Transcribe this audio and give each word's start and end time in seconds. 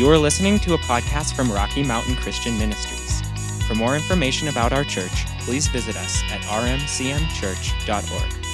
You 0.00 0.08
are 0.08 0.16
listening 0.16 0.58
to 0.60 0.72
a 0.72 0.78
podcast 0.78 1.34
from 1.34 1.52
Rocky 1.52 1.82
Mountain 1.82 2.16
Christian 2.16 2.58
Ministries. 2.58 3.20
For 3.66 3.74
more 3.74 3.94
information 3.94 4.48
about 4.48 4.72
our 4.72 4.82
church, 4.82 5.26
please 5.40 5.68
visit 5.68 5.94
us 5.94 6.22
at 6.30 6.40
rmcmchurch.org. 6.40 8.44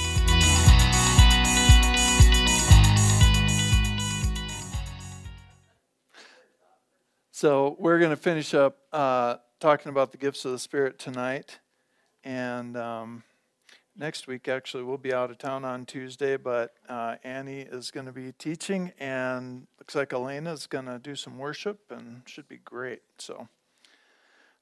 So, 7.31 7.77
we're 7.79 7.99
going 7.99 8.09
to 8.09 8.17
finish 8.17 8.53
up 8.53 8.79
uh, 8.91 9.37
talking 9.61 9.89
about 9.89 10.11
the 10.11 10.17
gifts 10.17 10.43
of 10.43 10.51
the 10.51 10.59
Spirit 10.59 10.99
tonight. 10.99 11.59
And 12.25 12.75
um, 12.75 13.23
next 13.97 14.27
week, 14.27 14.47
actually, 14.47 14.83
we'll 14.83 14.97
be 14.97 15.13
out 15.13 15.31
of 15.31 15.37
town 15.37 15.65
on 15.65 15.85
Tuesday, 15.85 16.37
but 16.37 16.73
uh, 16.87 17.15
Annie 17.23 17.61
is 17.61 17.91
going 17.91 18.05
to 18.05 18.11
be 18.11 18.31
teaching, 18.33 18.91
and 18.99 19.67
looks 19.79 19.95
like 19.95 20.13
Elena 20.13 20.53
is 20.53 20.67
going 20.67 20.85
to 20.85 20.99
do 20.99 21.15
some 21.15 21.37
worship, 21.37 21.79
and 21.89 22.21
should 22.25 22.47
be 22.47 22.59
great. 22.63 23.01
So, 23.17 23.47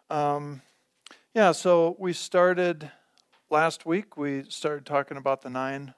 um, 0.10 0.62
yeah, 1.34 1.52
so 1.52 1.96
we 2.00 2.14
started 2.14 2.92
last 3.50 3.86
week, 3.86 4.18
we 4.18 4.44
started 4.50 4.86
talking 4.86 5.18
about 5.18 5.42
the 5.42 5.50
nine 5.50 5.94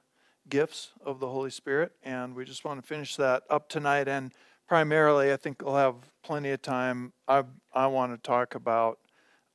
gifts 0.49 0.91
of 1.05 1.19
the 1.19 1.27
Holy 1.27 1.51
Spirit, 1.51 1.91
and 2.03 2.35
we 2.35 2.45
just 2.45 2.65
want 2.65 2.81
to 2.81 2.87
finish 2.87 3.15
that 3.17 3.43
up 3.49 3.69
tonight. 3.69 4.07
And 4.07 4.33
primarily, 4.67 5.31
I 5.31 5.37
think 5.37 5.61
we'll 5.63 5.75
have 5.75 5.95
plenty 6.23 6.51
of 6.51 6.61
time. 6.61 7.13
I, 7.27 7.43
I 7.73 7.87
want 7.87 8.13
to 8.13 8.27
talk 8.27 8.55
about. 8.55 8.99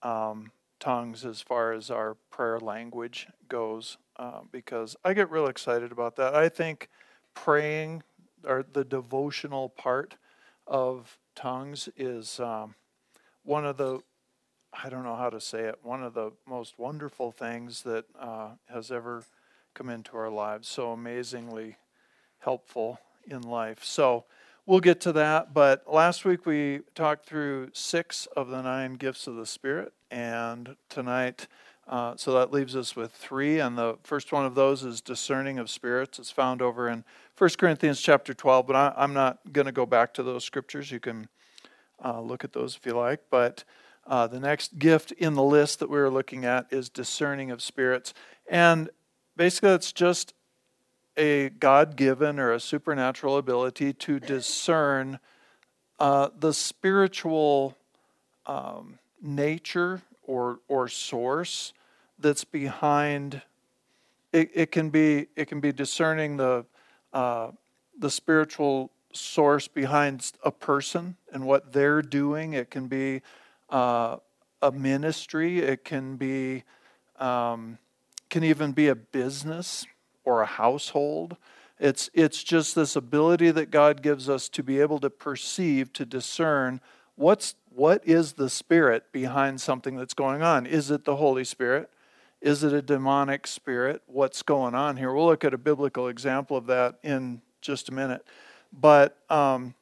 Um, 0.02 0.50
tongues 0.82 1.24
as 1.24 1.40
far 1.40 1.72
as 1.72 1.92
our 1.92 2.14
prayer 2.28 2.58
language 2.58 3.28
goes 3.48 3.98
uh, 4.16 4.40
because 4.50 4.96
I 5.04 5.14
get 5.14 5.30
real 5.30 5.46
excited 5.46 5.92
about 5.92 6.16
that. 6.16 6.34
I 6.34 6.48
think 6.48 6.88
praying 7.34 8.02
or 8.44 8.64
the 8.72 8.82
devotional 8.82 9.68
part 9.68 10.16
of 10.66 11.18
tongues 11.36 11.88
is 11.96 12.40
um, 12.40 12.74
one 13.44 13.64
of 13.64 13.76
the 13.76 14.00
I 14.72 14.88
don't 14.88 15.04
know 15.04 15.14
how 15.14 15.30
to 15.30 15.40
say 15.40 15.60
it 15.66 15.78
one 15.84 16.02
of 16.02 16.14
the 16.14 16.32
most 16.48 16.80
wonderful 16.80 17.30
things 17.30 17.82
that 17.82 18.06
uh, 18.18 18.48
has 18.68 18.90
ever 18.90 19.22
come 19.74 19.88
into 19.88 20.16
our 20.16 20.30
lives. 20.30 20.66
So 20.66 20.90
amazingly 20.90 21.76
helpful 22.40 22.98
in 23.30 23.42
life. 23.42 23.84
So 23.84 24.24
we'll 24.66 24.80
get 24.80 25.00
to 25.02 25.12
that. 25.12 25.54
But 25.54 25.92
last 25.92 26.24
week 26.24 26.46
we 26.46 26.80
talked 26.94 27.26
through 27.26 27.70
six 27.72 28.26
of 28.36 28.48
the 28.48 28.62
nine 28.62 28.94
gifts 28.94 29.26
of 29.26 29.36
the 29.36 29.46
Spirit, 29.46 29.92
and 30.10 30.76
tonight, 30.88 31.46
uh, 31.88 32.14
so 32.16 32.32
that 32.34 32.52
leaves 32.52 32.76
us 32.76 32.94
with 32.94 33.12
three. 33.12 33.58
And 33.58 33.76
the 33.76 33.98
first 34.02 34.32
one 34.32 34.46
of 34.46 34.54
those 34.54 34.84
is 34.84 35.00
discerning 35.00 35.58
of 35.58 35.70
spirits. 35.70 36.18
It's 36.18 36.30
found 36.30 36.62
over 36.62 36.88
in 36.88 37.04
1 37.36 37.50
Corinthians 37.58 38.00
chapter 38.00 38.34
12, 38.34 38.66
but 38.66 38.76
I, 38.76 39.04
am 39.04 39.14
not 39.14 39.52
going 39.52 39.66
to 39.66 39.72
go 39.72 39.86
back 39.86 40.14
to 40.14 40.22
those 40.22 40.44
scriptures. 40.44 40.90
You 40.90 41.00
can 41.00 41.28
uh, 42.04 42.20
look 42.20 42.44
at 42.44 42.52
those 42.52 42.76
if 42.76 42.86
you 42.86 42.92
like. 42.92 43.22
But 43.30 43.64
uh, 44.06 44.26
the 44.26 44.40
next 44.40 44.78
gift 44.78 45.12
in 45.12 45.34
the 45.34 45.42
list 45.42 45.78
that 45.78 45.88
we 45.88 45.98
were 45.98 46.10
looking 46.10 46.44
at 46.44 46.66
is 46.70 46.88
discerning 46.88 47.50
of 47.50 47.62
spirits. 47.62 48.14
And 48.48 48.90
basically, 49.36 49.70
it's 49.70 49.92
just 49.92 50.34
a 51.16 51.50
God 51.50 51.96
given 51.96 52.38
or 52.38 52.52
a 52.52 52.60
supernatural 52.60 53.36
ability 53.36 53.92
to 53.92 54.18
discern 54.18 55.18
uh, 55.98 56.30
the 56.38 56.52
spiritual 56.52 57.76
um, 58.46 58.98
nature 59.20 60.02
or, 60.24 60.60
or 60.68 60.88
source 60.88 61.72
that's 62.18 62.44
behind. 62.44 63.42
It, 64.32 64.50
it, 64.54 64.72
can 64.72 64.90
be 64.90 65.26
it 65.36 65.46
can 65.46 65.60
be 65.60 65.72
discerning 65.72 66.38
the 66.38 66.64
uh, 67.12 67.50
the 67.98 68.10
spiritual 68.10 68.90
source 69.12 69.68
behind 69.68 70.32
a 70.42 70.50
person 70.50 71.16
and 71.32 71.44
what 71.44 71.72
they're 71.72 72.00
doing. 72.00 72.54
It 72.54 72.70
can 72.70 72.86
be 72.86 73.20
uh, 73.68 74.16
a 74.62 74.72
ministry. 74.72 75.58
It 75.58 75.84
can 75.84 76.16
be 76.16 76.64
um, 77.18 77.76
can 78.30 78.42
even 78.42 78.72
be 78.72 78.88
a 78.88 78.94
business 78.94 79.86
or 80.24 80.42
a 80.42 80.46
household. 80.46 81.36
It's, 81.78 82.10
it's 82.14 82.44
just 82.44 82.74
this 82.74 82.94
ability 82.94 83.50
that 83.50 83.70
God 83.70 84.02
gives 84.02 84.28
us 84.28 84.48
to 84.50 84.62
be 84.62 84.80
able 84.80 85.00
to 85.00 85.10
perceive, 85.10 85.92
to 85.94 86.04
discern 86.04 86.80
what's, 87.16 87.54
what 87.70 88.06
is 88.06 88.34
the 88.34 88.48
spirit 88.48 89.10
behind 89.10 89.60
something 89.60 89.96
that's 89.96 90.14
going 90.14 90.42
on. 90.42 90.66
Is 90.66 90.90
it 90.90 91.04
the 91.04 91.16
Holy 91.16 91.44
Spirit? 91.44 91.90
Is 92.40 92.62
it 92.64 92.72
a 92.72 92.82
demonic 92.82 93.46
spirit? 93.46 94.02
What's 94.06 94.42
going 94.42 94.74
on 94.74 94.96
here? 94.96 95.12
We'll 95.12 95.26
look 95.26 95.44
at 95.44 95.54
a 95.54 95.58
biblical 95.58 96.08
example 96.08 96.56
of 96.56 96.66
that 96.66 96.98
in 97.02 97.40
just 97.60 97.88
a 97.88 97.92
minute. 97.92 98.26
But 98.72 99.18
um, 99.30 99.74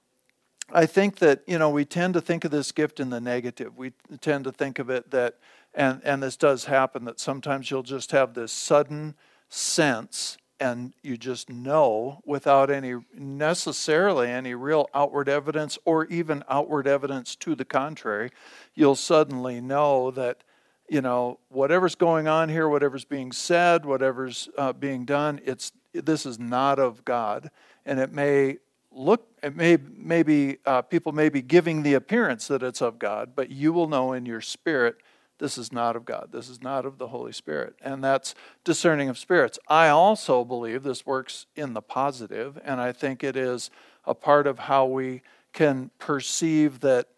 I 0.73 0.87
think 0.87 1.19
that, 1.19 1.43
you 1.47 1.59
know, 1.59 1.71
we 1.71 1.85
tend 1.85 2.15
to 2.15 2.21
think 2.21 2.45
of 2.45 2.51
this 2.51 2.73
gift 2.73 3.01
in 3.01 3.11
the 3.11 3.21
negative. 3.21 3.77
We 3.77 3.93
tend 4.21 4.45
to 4.45 4.53
think 4.53 4.79
of 4.79 4.91
it 4.91 5.11
that, 5.11 5.39
and, 5.75 6.01
and 6.05 6.23
this 6.23 6.37
does 6.37 6.67
happen, 6.67 7.05
that 7.05 7.19
sometimes 7.19 7.71
you'll 7.71 7.83
just 7.83 8.13
have 8.13 8.35
this 8.35 8.53
sudden 8.53 9.15
sense 9.51 10.39
and 10.59 10.93
you 11.03 11.17
just 11.17 11.49
know 11.49 12.21
without 12.25 12.71
any 12.71 12.95
necessarily 13.15 14.29
any 14.29 14.55
real 14.55 14.89
outward 14.95 15.29
evidence 15.29 15.79
or 15.85 16.05
even 16.07 16.43
outward 16.49 16.87
evidence 16.87 17.37
to 17.37 17.55
the 17.55 17.65
contrary 17.65 18.31
you'll 18.75 18.95
suddenly 18.95 19.61
know 19.61 20.11
that 20.11 20.43
you 20.89 21.01
know 21.01 21.39
whatever's 21.49 21.95
going 21.95 22.29
on 22.29 22.49
here 22.49 22.69
whatever's 22.69 23.05
being 23.05 23.33
said 23.33 23.85
whatever's 23.85 24.49
uh, 24.57 24.73
being 24.73 25.05
done 25.05 25.41
it's 25.45 25.73
this 25.93 26.27
is 26.27 26.39
not 26.39 26.79
of 26.79 27.05
god. 27.05 27.51
And 27.85 27.99
it 27.99 28.13
may 28.13 28.59
look 28.93 29.27
it 29.43 29.57
may 29.57 29.79
maybe 29.97 30.59
uh, 30.67 30.83
people 30.83 31.13
may 31.13 31.29
be 31.29 31.43
giving 31.43 31.83
the 31.83 31.95
appearance 31.95 32.49
that 32.49 32.61
it's 32.61 32.83
of 32.83 32.99
god 32.99 33.37
but 33.37 33.49
you 33.49 33.73
will 33.73 33.87
know 33.87 34.13
in 34.13 34.27
your 34.27 34.41
spirit 34.41 34.97
this 35.41 35.59
is 35.59 35.73
not 35.73 35.97
of 35.97 36.05
God. 36.05 36.29
This 36.31 36.49
is 36.49 36.63
not 36.63 36.87
of 36.87 36.99
the 36.99 37.09
Holy 37.09 37.33
Spirit. 37.33 37.75
And 37.83 38.05
that's 38.05 38.35
discerning 38.63 39.09
of 39.09 39.19
spirits. 39.19 39.59
I 39.67 39.89
also 39.89 40.45
believe 40.45 40.83
this 40.83 41.05
works 41.05 41.47
in 41.57 41.73
the 41.73 41.83
positive, 41.83 42.59
and 42.65 42.81
I 42.81 42.93
think 42.93 43.25
it 43.25 43.37
is 43.37 43.71
a 44.05 44.15
part 44.15 44.47
of 44.47 44.61
how 44.61 44.85
we 44.87 45.23
can 45.53 45.91
perceive 45.99 46.81
that 46.81 47.09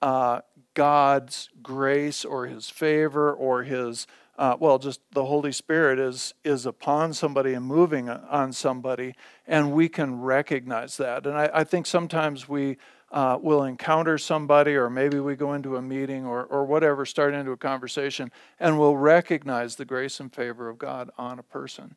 uh, 0.00 0.40
God's 0.74 1.50
grace 1.62 2.24
or 2.24 2.46
His 2.46 2.70
favor 2.70 3.34
or 3.34 3.64
His 3.64 4.06
uh, 4.38 4.56
well, 4.58 4.78
just 4.78 5.00
the 5.12 5.26
Holy 5.26 5.52
Spirit 5.52 5.98
is 5.98 6.32
is 6.42 6.64
upon 6.64 7.12
somebody 7.12 7.52
and 7.52 7.66
moving 7.66 8.08
on 8.08 8.52
somebody, 8.52 9.14
and 9.46 9.72
we 9.72 9.90
can 9.90 10.20
recognize 10.20 10.96
that. 10.96 11.26
And 11.26 11.36
I, 11.36 11.50
I 11.52 11.64
think 11.64 11.86
sometimes 11.86 12.48
we 12.48 12.78
uh, 13.12 13.38
we'll 13.40 13.64
encounter 13.64 14.16
somebody, 14.16 14.74
or 14.74 14.88
maybe 14.88 15.20
we 15.20 15.36
go 15.36 15.52
into 15.52 15.76
a 15.76 15.82
meeting 15.82 16.24
or, 16.24 16.44
or 16.44 16.64
whatever, 16.64 17.04
start 17.04 17.34
into 17.34 17.52
a 17.52 17.56
conversation, 17.56 18.32
and 18.58 18.78
we'll 18.78 18.96
recognize 18.96 19.76
the 19.76 19.84
grace 19.84 20.18
and 20.18 20.32
favor 20.34 20.68
of 20.68 20.78
God 20.78 21.10
on 21.18 21.38
a 21.38 21.42
person. 21.42 21.94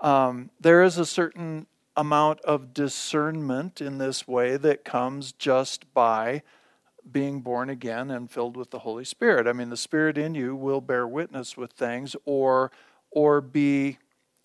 Um, 0.00 0.50
there 0.60 0.82
is 0.82 0.98
a 0.98 1.06
certain 1.06 1.66
amount 1.96 2.40
of 2.40 2.74
discernment 2.74 3.80
in 3.80 3.98
this 3.98 4.26
way 4.26 4.56
that 4.56 4.84
comes 4.84 5.32
just 5.32 5.92
by 5.94 6.42
being 7.10 7.40
born 7.40 7.70
again 7.70 8.10
and 8.10 8.30
filled 8.30 8.56
with 8.56 8.70
the 8.70 8.80
Holy 8.80 9.04
Spirit. 9.04 9.46
I 9.46 9.52
mean, 9.52 9.70
the 9.70 9.76
Spirit 9.76 10.18
in 10.18 10.34
you 10.34 10.56
will 10.56 10.80
bear 10.80 11.06
witness 11.06 11.56
with 11.56 11.72
things 11.72 12.16
or 12.24 12.72
or 13.12 13.40
be 13.40 13.98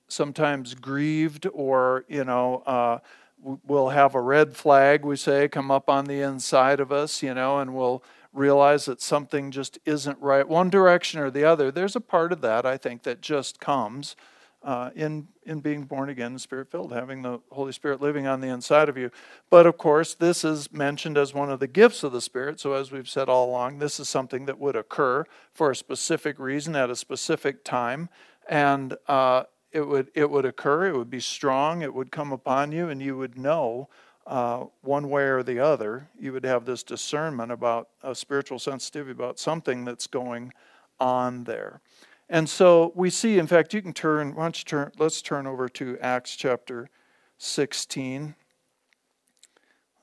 sometimes 0.08 0.76
grieved 0.76 1.48
or 1.52 2.06
you 2.08 2.24
know 2.24 2.58
uh, 2.66 3.00
we'll 3.42 3.90
have 3.90 4.16
a 4.16 4.22
red 4.22 4.56
flag, 4.56 5.04
we 5.04 5.16
say, 5.16 5.48
come 5.48 5.72
up 5.72 5.90
on 5.90 6.06
the 6.06 6.22
inside 6.22 6.80
of 6.80 6.92
us, 6.92 7.24
you 7.24 7.34
know, 7.34 7.60
and 7.60 7.74
we'll 7.74 8.04
realize 8.34 8.86
that 8.86 9.02
something 9.02 9.52
just 9.52 9.80
isn't 9.86 10.18
right, 10.20 10.48
one 10.48 10.70
direction 10.70 11.20
or 11.20 11.30
the 11.30 11.44
other. 11.44 11.72
There's 11.72 11.96
a 11.96 12.02
part 12.02 12.32
of 12.32 12.42
that, 12.42 12.66
I 12.66 12.78
think, 12.78 13.04
that 13.04 13.22
just 13.22 13.60
comes 13.60 14.16
uh, 14.64 14.92
in, 14.96 15.28
in 15.46 15.60
being 15.60 15.84
born 15.84 16.10
again, 16.10 16.38
spirit 16.38 16.70
filled, 16.70 16.94
having 16.94 17.24
the 17.24 17.40
Holy 17.52 17.72
Spirit 17.72 18.00
living 18.00 18.28
on 18.28 18.42
the 18.42 18.48
inside 18.48 18.90
of 18.90 18.98
you. 18.98 19.10
But 19.50 19.66
of 19.66 19.78
course, 19.78 20.14
this 20.14 20.44
is 20.44 20.72
mentioned 20.72 21.18
as 21.18 21.34
one 21.34 21.50
of 21.50 21.60
the 21.60 21.68
gifts 21.68 22.04
of 22.04 22.12
the 22.12 22.22
Spirit. 22.22 22.60
So, 22.60 22.74
as 22.74 22.92
we've 22.92 23.10
said 23.10 23.28
all 23.28 23.50
along, 23.50 23.80
this 23.80 24.00
is 24.00 24.08
something 24.08 24.46
that 24.46 24.60
would 24.60 24.76
occur 24.76 25.26
for 25.52 25.72
a 25.72 25.76
specific 25.76 26.38
reason 26.38 26.76
at 26.76 26.92
a 26.92 26.96
specific 26.96 27.64
time. 27.64 28.10
And 28.48 28.96
uh, 29.08 29.44
it 29.72 29.82
would 29.82 30.12
it 30.14 30.30
would 30.30 30.46
occur. 30.46 30.88
It 30.88 30.96
would 30.96 31.10
be 31.10 31.20
strong. 31.20 31.82
It 31.82 31.94
would 31.94 32.12
come 32.12 32.32
upon 32.32 32.72
you, 32.72 32.90
and 32.90 33.02
you 33.02 33.18
would 33.18 33.38
know 33.38 33.90
uh, 34.28 34.66
one 34.82 35.10
way 35.10 35.24
or 35.24 35.44
the 35.44 35.60
other. 35.60 36.10
You 36.20 36.34
would 36.34 36.46
have 36.46 36.66
this 36.66 36.84
discernment 36.84 37.52
about 37.52 37.90
a 38.04 38.14
spiritual 38.14 38.60
sensitivity 38.60 39.12
about 39.12 39.40
something 39.40 39.86
that's 39.86 40.08
going 40.08 40.54
on 41.00 41.46
there. 41.46 41.82
And 42.30 42.50
so 42.50 42.92
we 42.96 43.10
see. 43.10 43.40
In 43.40 43.48
fact, 43.48 43.74
you 43.74 43.82
can 43.82 43.94
turn. 43.94 44.36
Why 44.36 44.44
don't 44.44 44.58
you 44.58 44.66
turn? 44.66 44.92
Let's 44.98 45.22
turn 45.22 45.48
over 45.48 45.70
to 45.70 45.98
Acts 46.00 46.36
chapter 46.36 46.90
sixteen. 47.38 48.36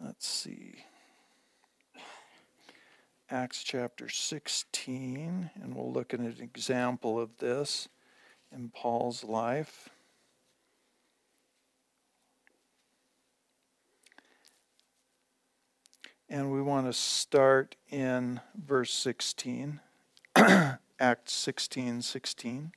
Let's 0.01 0.27
see. 0.27 0.85
Acts 3.31 3.63
chapter 3.63 4.09
16, 4.09 5.51
and 5.61 5.75
we'll 5.75 5.93
look 5.93 6.15
at 6.15 6.21
an 6.21 6.35
example 6.41 7.21
of 7.21 7.37
this 7.37 7.87
in 8.53 8.71
Paul's 8.71 9.25
life. 9.25 9.89
And 16.31 16.53
we 16.53 16.61
want 16.61 16.87
to 16.87 16.93
start 16.93 17.77
in 17.91 18.41
verse 18.55 18.93
16, 18.93 19.81
Acts 21.01 21.33
16 21.33 22.03
16. 22.03 22.73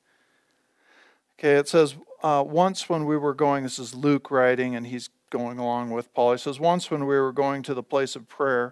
Okay, 1.38 1.56
it 1.56 1.68
says, 1.68 1.96
uh, 2.24 2.44
Once 2.48 2.88
when 2.88 3.06
we 3.06 3.18
were 3.18 3.34
going, 3.34 3.64
this 3.64 3.80
is 3.80 3.94
Luke 3.94 4.32
writing, 4.32 4.76
and 4.76 4.88
he's 4.88 5.10
going 5.32 5.58
along 5.58 5.90
with 5.90 6.14
Paul. 6.14 6.34
He 6.34 6.38
says, 6.38 6.60
Once 6.60 6.90
when 6.90 7.06
we 7.06 7.18
were 7.18 7.34
going 7.34 7.62
to 7.64 7.74
the 7.74 7.84
place 7.84 8.16
of 8.16 8.30
prayer, 8.30 8.72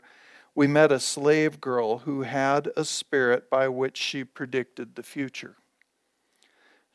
we 0.55 0.67
met 0.67 0.91
a 0.91 0.99
slave 0.99 1.59
girl 1.59 1.99
who 1.99 2.21
had 2.21 2.69
a 2.77 2.85
spirit 2.85 3.49
by 3.49 3.67
which 3.67 3.97
she 3.97 4.23
predicted 4.23 4.95
the 4.95 5.03
future. 5.03 5.55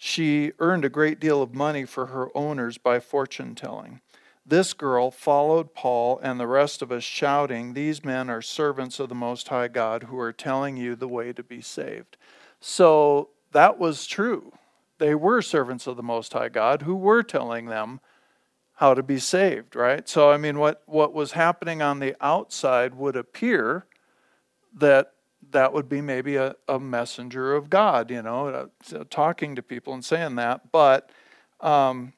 She 0.06 0.53
earned 0.59 0.85
a 0.85 0.91
great 0.91 1.19
deal 1.19 1.41
of 1.41 1.55
money 1.55 1.87
for 1.87 2.09
her 2.09 2.29
owners 2.37 2.77
by 2.77 3.01
fortune 3.01 3.55
telling. 3.55 4.03
This 4.45 4.75
girl 4.75 5.11
followed 5.11 5.73
Paul 5.73 6.19
and 6.23 6.39
the 6.39 6.47
rest 6.47 6.83
of 6.83 6.93
us, 6.93 7.03
shouting, 7.03 7.73
These 7.73 8.05
men 8.05 8.29
are 8.29 8.43
servants 8.43 9.01
of 9.01 9.09
the 9.09 9.15
Most 9.15 9.49
High 9.49 9.69
God 9.69 10.03
who 10.03 10.19
are 10.19 10.31
telling 10.31 10.77
you 10.77 10.95
the 10.95 11.09
way 11.09 11.33
to 11.33 11.43
be 11.43 11.62
saved. 11.62 12.19
So 12.61 13.31
that 13.53 13.79
was 13.79 14.06
true. 14.06 14.53
They 14.99 15.15
were 15.15 15.41
servants 15.41 15.87
of 15.87 15.97
the 15.97 16.03
Most 16.03 16.35
High 16.35 16.50
God 16.50 16.83
who 16.83 16.97
were 16.97 17.23
telling 17.23 17.65
them 17.65 18.00
how 18.75 18.93
to 18.93 19.03
be 19.03 19.19
saved, 19.19 19.75
right? 19.75 20.07
So, 20.07 20.31
I 20.31 20.37
mean, 20.37 20.59
what, 20.59 20.83
what 20.85 21.15
was 21.15 21.33
happening 21.33 21.81
on 21.81 22.00
the 22.00 22.15
outside 22.21 22.95
would 22.95 23.17
appear 23.17 23.87
that 24.75 25.13
that 25.52 25.73
would 25.73 25.88
be 25.88 26.00
maybe 26.00 26.37
a, 26.37 26.55
a 26.69 26.79
messenger 26.79 27.55
of 27.55 27.70
God, 27.70 28.11
you 28.11 28.23
know, 28.23 28.49
uh, 28.49 29.05
talking 29.11 29.55
to 29.56 29.62
people 29.62 29.93
and 29.94 30.05
saying 30.05 30.37
that. 30.37 30.73
But 30.73 31.11
um, 31.61 32.12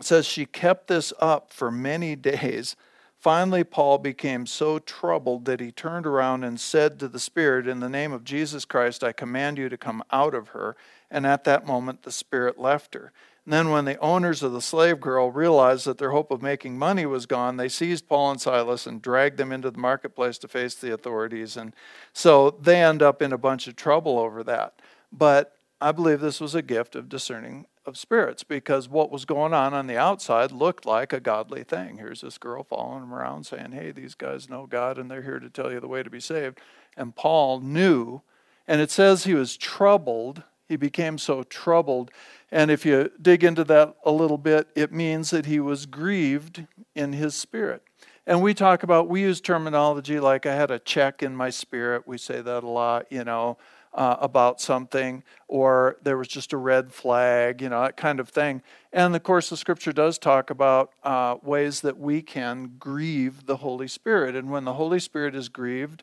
says 0.00 0.26
she 0.26 0.46
kept 0.46 0.88
this 0.88 1.12
up 1.20 1.52
for 1.52 1.70
many 1.70 2.16
days. 2.16 2.76
Finally, 3.18 3.64
Paul 3.64 3.98
became 3.98 4.46
so 4.46 4.78
troubled 4.78 5.46
that 5.46 5.58
he 5.58 5.72
turned 5.72 6.06
around 6.06 6.44
and 6.44 6.60
said 6.60 6.98
to 7.00 7.08
the 7.08 7.18
Spirit, 7.18 7.66
In 7.66 7.80
the 7.80 7.88
name 7.88 8.12
of 8.12 8.24
Jesus 8.24 8.64
Christ, 8.64 9.02
I 9.02 9.12
command 9.12 9.58
you 9.58 9.68
to 9.68 9.76
come 9.76 10.02
out 10.12 10.34
of 10.34 10.48
her. 10.48 10.76
And 11.10 11.26
at 11.26 11.44
that 11.44 11.66
moment, 11.66 12.02
the 12.02 12.12
Spirit 12.12 12.58
left 12.58 12.94
her. 12.94 13.12
And 13.46 13.52
then, 13.52 13.70
when 13.70 13.84
the 13.84 13.98
owners 14.00 14.42
of 14.42 14.52
the 14.52 14.60
slave 14.60 15.00
girl 15.00 15.30
realized 15.30 15.86
that 15.86 15.98
their 15.98 16.10
hope 16.10 16.32
of 16.32 16.42
making 16.42 16.78
money 16.78 17.06
was 17.06 17.26
gone, 17.26 17.56
they 17.56 17.68
seized 17.68 18.08
Paul 18.08 18.32
and 18.32 18.40
Silas 18.40 18.88
and 18.88 19.00
dragged 19.00 19.38
them 19.38 19.52
into 19.52 19.70
the 19.70 19.78
marketplace 19.78 20.36
to 20.38 20.48
face 20.48 20.74
the 20.74 20.92
authorities. 20.92 21.56
And 21.56 21.72
so 22.12 22.50
they 22.50 22.82
end 22.82 23.02
up 23.02 23.22
in 23.22 23.32
a 23.32 23.38
bunch 23.38 23.68
of 23.68 23.76
trouble 23.76 24.18
over 24.18 24.42
that. 24.42 24.80
But 25.12 25.56
I 25.80 25.92
believe 25.92 26.18
this 26.20 26.40
was 26.40 26.56
a 26.56 26.62
gift 26.62 26.96
of 26.96 27.08
discerning 27.08 27.66
of 27.86 27.96
spirits 27.96 28.42
because 28.42 28.88
what 28.88 29.12
was 29.12 29.24
going 29.24 29.54
on 29.54 29.72
on 29.72 29.86
the 29.86 29.96
outside 29.96 30.50
looked 30.50 30.84
like 30.84 31.12
a 31.12 31.20
godly 31.20 31.62
thing. 31.62 31.98
Here's 31.98 32.22
this 32.22 32.38
girl 32.38 32.64
following 32.64 33.04
him 33.04 33.14
around 33.14 33.46
saying, 33.46 33.72
Hey, 33.72 33.92
these 33.92 34.16
guys 34.16 34.50
know 34.50 34.66
God 34.66 34.98
and 34.98 35.08
they're 35.08 35.22
here 35.22 35.38
to 35.38 35.48
tell 35.48 35.70
you 35.70 35.78
the 35.78 35.86
way 35.86 36.02
to 36.02 36.10
be 36.10 36.18
saved. 36.18 36.58
And 36.96 37.14
Paul 37.14 37.60
knew, 37.60 38.22
and 38.66 38.80
it 38.80 38.90
says 38.90 39.22
he 39.22 39.34
was 39.34 39.56
troubled. 39.56 40.42
He 40.68 40.76
became 40.76 41.18
so 41.18 41.42
troubled. 41.42 42.10
And 42.50 42.70
if 42.70 42.84
you 42.84 43.10
dig 43.20 43.44
into 43.44 43.64
that 43.64 43.96
a 44.04 44.10
little 44.10 44.38
bit, 44.38 44.68
it 44.74 44.92
means 44.92 45.30
that 45.30 45.46
he 45.46 45.60
was 45.60 45.86
grieved 45.86 46.66
in 46.94 47.12
his 47.12 47.34
spirit. 47.34 47.82
And 48.26 48.42
we 48.42 48.54
talk 48.54 48.82
about, 48.82 49.08
we 49.08 49.20
use 49.20 49.40
terminology 49.40 50.18
like 50.18 50.46
I 50.46 50.54
had 50.54 50.70
a 50.70 50.78
check 50.78 51.22
in 51.22 51.36
my 51.36 51.50
spirit. 51.50 52.06
We 52.06 52.18
say 52.18 52.40
that 52.40 52.64
a 52.64 52.68
lot, 52.68 53.06
you 53.10 53.24
know 53.24 53.56
uh, 53.96 54.16
about 54.20 54.60
something, 54.60 55.24
or 55.48 55.96
there 56.02 56.18
was 56.18 56.28
just 56.28 56.52
a 56.52 56.56
red 56.56 56.92
flag, 56.92 57.62
you 57.62 57.70
know, 57.70 57.80
that 57.80 57.96
kind 57.96 58.20
of 58.20 58.28
thing. 58.28 58.62
And 58.92 59.16
of 59.16 59.22
course, 59.22 59.48
the 59.48 59.56
scripture 59.56 59.92
does 59.92 60.18
talk 60.18 60.50
about 60.50 60.92
uh, 61.02 61.36
ways 61.42 61.80
that 61.80 61.98
we 61.98 62.20
can 62.20 62.74
grieve 62.78 63.46
the 63.46 63.56
Holy 63.56 63.88
Spirit. 63.88 64.36
And 64.36 64.50
when 64.50 64.64
the 64.64 64.74
Holy 64.74 65.00
Spirit 65.00 65.34
is 65.34 65.48
grieved, 65.48 66.02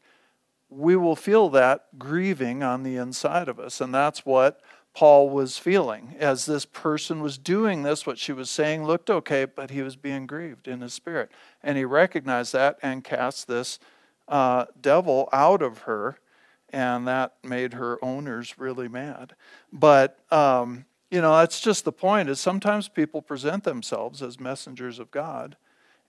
we 0.76 0.96
will 0.96 1.16
feel 1.16 1.50
that 1.50 2.00
grieving 2.00 2.64
on 2.64 2.84
the 2.84 2.96
inside 2.96 3.48
of 3.48 3.60
us. 3.60 3.82
And 3.82 3.94
that's 3.94 4.26
what 4.26 4.62
Paul 4.94 5.30
was 5.30 5.58
feeling 5.58 6.16
as 6.20 6.46
this 6.46 6.66
person 6.66 7.22
was 7.22 7.38
doing 7.38 7.84
this. 7.84 8.06
What 8.06 8.20
she 8.20 8.32
was 8.32 8.50
saying 8.50 8.86
looked 8.86 9.10
okay, 9.10 9.46
but 9.46 9.72
he 9.72 9.82
was 9.82 9.96
being 9.96 10.28
grieved 10.28 10.68
in 10.68 10.82
his 10.82 10.94
spirit. 10.94 11.32
And 11.62 11.78
he 11.78 11.86
recognized 11.86 12.54
that 12.54 12.78
and 12.82 13.04
cast 13.04 13.48
this 13.48 13.80
uh, 14.28 14.66
devil 14.82 15.30
out 15.32 15.62
of 15.62 15.80
her 15.80 16.18
and 16.74 17.08
that 17.08 17.36
made 17.44 17.74
her 17.74 18.04
owners 18.04 18.58
really 18.58 18.88
mad. 18.88 19.36
But 19.72 20.18
um, 20.32 20.86
you 21.12 21.22
know, 21.22 21.38
that's 21.38 21.62
just 21.62 21.86
the 21.86 21.92
point. 21.92 22.28
Is 22.28 22.40
sometimes 22.40 22.90
people 22.90 23.22
present 23.22 23.64
themselves 23.64 24.22
as 24.22 24.40
messengers 24.40 24.98
of 24.98 25.12
God, 25.12 25.56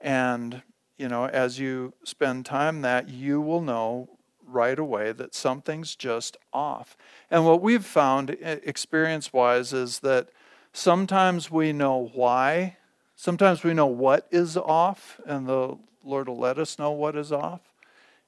and 0.01 0.63
you 0.97 1.09
know, 1.09 1.27
as 1.27 1.59
you 1.61 1.93
spend 2.05 2.47
time 2.47 2.81
that, 2.81 3.11
you 3.11 3.41
will 3.41 3.61
know 3.61 4.09
right 4.47 4.79
away 4.79 5.13
that 5.13 5.35
something's 5.35 5.97
just 5.97 6.37
off. 6.53 6.97
And 7.31 7.45
what 7.45 7.63
we've 7.63 7.85
found, 7.85 8.31
experience-wise, 8.41 9.73
is 9.73 10.01
that 10.01 10.29
sometimes 10.73 11.51
we 11.51 11.73
know 11.73 12.11
why. 12.15 12.77
Sometimes 13.17 13.63
we 13.63 13.75
know 13.75 13.87
what 13.87 14.27
is 14.31 14.57
off, 14.57 15.21
and 15.27 15.47
the 15.47 15.77
Lord 16.05 16.29
will 16.29 16.39
let 16.39 16.59
us 16.59 16.79
know 16.79 16.91
what 16.91 17.17
is 17.17 17.33
off. 17.33 17.61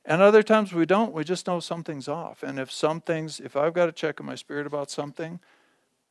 And 0.04 0.22
other 0.22 0.42
times 0.42 0.72
we 0.72 0.86
don't. 0.86 1.12
We 1.12 1.24
just 1.24 1.46
know 1.46 1.58
something's 1.58 2.06
off. 2.06 2.42
And 2.42 2.58
if 2.60 2.70
something's, 2.70 3.40
if 3.40 3.56
I've 3.56 3.74
got 3.74 3.86
to 3.86 3.92
check 3.92 4.20
in 4.20 4.26
my 4.26 4.36
spirit 4.36 4.66
about 4.66 4.90
something, 4.90 5.40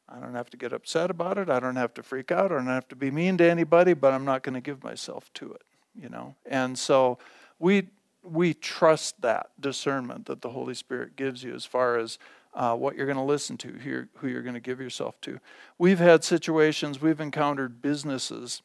I 0.10 0.20
don't 0.20 0.36
have 0.36 0.50
to 0.52 0.58
get 0.58 0.74
upset 0.74 1.10
about 1.10 1.38
it. 1.38 1.50
I 1.50 1.60
don't 1.60 1.78
have 1.78 1.94
to 1.96 2.04
freak 2.04 2.32
out. 2.32 2.52
I 2.52 2.56
don't 2.56 2.68
have 2.68 2.88
to 2.90 2.96
be 2.96 3.10
mean 3.10 3.38
to 3.38 3.50
anybody, 3.50 3.94
but 3.94 4.14
I'm 4.14 4.26
not 4.26 4.44
going 4.44 4.54
to 4.54 4.62
give 4.62 4.84
myself 4.84 5.32
to 5.36 5.54
it, 5.54 5.64
you 6.00 6.10
know. 6.10 6.36
And 6.46 6.78
so 6.78 7.18
we 7.58 7.88
we 8.26 8.54
trust 8.54 9.22
that 9.22 9.52
discernment 9.60 10.26
that 10.26 10.42
the 10.42 10.50
Holy 10.50 10.74
Spirit 10.74 11.16
gives 11.16 11.44
you 11.44 11.54
as 11.54 11.66
far 11.66 11.98
as 11.98 12.18
uh, 12.54 12.76
what 12.76 12.96
you're 12.96 13.06
going 13.06 13.18
to 13.18 13.24
listen 13.24 13.58
to, 13.58 13.68
who 13.68 13.90
you're, 13.90 14.10
who 14.18 14.28
you're 14.28 14.42
going 14.42 14.56
to 14.56 14.62
give 14.62 14.80
yourself 14.80 15.20
to. 15.22 15.40
We've 15.78 16.00
had 16.00 16.24
situations, 16.24 17.02
we've 17.02 17.20
encountered 17.20 17.82
businesses. 17.82 18.62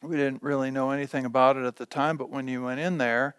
We 0.00 0.16
didn't 0.16 0.42
really 0.42 0.70
know 0.70 0.90
anything 0.90 1.24
about 1.24 1.56
it 1.56 1.64
at 1.64 1.76
the 1.76 1.86
time, 1.86 2.16
but 2.16 2.30
when 2.30 2.46
you 2.46 2.64
went 2.64 2.78
in 2.78 2.98
there, 2.98 3.34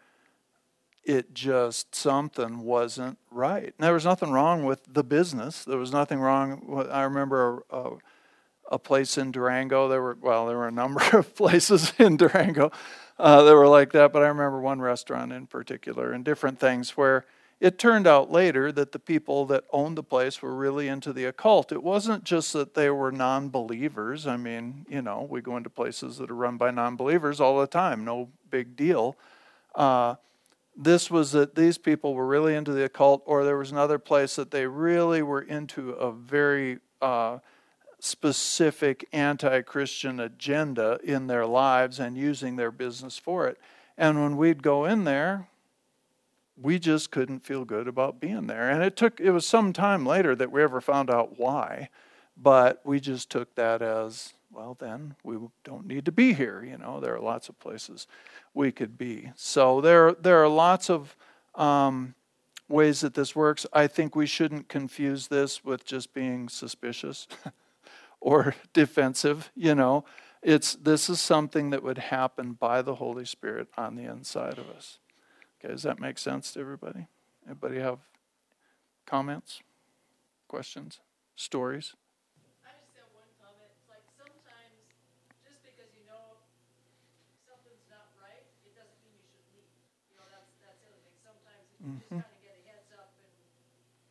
it 1.05 1.33
just 1.33 1.95
something 1.95 2.59
wasn't 2.59 3.17
right. 3.31 3.63
And 3.63 3.73
there 3.77 3.93
was 3.93 4.03
nothing 4.03 4.31
wrong 4.31 4.65
with 4.65 4.81
the 4.91 5.03
business. 5.03 5.63
There 5.63 5.77
was 5.77 5.93
nothing 5.93 6.19
wrong. 6.19 6.61
With, 6.67 6.89
I 6.89 7.03
remember 7.03 7.63
a, 7.69 7.91
a, 8.69 8.77
place 8.77 9.17
in 9.17 9.31
Durango. 9.31 9.87
There 9.87 10.01
were 10.01 10.17
well, 10.19 10.47
there 10.47 10.57
were 10.57 10.67
a 10.67 10.71
number 10.71 11.01
of 11.17 11.33
places 11.33 11.93
in 11.97 12.17
Durango 12.17 12.71
uh, 13.19 13.43
that 13.43 13.53
were 13.53 13.67
like 13.67 13.91
that, 13.91 14.13
but 14.13 14.23
I 14.23 14.27
remember 14.27 14.61
one 14.61 14.81
restaurant 14.81 15.33
in 15.33 15.45
particular 15.45 16.11
and 16.13 16.23
different 16.23 16.59
things 16.59 16.91
where 16.91 17.25
it 17.59 17.77
turned 17.77 18.07
out 18.07 18.31
later 18.31 18.71
that 18.71 18.93
the 18.93 18.99
people 18.99 19.45
that 19.47 19.65
owned 19.73 19.97
the 19.97 20.03
place 20.03 20.41
were 20.41 20.55
really 20.55 20.87
into 20.87 21.11
the 21.11 21.25
occult. 21.25 21.73
It 21.73 21.83
wasn't 21.83 22.23
just 22.23 22.53
that 22.53 22.73
they 22.73 22.89
were 22.89 23.11
non-believers. 23.11 24.25
I 24.25 24.37
mean, 24.37 24.85
you 24.89 25.01
know, 25.01 25.27
we 25.29 25.41
go 25.41 25.57
into 25.57 25.69
places 25.69 26.17
that 26.17 26.31
are 26.31 26.35
run 26.35 26.55
by 26.55 26.71
non-believers 26.71 27.41
all 27.41 27.59
the 27.59 27.67
time. 27.67 28.05
No 28.05 28.29
big 28.49 28.77
deal. 28.77 29.17
Uh, 29.75 30.15
this 30.77 31.11
was 31.11 31.33
that 31.33 31.55
these 31.55 31.77
people 31.77 32.13
were 32.13 32.25
really 32.25 32.55
into 32.55 32.71
the 32.71 32.85
occult, 32.85 33.21
or 33.25 33.43
there 33.43 33.57
was 33.57 33.73
another 33.73 33.99
place 33.99 34.37
that 34.37 34.51
they 34.51 34.65
really 34.65 35.21
were 35.21 35.41
into 35.41 35.91
a 35.91 36.13
very 36.13 36.79
uh, 37.01 37.39
specific 37.99 39.07
anti 39.11 39.61
Christian 39.61 40.19
agenda 40.19 40.99
in 41.03 41.27
their 41.27 41.45
lives 41.45 41.99
and 41.99 42.17
using 42.17 42.55
their 42.55 42.71
business 42.71 43.17
for 43.17 43.47
it. 43.47 43.57
And 43.97 44.21
when 44.21 44.37
we'd 44.37 44.63
go 44.63 44.85
in 44.85 45.03
there, 45.03 45.47
we 46.61 46.79
just 46.79 47.11
couldn't 47.11 47.45
feel 47.45 47.65
good 47.65 47.87
about 47.87 48.19
being 48.19 48.47
there. 48.47 48.69
And 48.69 48.83
it 48.83 48.95
took, 48.95 49.19
it 49.19 49.31
was 49.31 49.45
some 49.45 49.73
time 49.73 50.05
later 50.05 50.35
that 50.35 50.51
we 50.51 50.61
ever 50.61 50.81
found 50.81 51.09
out 51.09 51.39
why, 51.39 51.89
but 52.35 52.81
we 52.83 52.99
just 52.99 53.29
took 53.29 53.55
that 53.55 53.81
as, 53.81 54.33
well, 54.51 54.75
then 54.79 55.15
we 55.23 55.37
don't 55.63 55.85
need 55.85 56.05
to 56.05 56.11
be 56.11 56.33
here. 56.33 56.63
You 56.63 56.77
know, 56.77 56.99
there 56.99 57.15
are 57.15 57.21
lots 57.21 57.49
of 57.49 57.59
places 57.59 58.07
we 58.53 58.71
could 58.71 58.97
be. 58.97 59.31
So 59.35 59.79
there, 59.81 60.13
there 60.13 60.43
are 60.43 60.49
lots 60.49 60.89
of 60.89 61.15
um, 61.55 62.15
ways 62.67 63.01
that 63.01 63.13
this 63.13 63.35
works. 63.35 63.65
I 63.73 63.87
think 63.87 64.15
we 64.15 64.25
shouldn't 64.25 64.67
confuse 64.67 65.27
this 65.27 65.63
with 65.63 65.85
just 65.85 66.13
being 66.13 66.49
suspicious 66.49 67.27
or 68.19 68.55
defensive. 68.73 69.51
You 69.55 69.75
know, 69.75 70.05
it's 70.41 70.75
this 70.75 71.09
is 71.09 71.19
something 71.19 71.69
that 71.71 71.83
would 71.83 71.97
happen 71.97 72.53
by 72.53 72.81
the 72.81 72.95
Holy 72.95 73.25
Spirit 73.25 73.67
on 73.77 73.95
the 73.95 74.03
inside 74.03 74.57
of 74.57 74.69
us. 74.69 74.99
Okay, 75.59 75.73
does 75.73 75.83
that 75.83 75.99
make 75.99 76.17
sense 76.17 76.53
to 76.53 76.59
everybody? 76.59 77.07
Anybody 77.45 77.79
have 77.79 77.99
comments, 79.05 79.61
questions, 80.47 80.99
stories? 81.35 81.95
Mm-hmm. 91.79 92.19
Kind 92.19 92.27
of 92.27 92.43
get 92.43 92.59
a 92.59 92.63
heads 92.67 92.91
up 92.91 93.15
and, 93.23 93.31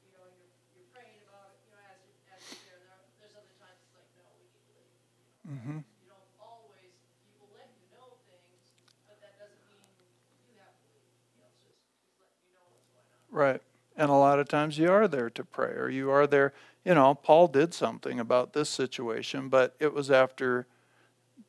you 0.00 0.10
know, 0.16 0.24
you're, 0.40 0.48
you're 0.72 0.88
praying 0.88 1.20
about 1.28 1.52
it, 1.52 1.60
you 1.62 1.70
know, 1.76 1.84
as, 1.84 2.00
you, 2.00 2.16
as 2.32 2.40
you're 2.48 2.64
there. 2.64 2.80
there. 2.80 3.04
There's 3.20 3.36
other 3.36 3.54
times 3.60 3.76
it's 3.84 3.92
like, 3.92 4.08
no, 4.16 4.24
we 4.40 4.48
need 4.48 4.64
to 4.66 4.72
leave. 4.72 4.88
You, 4.88 5.20
know? 5.20 5.52
mm-hmm. 5.52 5.78
you 5.84 6.08
don't 6.08 6.32
always, 6.40 6.96
people 7.28 7.52
let 7.52 7.68
you 7.76 7.86
know 7.92 8.16
things, 8.24 8.72
but 9.04 9.20
that 9.20 9.36
doesn't 9.36 9.60
mean 9.68 9.84
you 10.48 10.56
have 10.64 10.74
to 10.80 10.88
leave. 10.96 11.12
Lot 14.16 14.38
of 14.38 14.48
times 14.48 14.78
you 14.78 14.90
are 14.90 15.08
there 15.08 15.30
to 15.30 15.44
pray, 15.44 15.72
or 15.72 15.88
you 15.88 16.10
are 16.10 16.26
there. 16.26 16.52
You 16.84 16.94
know, 16.94 17.14
Paul 17.14 17.48
did 17.48 17.74
something 17.74 18.18
about 18.20 18.52
this 18.52 18.68
situation, 18.68 19.48
but 19.48 19.74
it 19.78 19.92
was 19.92 20.10
after 20.10 20.66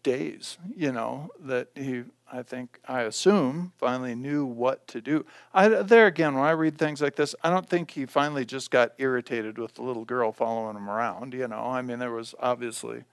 days, 0.03 0.58
you 0.75 0.91
know, 0.91 1.29
that 1.39 1.69
he, 1.75 2.03
I 2.31 2.43
think, 2.43 2.79
I 2.88 3.01
assume, 3.01 3.74
finally 3.77 4.15
knew 4.15 4.46
what 4.46 4.88
to 4.89 5.01
do. 5.01 5.25
I, 5.53 5.67
there 5.67 6.08
again, 6.08 6.36
when 6.36 6.43
I 6.43 6.51
read 6.51 6.77
things 6.77 7.01
like 7.01 7.15
this, 7.15 7.36
I 7.43 7.50
don't 7.50 7.67
think 7.67 7.91
he 7.91 8.05
finally 8.05 8.46
just 8.46 8.72
got 8.72 8.93
irritated 8.98 9.58
with 9.58 9.74
the 9.75 9.81
little 9.81 10.05
girl 10.05 10.31
following 10.31 10.77
him 10.77 10.89
around, 10.89 11.34
you 11.34 11.48
know. 11.48 11.63
I 11.65 11.81
mean, 11.81 12.00
there 12.00 12.12
was 12.12 12.36
obviously 12.39 13.03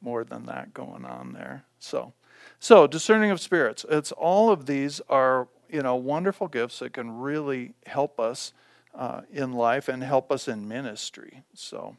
more 0.00 0.24
than 0.24 0.46
that 0.46 0.74
going 0.74 1.04
on 1.04 1.32
there. 1.32 1.64
So, 1.78 2.12
so 2.60 2.86
discerning 2.86 3.30
of 3.30 3.40
spirits. 3.40 3.84
It's 3.88 4.12
all 4.12 4.50
of 4.50 4.66
these 4.66 5.00
are, 5.08 5.48
you 5.70 5.82
know, 5.82 5.96
wonderful 5.96 6.48
gifts 6.48 6.78
that 6.80 6.92
can 6.92 7.18
really 7.18 7.74
help 7.86 8.18
us 8.18 8.52
uh, 8.94 9.22
in 9.30 9.52
life 9.52 9.88
and 9.88 10.02
help 10.02 10.32
us 10.32 10.48
in 10.48 10.66
ministry. 10.66 11.42
So, 11.54 11.96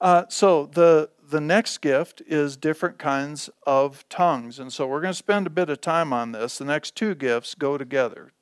uh, 0.00 0.24
so 0.28 0.66
the 0.66 1.10
the 1.30 1.40
next 1.40 1.78
gift 1.78 2.22
is 2.26 2.56
different 2.56 2.98
kinds 2.98 3.50
of 3.66 4.08
tongues, 4.08 4.58
and 4.58 4.72
so 4.72 4.86
we're 4.86 5.00
going 5.00 5.12
to 5.12 5.18
spend 5.18 5.46
a 5.46 5.50
bit 5.50 5.70
of 5.70 5.80
time 5.80 6.12
on 6.12 6.32
this. 6.32 6.58
The 6.58 6.64
next 6.64 6.96
two 6.96 7.14
gifts 7.14 7.54
go 7.54 7.78
together. 7.78 8.32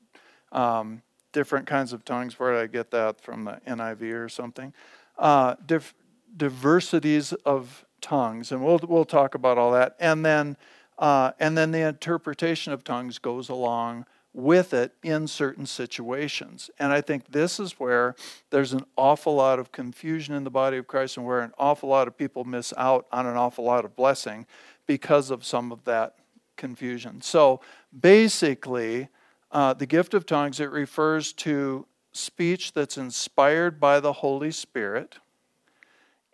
Um, 0.53 1.03
different 1.33 1.67
kinds 1.67 1.93
of 1.93 2.05
tongues. 2.05 2.39
Where 2.39 2.55
did 2.55 2.63
I 2.63 2.67
get 2.67 2.91
that 2.93 3.21
from 3.21 3.45
the 3.45 3.61
NIV 3.67 4.15
or 4.15 4.29
something? 4.29 4.73
Uh, 5.19 5.57
dif- 5.67 5.95
diversities 6.37 7.33
of 7.45 7.85
tongues, 8.01 8.53
and 8.53 8.65
we'll 8.65 8.81
we'll 8.89 9.05
talk 9.05 9.35
about 9.35 9.59
all 9.59 9.73
that, 9.73 9.97
and 10.01 10.25
then 10.25 10.57
uh, 10.99 11.33
and 11.39 11.57
then 11.57 11.71
the 11.71 11.87
interpretation 11.87 12.73
of 12.73 12.85
tongues 12.85 13.19
goes 13.19 13.49
along 13.49 14.07
with 14.33 14.73
it 14.75 14.93
in 15.03 15.27
certain 15.27 15.67
situations. 15.67 16.71
And 16.79 16.93
I 16.93 17.01
think 17.01 17.33
this 17.33 17.59
is 17.59 17.73
where 17.73 18.15
there's 18.51 18.73
an 18.73 18.85
awful 18.97 19.35
lot 19.35 19.59
of 19.59 19.73
confusion 19.73 20.35
in 20.35 20.45
the 20.45 20.51
body 20.51 20.77
of 20.77 20.87
Christ 20.87 21.17
and 21.17 21.27
where 21.27 21.41
an 21.41 21.53
awful 21.59 21.89
lot 21.89 22.07
of 22.09 22.17
people 22.17 22.45
miss 22.45 22.73
out 22.77 23.07
on 23.11 23.27
an 23.27 23.37
awful 23.37 23.65
lot 23.65 23.85
of 23.85 23.97
blessing 23.97 24.47
because 24.87 25.31
of 25.31 25.45
some 25.45 25.73
of 25.73 25.85
that 25.85 26.17
confusion. 26.57 27.21
So 27.21 27.61
basically, 27.99 29.09
uh, 29.51 29.75
the 29.75 29.87
gift 29.87 30.15
of 30.15 30.27
tongues, 30.27 30.61
it 30.61 30.71
refers 30.71 31.33
to 31.35 31.87
speech 32.13 32.73
that's 32.73 32.99
inspired 32.99 33.81
by 33.81 34.01
the 34.01 34.15
Holy 34.15 34.51
Spirit 34.51 35.17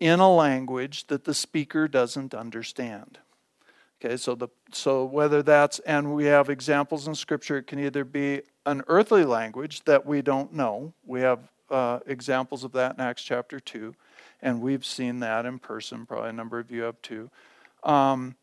in 0.01 0.21
a 0.21 0.35
language 0.35 1.07
that 1.07 1.25
the 1.25 1.35
speaker 1.35 1.87
doesn't 1.87 2.35
understand. 2.35 3.19
Okay, 4.05 4.19
so 4.19 4.35
the 4.35 4.49
so 4.71 5.05
whether 5.05 5.43
that's 5.43 5.79
and 5.81 6.15
we 6.15 6.27
have 6.27 6.51
examples 6.51 7.09
in 7.09 7.15
Scripture, 7.15 7.57
it 7.57 7.67
can 7.67 7.79
either 7.79 8.05
be 8.05 8.43
an 8.67 8.83
earthly 8.87 9.25
language 9.25 9.83
that 9.85 10.05
we 10.05 10.21
don't 10.21 10.53
know. 10.53 10.93
We 11.07 11.23
have 11.23 11.39
uh, 11.71 12.01
examples 12.07 12.65
of 12.65 12.73
that 12.73 12.97
in 12.97 13.01
Acts 13.01 13.23
chapter 13.23 13.59
two, 13.59 13.95
and 14.43 14.61
we've 14.61 14.85
seen 14.85 15.21
that 15.21 15.47
in 15.47 15.59
person. 15.59 16.05
Probably 16.05 16.29
a 16.29 16.33
number 16.35 16.59
of 16.59 16.71
you 16.71 16.83
have 16.83 17.01
too. 17.01 17.31
Um, 17.83 18.35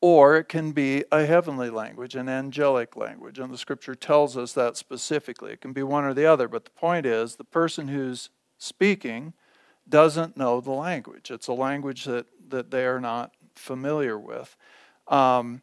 or 0.00 0.36
it 0.36 0.44
can 0.44 0.70
be 0.70 1.02
a 1.10 1.26
heavenly 1.26 1.70
language, 1.70 2.14
an 2.14 2.28
angelic 2.28 2.94
language, 2.96 3.40
and 3.40 3.52
the 3.52 3.58
Scripture 3.58 3.96
tells 3.96 4.36
us 4.36 4.52
that 4.52 4.76
specifically. 4.76 5.52
It 5.52 5.60
can 5.60 5.72
be 5.72 5.82
one 5.82 6.04
or 6.04 6.14
the 6.14 6.26
other, 6.26 6.46
but 6.46 6.64
the 6.64 6.70
point 6.70 7.06
is 7.06 7.34
the 7.34 7.44
person 7.44 7.88
who's 7.88 8.30
speaking 8.56 9.32
doesn't 9.88 10.36
know 10.36 10.60
the 10.60 10.70
language. 10.70 11.32
It's 11.32 11.48
a 11.48 11.52
language 11.52 12.04
that 12.04 12.26
that 12.50 12.70
they 12.70 12.86
are 12.86 13.00
not 13.00 13.32
familiar 13.58 14.18
with. 14.18 14.56
Um, 15.08 15.62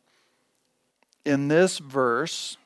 in 1.23 1.47
this 1.47 1.79
verse, 1.79 2.57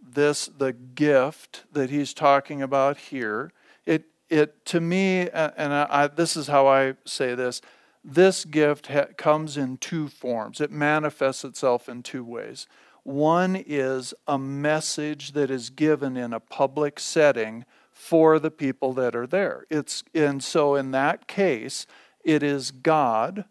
this 0.00 0.46
the 0.46 0.72
gift 0.72 1.64
that 1.72 1.90
he's 1.90 2.14
talking 2.14 2.62
about 2.62 2.96
here, 2.96 3.52
it 3.86 4.04
it 4.28 4.64
to 4.66 4.80
me, 4.80 5.28
and 5.30 5.72
I, 5.72 5.86
I, 5.88 6.06
this 6.08 6.36
is 6.36 6.48
how 6.48 6.66
I 6.66 6.94
say 7.04 7.34
this. 7.34 7.60
This 8.04 8.44
gift 8.44 8.88
ha- 8.88 9.08
comes 9.16 9.56
in 9.56 9.76
two 9.76 10.08
forms. 10.08 10.60
It 10.60 10.70
manifests 10.70 11.44
itself 11.44 11.88
in 11.88 12.02
two 12.02 12.24
ways. 12.24 12.66
One 13.02 13.56
is 13.56 14.14
a 14.26 14.38
message 14.38 15.32
that 15.32 15.50
is 15.50 15.70
given 15.70 16.16
in 16.16 16.32
a 16.32 16.40
public 16.40 17.00
setting 17.00 17.64
for 17.90 18.38
the 18.38 18.50
people 18.50 18.92
that 18.94 19.16
are 19.16 19.26
there. 19.26 19.64
It's 19.70 20.04
and 20.14 20.42
so 20.42 20.74
in 20.74 20.92
that 20.92 21.26
case, 21.26 21.86
it 22.24 22.42
is 22.42 22.70
God 22.70 23.44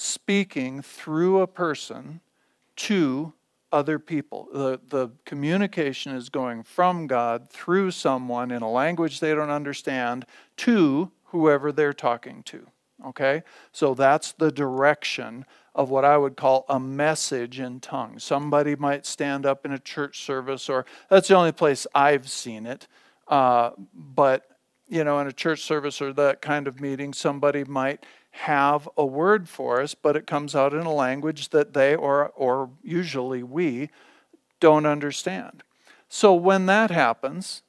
speaking 0.00 0.80
through 0.80 1.40
a 1.40 1.46
person 1.46 2.20
to 2.74 3.34
other 3.70 3.98
people. 3.98 4.48
The, 4.50 4.80
the 4.88 5.10
communication 5.26 6.12
is 6.12 6.30
going 6.30 6.62
from 6.62 7.06
God 7.06 7.50
through 7.50 7.90
someone 7.90 8.50
in 8.50 8.62
a 8.62 8.70
language 8.70 9.20
they 9.20 9.34
don't 9.34 9.50
understand 9.50 10.24
to 10.58 11.10
whoever 11.24 11.70
they're 11.70 11.92
talking 11.92 12.42
to. 12.44 12.66
Okay? 13.08 13.42
So 13.72 13.92
that's 13.92 14.32
the 14.32 14.50
direction 14.50 15.44
of 15.74 15.90
what 15.90 16.06
I 16.06 16.16
would 16.16 16.34
call 16.34 16.64
a 16.70 16.80
message 16.80 17.60
in 17.60 17.78
tongues. 17.78 18.24
Somebody 18.24 18.76
might 18.76 19.04
stand 19.04 19.44
up 19.44 19.66
in 19.66 19.72
a 19.72 19.78
church 19.78 20.24
service, 20.24 20.70
or 20.70 20.86
that's 21.10 21.28
the 21.28 21.34
only 21.36 21.52
place 21.52 21.86
I've 21.94 22.28
seen 22.28 22.64
it. 22.64 22.88
Uh, 23.28 23.72
but, 23.94 24.46
you 24.88 25.04
know, 25.04 25.20
in 25.20 25.26
a 25.26 25.32
church 25.32 25.60
service 25.60 26.00
or 26.00 26.14
that 26.14 26.40
kind 26.40 26.66
of 26.66 26.80
meeting, 26.80 27.12
somebody 27.12 27.64
might 27.64 28.04
have 28.30 28.88
a 28.96 29.04
word 29.04 29.48
for 29.48 29.80
us, 29.80 29.94
but 29.94 30.16
it 30.16 30.26
comes 30.26 30.54
out 30.54 30.72
in 30.72 30.86
a 30.86 30.92
language 30.92 31.50
that 31.50 31.74
they 31.74 31.94
or, 31.94 32.28
or 32.30 32.70
usually 32.82 33.42
we 33.42 33.90
don't 34.60 34.86
understand. 34.86 35.62
So 36.08 36.34
when 36.34 36.66
that 36.66 36.90
happens, 36.90 37.62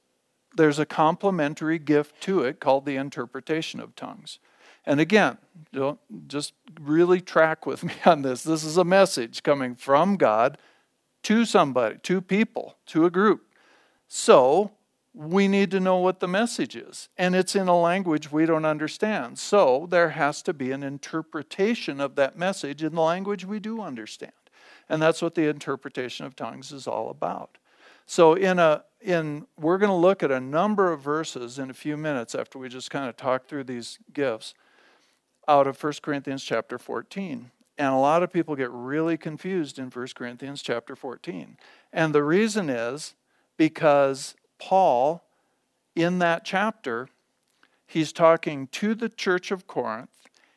there's 0.55 0.79
a 0.79 0.85
complementary 0.85 1.79
gift 1.79 2.21
to 2.21 2.43
it 2.43 2.59
called 2.59 2.85
the 2.85 2.95
interpretation 2.95 3.79
of 3.79 3.95
tongues. 3.95 4.39
And 4.85 4.99
again, 4.99 5.37
don't 5.71 5.99
just 6.27 6.53
really 6.79 7.21
track 7.21 7.65
with 7.65 7.83
me 7.85 7.93
on 8.05 8.21
this. 8.21 8.43
This 8.43 8.63
is 8.63 8.77
a 8.77 8.83
message 8.83 9.43
coming 9.43 9.75
from 9.75 10.17
God 10.17 10.57
to 11.23 11.45
somebody, 11.45 11.97
to 12.03 12.21
people, 12.21 12.77
to 12.87 13.05
a 13.05 13.11
group. 13.11 13.45
So 14.07 14.71
we 15.13 15.47
need 15.47 15.71
to 15.71 15.79
know 15.79 15.97
what 15.97 16.19
the 16.19 16.27
message 16.27 16.75
is. 16.75 17.09
And 17.17 17.35
it's 17.35 17.55
in 17.55 17.67
a 17.67 17.79
language 17.79 18.31
we 18.31 18.45
don't 18.45 18.65
understand. 18.65 19.37
So 19.39 19.87
there 19.89 20.09
has 20.09 20.41
to 20.43 20.53
be 20.53 20.71
an 20.71 20.83
interpretation 20.83 21.99
of 21.99 22.15
that 22.15 22.37
message 22.37 22.83
in 22.83 22.95
the 22.95 23.01
language 23.01 23.45
we 23.45 23.59
do 23.59 23.81
understand. 23.81 24.31
And 24.87 25.01
that's 25.01 25.21
what 25.21 25.35
the 25.35 25.47
interpretation 25.47 26.25
of 26.25 26.35
tongues 26.35 26.71
is 26.71 26.87
all 26.87 27.09
about. 27.09 27.57
So 28.05 28.33
in 28.33 28.59
a 28.59 28.83
in 28.99 29.47
we're 29.57 29.77
going 29.77 29.89
to 29.89 29.95
look 29.95 30.21
at 30.21 30.31
a 30.31 30.39
number 30.39 30.91
of 30.91 31.01
verses 31.01 31.57
in 31.57 31.69
a 31.69 31.73
few 31.73 31.97
minutes 31.97 32.35
after 32.35 32.59
we 32.59 32.69
just 32.69 32.91
kind 32.91 33.07
of 33.07 33.17
talk 33.17 33.47
through 33.47 33.63
these 33.65 33.99
gifts 34.13 34.53
out 35.47 35.67
of 35.67 35.81
1 35.81 35.93
Corinthians 36.01 36.43
chapter 36.43 36.77
14. 36.77 37.51
And 37.77 37.93
a 37.93 37.97
lot 37.97 38.21
of 38.21 38.31
people 38.31 38.55
get 38.55 38.69
really 38.71 39.17
confused 39.17 39.79
in 39.79 39.89
1 39.89 40.07
Corinthians 40.13 40.61
chapter 40.61 40.95
14. 40.95 41.57
And 41.91 42.13
the 42.13 42.23
reason 42.23 42.69
is 42.69 43.15
because 43.57 44.35
Paul, 44.61 45.23
in 45.95 46.19
that 46.19 46.45
chapter, 46.45 47.09
he's 47.87 48.13
talking 48.13 48.67
to 48.67 48.93
the 48.93 49.09
church 49.09 49.49
of 49.49 49.65
Corinth. 49.65 50.11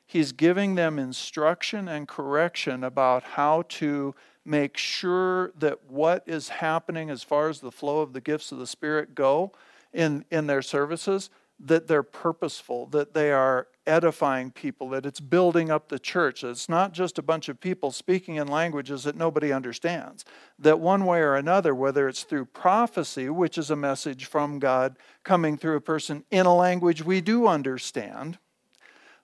He's 0.06 0.32
giving 0.32 0.74
them 0.74 0.98
instruction 0.98 1.88
and 1.88 2.06
correction 2.06 2.84
about 2.84 3.22
how 3.22 3.62
to 3.70 4.14
make 4.44 4.76
sure 4.76 5.52
that 5.58 5.90
what 5.90 6.22
is 6.26 6.50
happening 6.50 7.08
as 7.08 7.22
far 7.22 7.48
as 7.48 7.60
the 7.60 7.72
flow 7.72 8.02
of 8.02 8.12
the 8.12 8.20
gifts 8.20 8.52
of 8.52 8.58
the 8.58 8.66
Spirit 8.66 9.14
go 9.14 9.52
in, 9.94 10.26
in 10.30 10.46
their 10.48 10.60
services, 10.60 11.30
that 11.60 11.86
they're 11.86 12.02
purposeful, 12.02 12.86
that 12.86 13.14
they 13.14 13.32
are 13.32 13.68
edifying 13.86 14.50
people, 14.50 14.88
that 14.90 15.06
it's 15.06 15.20
building 15.20 15.70
up 15.70 15.88
the 15.88 15.98
church. 15.98 16.42
It's 16.42 16.68
not 16.68 16.92
just 16.92 17.18
a 17.18 17.22
bunch 17.22 17.48
of 17.48 17.60
people 17.60 17.90
speaking 17.90 18.36
in 18.36 18.48
languages 18.48 19.04
that 19.04 19.16
nobody 19.16 19.52
understands. 19.52 20.24
That 20.58 20.80
one 20.80 21.04
way 21.04 21.20
or 21.20 21.34
another, 21.34 21.74
whether 21.74 22.08
it's 22.08 22.24
through 22.24 22.46
prophecy, 22.46 23.28
which 23.28 23.56
is 23.56 23.70
a 23.70 23.76
message 23.76 24.24
from 24.24 24.58
God 24.58 24.96
coming 25.22 25.56
through 25.56 25.76
a 25.76 25.80
person 25.80 26.24
in 26.30 26.46
a 26.46 26.54
language 26.54 27.04
we 27.04 27.20
do 27.20 27.46
understand, 27.46 28.38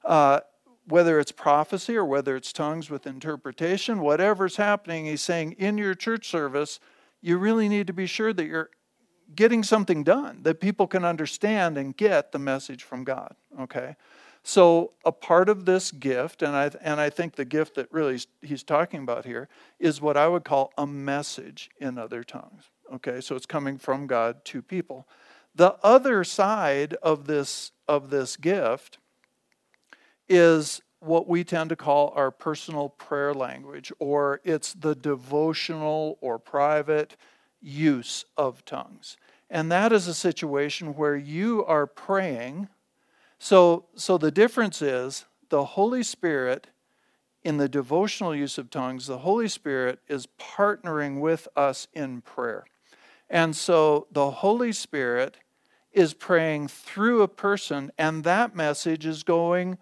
uh, 0.04 0.40
whether 0.86 1.18
it's 1.18 1.32
prophecy 1.32 1.96
or 1.96 2.04
whether 2.04 2.36
it's 2.36 2.52
tongues 2.52 2.90
with 2.90 3.06
interpretation, 3.06 4.00
whatever's 4.00 4.56
happening, 4.56 5.06
he's 5.06 5.22
saying 5.22 5.52
in 5.52 5.78
your 5.78 5.94
church 5.94 6.28
service, 6.28 6.80
you 7.20 7.38
really 7.38 7.68
need 7.68 7.86
to 7.86 7.92
be 7.92 8.06
sure 8.06 8.32
that 8.32 8.46
you're 8.46 8.70
getting 9.34 9.62
something 9.62 10.04
done, 10.04 10.42
that 10.42 10.60
people 10.60 10.86
can 10.86 11.04
understand 11.04 11.78
and 11.78 11.96
get 11.96 12.32
the 12.32 12.38
message 12.38 12.82
from 12.82 13.04
God. 13.04 13.34
Okay? 13.60 13.96
So, 14.42 14.92
a 15.04 15.12
part 15.12 15.48
of 15.50 15.66
this 15.66 15.90
gift, 15.90 16.42
and 16.42 16.56
I, 16.56 16.70
and 16.80 16.98
I 16.98 17.10
think 17.10 17.36
the 17.36 17.44
gift 17.44 17.74
that 17.74 17.92
really 17.92 18.18
he's 18.40 18.62
talking 18.62 19.02
about 19.02 19.26
here, 19.26 19.48
is 19.78 20.00
what 20.00 20.16
I 20.16 20.28
would 20.28 20.44
call 20.44 20.72
a 20.78 20.86
message 20.86 21.68
in 21.78 21.98
other 21.98 22.24
tongues. 22.24 22.64
Okay, 22.92 23.20
so 23.20 23.36
it's 23.36 23.46
coming 23.46 23.78
from 23.78 24.06
God 24.06 24.44
to 24.46 24.62
people. 24.62 25.06
The 25.54 25.76
other 25.82 26.24
side 26.24 26.94
of 27.02 27.26
this, 27.26 27.72
of 27.86 28.10
this 28.10 28.36
gift 28.36 28.98
is 30.28 30.80
what 31.00 31.28
we 31.28 31.44
tend 31.44 31.70
to 31.70 31.76
call 31.76 32.12
our 32.14 32.30
personal 32.30 32.88
prayer 32.88 33.34
language, 33.34 33.92
or 33.98 34.40
it's 34.44 34.72
the 34.72 34.94
devotional 34.94 36.18
or 36.20 36.38
private 36.38 37.16
use 37.60 38.24
of 38.36 38.64
tongues. 38.64 39.16
And 39.50 39.70
that 39.72 39.92
is 39.92 40.06
a 40.06 40.14
situation 40.14 40.94
where 40.94 41.16
you 41.16 41.64
are 41.64 41.86
praying. 41.86 42.68
So, 43.38 43.86
so 43.96 44.16
the 44.16 44.30
difference 44.30 44.80
is 44.80 45.24
the 45.48 45.64
Holy 45.64 46.04
Spirit, 46.04 46.68
in 47.42 47.56
the 47.56 47.68
devotional 47.68 48.34
use 48.34 48.58
of 48.58 48.70
tongues, 48.70 49.06
the 49.06 49.18
Holy 49.18 49.48
Spirit 49.48 49.98
is 50.08 50.28
partnering 50.38 51.20
with 51.20 51.48
us 51.56 51.88
in 51.94 52.20
prayer. 52.20 52.64
And 53.28 53.56
so 53.56 54.06
the 54.12 54.30
Holy 54.30 54.72
Spirit 54.72 55.38
is 55.92 56.14
praying 56.14 56.68
through 56.68 57.22
a 57.22 57.28
person, 57.28 57.90
and 57.98 58.24
that 58.24 58.54
message 58.54 59.06
is 59.06 59.22
going 59.22 59.78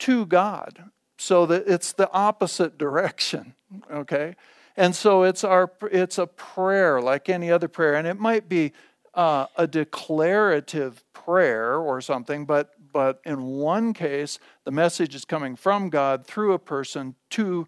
to 0.00 0.26
God. 0.26 0.90
So 1.16 1.46
that 1.46 1.64
it's 1.66 1.92
the 1.92 2.10
opposite 2.10 2.78
direction, 2.78 3.54
okay? 3.90 4.34
And 4.76 4.96
so 4.96 5.22
it's 5.22 5.44
our 5.44 5.70
it's 5.92 6.18
a 6.18 6.26
prayer 6.26 7.00
like 7.00 7.28
any 7.28 7.50
other 7.50 7.68
prayer, 7.68 7.94
and 7.94 8.06
it 8.06 8.18
might 8.18 8.48
be 8.48 8.72
uh, 9.14 9.46
a 9.56 9.66
declarative 9.66 11.04
prayer 11.12 11.76
or 11.76 12.00
something, 12.00 12.44
but 12.44 12.70
but 12.92 13.20
in 13.24 13.42
one 13.42 13.92
case, 13.92 14.38
the 14.64 14.70
message 14.70 15.16
is 15.16 15.24
coming 15.24 15.56
from 15.56 15.90
God 15.90 16.24
through 16.24 16.52
a 16.52 16.60
person 16.60 17.16
to 17.30 17.66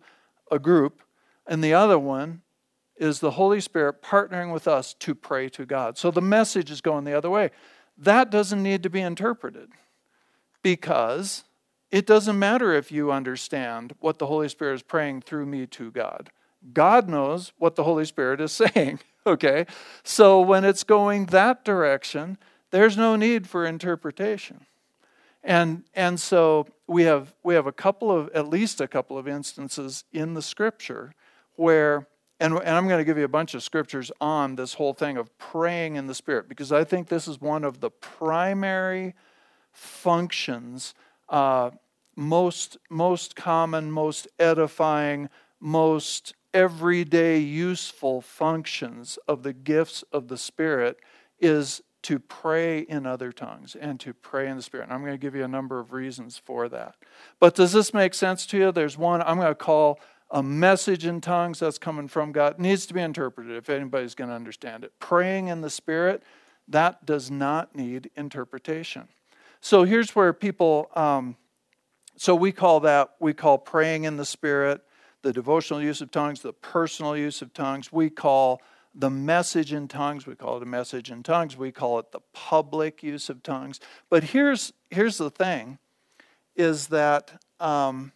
a 0.52 0.58
group, 0.58 1.02
and 1.46 1.64
the 1.64 1.74
other 1.74 1.98
one 1.98 2.42
is 2.96 3.18
the 3.18 3.32
Holy 3.32 3.60
Spirit 3.60 4.02
partnering 4.02 4.52
with 4.52 4.68
us 4.68 4.94
to 4.94 5.14
pray 5.14 5.48
to 5.50 5.66
God. 5.66 5.98
So 5.98 6.10
the 6.10 6.22
message 6.22 6.70
is 6.70 6.80
going 6.80 7.04
the 7.04 7.16
other 7.16 7.28
way. 7.28 7.50
That 7.98 8.30
doesn't 8.30 8.62
need 8.62 8.82
to 8.84 8.90
be 8.90 9.00
interpreted 9.00 9.70
because 10.62 11.44
it 11.90 12.06
doesn't 12.06 12.38
matter 12.38 12.72
if 12.72 12.90
you 12.90 13.12
understand 13.12 13.94
what 14.00 14.18
the 14.18 14.26
Holy 14.26 14.48
Spirit 14.48 14.74
is 14.74 14.82
praying 14.82 15.22
through 15.22 15.46
me 15.46 15.66
to 15.66 15.90
God. 15.90 16.30
God 16.72 17.08
knows 17.08 17.52
what 17.58 17.76
the 17.76 17.84
Holy 17.84 18.04
Spirit 18.04 18.40
is 18.40 18.52
saying, 18.74 19.00
okay? 19.26 19.66
So 20.02 20.40
when 20.40 20.64
it's 20.64 20.84
going 20.84 21.26
that 21.26 21.64
direction, 21.64 22.38
there's 22.70 22.96
no 22.96 23.16
need 23.16 23.48
for 23.48 23.66
interpretation. 23.66 24.66
And, 25.42 25.84
and 25.94 26.18
so 26.18 26.66
we 26.86 27.04
have, 27.04 27.34
we 27.42 27.54
have 27.54 27.66
a 27.66 27.72
couple 27.72 28.10
of, 28.10 28.28
at 28.30 28.48
least 28.48 28.80
a 28.80 28.88
couple 28.88 29.16
of 29.16 29.28
instances 29.28 30.04
in 30.12 30.34
the 30.34 30.42
scripture 30.42 31.12
where, 31.54 32.06
and, 32.40 32.54
and 32.54 32.68
I'm 32.68 32.88
going 32.88 32.98
to 32.98 33.04
give 33.04 33.16
you 33.16 33.24
a 33.24 33.28
bunch 33.28 33.54
of 33.54 33.62
scriptures 33.62 34.10
on 34.20 34.56
this 34.56 34.74
whole 34.74 34.92
thing 34.92 35.16
of 35.16 35.36
praying 35.38 35.96
in 35.96 36.06
the 36.06 36.14
Spirit, 36.14 36.48
because 36.48 36.72
I 36.72 36.84
think 36.84 37.08
this 37.08 37.28
is 37.28 37.40
one 37.40 37.64
of 37.64 37.80
the 37.80 37.90
primary 37.90 39.14
functions, 39.72 40.94
uh, 41.28 41.70
most, 42.16 42.76
most 42.90 43.36
common, 43.36 43.90
most 43.90 44.26
edifying, 44.38 45.28
most 45.60 46.34
everyday 46.56 47.38
useful 47.38 48.22
functions 48.22 49.18
of 49.28 49.42
the 49.42 49.52
gifts 49.52 50.02
of 50.10 50.28
the 50.28 50.38
Spirit 50.38 50.96
is 51.38 51.82
to 52.00 52.18
pray 52.18 52.78
in 52.78 53.04
other 53.04 53.30
tongues 53.30 53.76
and 53.78 54.00
to 54.00 54.14
pray 54.14 54.48
in 54.48 54.56
the 54.56 54.62
Spirit. 54.62 54.84
And 54.84 54.92
I'm 54.94 55.00
going 55.00 55.12
to 55.12 55.18
give 55.18 55.34
you 55.34 55.44
a 55.44 55.48
number 55.48 55.78
of 55.78 55.92
reasons 55.92 56.38
for 56.42 56.66
that. 56.70 56.94
But 57.38 57.54
does 57.54 57.72
this 57.72 57.92
make 57.92 58.14
sense 58.14 58.46
to 58.46 58.56
you? 58.56 58.72
There's 58.72 58.96
one 58.96 59.20
I'm 59.20 59.36
going 59.36 59.48
to 59.48 59.54
call 59.54 60.00
a 60.30 60.42
message 60.42 61.04
in 61.04 61.20
tongues 61.20 61.58
that's 61.58 61.78
coming 61.78 62.08
from 62.08 62.32
God. 62.32 62.54
It 62.54 62.60
needs 62.60 62.86
to 62.86 62.94
be 62.94 63.02
interpreted 63.02 63.54
if 63.54 63.68
anybody's 63.68 64.14
going 64.14 64.30
to 64.30 64.36
understand 64.36 64.82
it. 64.82 64.92
Praying 64.98 65.48
in 65.48 65.60
the 65.60 65.68
Spirit, 65.68 66.22
that 66.68 67.04
does 67.04 67.30
not 67.30 67.76
need 67.76 68.10
interpretation. 68.16 69.08
So 69.60 69.84
here's 69.84 70.16
where 70.16 70.32
people, 70.32 70.90
um, 70.96 71.36
so 72.16 72.34
we 72.34 72.50
call 72.50 72.80
that, 72.80 73.10
we 73.20 73.34
call 73.34 73.58
praying 73.58 74.04
in 74.04 74.16
the 74.16 74.24
Spirit 74.24 74.80
the 75.26 75.32
devotional 75.32 75.82
use 75.82 76.00
of 76.00 76.12
tongues, 76.12 76.40
the 76.40 76.52
personal 76.52 77.16
use 77.16 77.42
of 77.42 77.52
tongues. 77.52 77.90
We 77.90 78.10
call 78.10 78.62
the 78.94 79.10
message 79.10 79.72
in 79.72 79.88
tongues, 79.88 80.24
we 80.24 80.36
call 80.36 80.56
it 80.56 80.62
a 80.62 80.66
message 80.66 81.10
in 81.10 81.24
tongues. 81.24 81.56
We 81.56 81.72
call 81.72 81.98
it 81.98 82.12
the 82.12 82.20
public 82.32 83.02
use 83.02 83.28
of 83.28 83.42
tongues. 83.42 83.80
But 84.08 84.22
here's, 84.22 84.72
here's 84.88 85.18
the 85.18 85.30
thing 85.30 85.78
is 86.54 86.86
that, 86.86 87.42
um, 87.58 88.12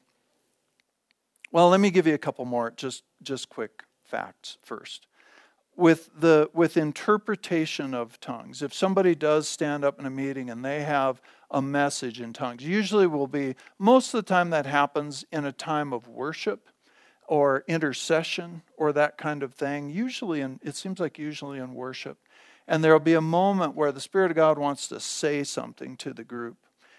well, 1.51 1.69
let 1.69 1.81
me 1.81 1.91
give 1.91 2.07
you 2.07 2.15
a 2.15 2.19
couple 2.19 2.45
more, 2.45 2.71
just, 2.71 3.03
just 3.25 3.49
quick 3.49 3.83
facts 4.05 4.59
first. 4.63 5.09
With, 5.75 6.11
the, 6.17 6.49
with 6.55 6.77
interpretation 6.77 7.93
of 7.93 8.21
tongues, 8.21 8.63
if 8.63 8.73
somebody 8.73 9.17
does 9.17 9.49
stand 9.49 9.85
up 9.85 9.99
in 9.99 10.07
a 10.07 10.11
meeting 10.11 10.49
and 10.49 10.65
they 10.65 10.83
have 10.83 11.21
a 11.51 11.61
message 11.61 12.21
in 12.21 12.33
tongues, 12.33 12.63
usually 12.65 13.09
will 13.09 13.27
be, 13.27 13.57
most 13.81 14.15
of 14.15 14.25
the 14.25 14.29
time 14.29 14.51
that 14.51 14.65
happens 14.65 15.25
in 15.33 15.45
a 15.45 15.53
time 15.53 15.93
of 15.93 16.07
worship 16.07 16.69
or 17.31 17.63
intercession 17.69 18.61
or 18.77 18.93
that 18.93 19.17
kind 19.17 19.45
of 19.45 19.55
thing, 19.55 19.89
usually 19.89 20.41
in, 20.41 20.59
it 20.65 20.75
seems 20.75 20.99
like 20.99 21.17
usually 21.17 21.61
in 21.61 21.73
worship. 21.75 22.19
And 22.67 22.83
there'll 22.83 22.99
be 22.99 23.15
a 23.15 23.21
moment 23.21 23.77
where 23.77 23.93
the 23.93 24.01
Spirit 24.01 24.33
of 24.33 24.37
God 24.37 24.59
wants 24.59 24.89
to 24.89 24.99
say 24.99 25.45
something 25.45 25.97
to 25.99 26.13
the 26.13 26.25
group. 26.25 26.57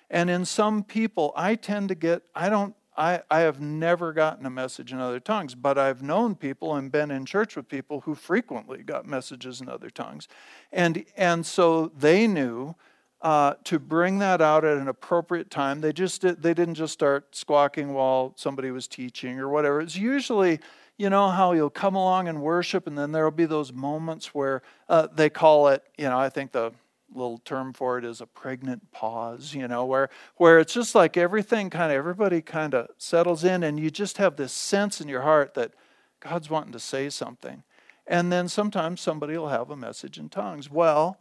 And 0.10 0.30
in 0.30 0.46
some 0.46 0.84
people, 0.84 1.34
I 1.36 1.56
tend 1.56 1.90
to 1.90 1.96
get, 1.96 2.24
I 2.34 2.48
don't, 2.48 2.74
I, 2.96 3.24
I 3.30 3.42
have 3.42 3.60
never 3.60 4.14
gotten 4.14 4.46
a 4.46 4.50
message 4.50 4.94
in 4.94 5.00
other 5.00 5.20
tongues, 5.20 5.54
but 5.54 5.78
I've 5.78 6.02
known 6.02 6.36
people 6.36 6.76
and 6.76 6.90
been 6.90 7.12
in 7.12 7.26
church 7.26 7.58
with 7.58 7.68
people 7.68 8.02
who 8.02 8.16
frequently 8.16 8.84
got 8.84 9.06
messages 9.06 9.60
in 9.60 9.68
other 9.68 9.90
tongues. 9.90 10.30
And, 10.72 11.04
and 11.18 11.46
so 11.46 11.92
they 11.98 12.26
knew 12.26 12.76
uh, 13.22 13.54
to 13.66 13.80
bring 13.80 14.20
that 14.20 14.42
out 14.42 14.66
at 14.66 14.78
an 14.78 14.88
appropriate 14.88 15.50
time. 15.50 15.82
They 15.82 15.94
just 15.94 16.22
did, 16.22 16.42
they 16.42 16.54
didn't 16.54 16.76
just 16.76 16.94
start 16.94 17.36
squawking 17.36 17.94
while 17.94 18.34
somebody 18.36 18.72
was 18.72 18.88
teaching 18.88 19.40
or 19.40 19.50
whatever. 19.50 19.82
It's 19.82 19.96
usually, 19.96 20.60
you 20.98 21.10
know, 21.10 21.30
how 21.30 21.52
you'll 21.54 21.70
come 21.70 21.96
along 21.96 22.28
and 22.28 22.42
worship, 22.42 22.88
and 22.88 22.98
then 22.98 23.12
there'll 23.12 23.32
be 23.32 23.46
those 23.46 23.72
moments 23.72 24.34
where 24.34 24.64
uh, 24.90 25.08
they 25.14 25.30
call 25.30 25.68
it, 25.68 25.84
you 25.98 26.06
know, 26.06 26.20
I 26.20 26.30
think 26.30 26.52
the 26.52 26.72
little 27.14 27.40
term 27.40 27.74
for 27.74 27.98
it 27.98 28.06
is 28.06 28.22
a 28.22 28.26
pregnant 28.26 28.92
pause, 28.92 29.54
you 29.54 29.68
know, 29.68 29.86
where 29.86 30.10
where 30.38 30.60
it's 30.60 30.74
just 30.74 30.96
like 30.96 31.18
everything 31.18 31.70
kind 31.70 31.92
of 31.92 31.98
everybody 31.98 32.42
kind 32.42 32.74
of 32.74 32.88
settles 32.98 33.44
in, 33.44 33.64
and 33.64 33.80
you 33.80 33.92
just 33.92 34.18
have 34.18 34.36
this 34.36 34.54
sense 34.54 35.02
in 35.02 35.08
your 35.08 35.22
heart 35.22 35.54
that 35.54 35.74
God's 36.20 36.50
wanting 36.50 36.72
to 36.74 36.80
say 36.80 37.10
something. 37.10 37.64
And 38.08 38.32
then 38.32 38.48
sometimes 38.48 39.00
somebody 39.00 39.38
will 39.38 39.50
have 39.50 39.70
a 39.70 39.76
message 39.76 40.18
in 40.18 40.30
tongues. 40.30 40.70
Well, 40.70 41.18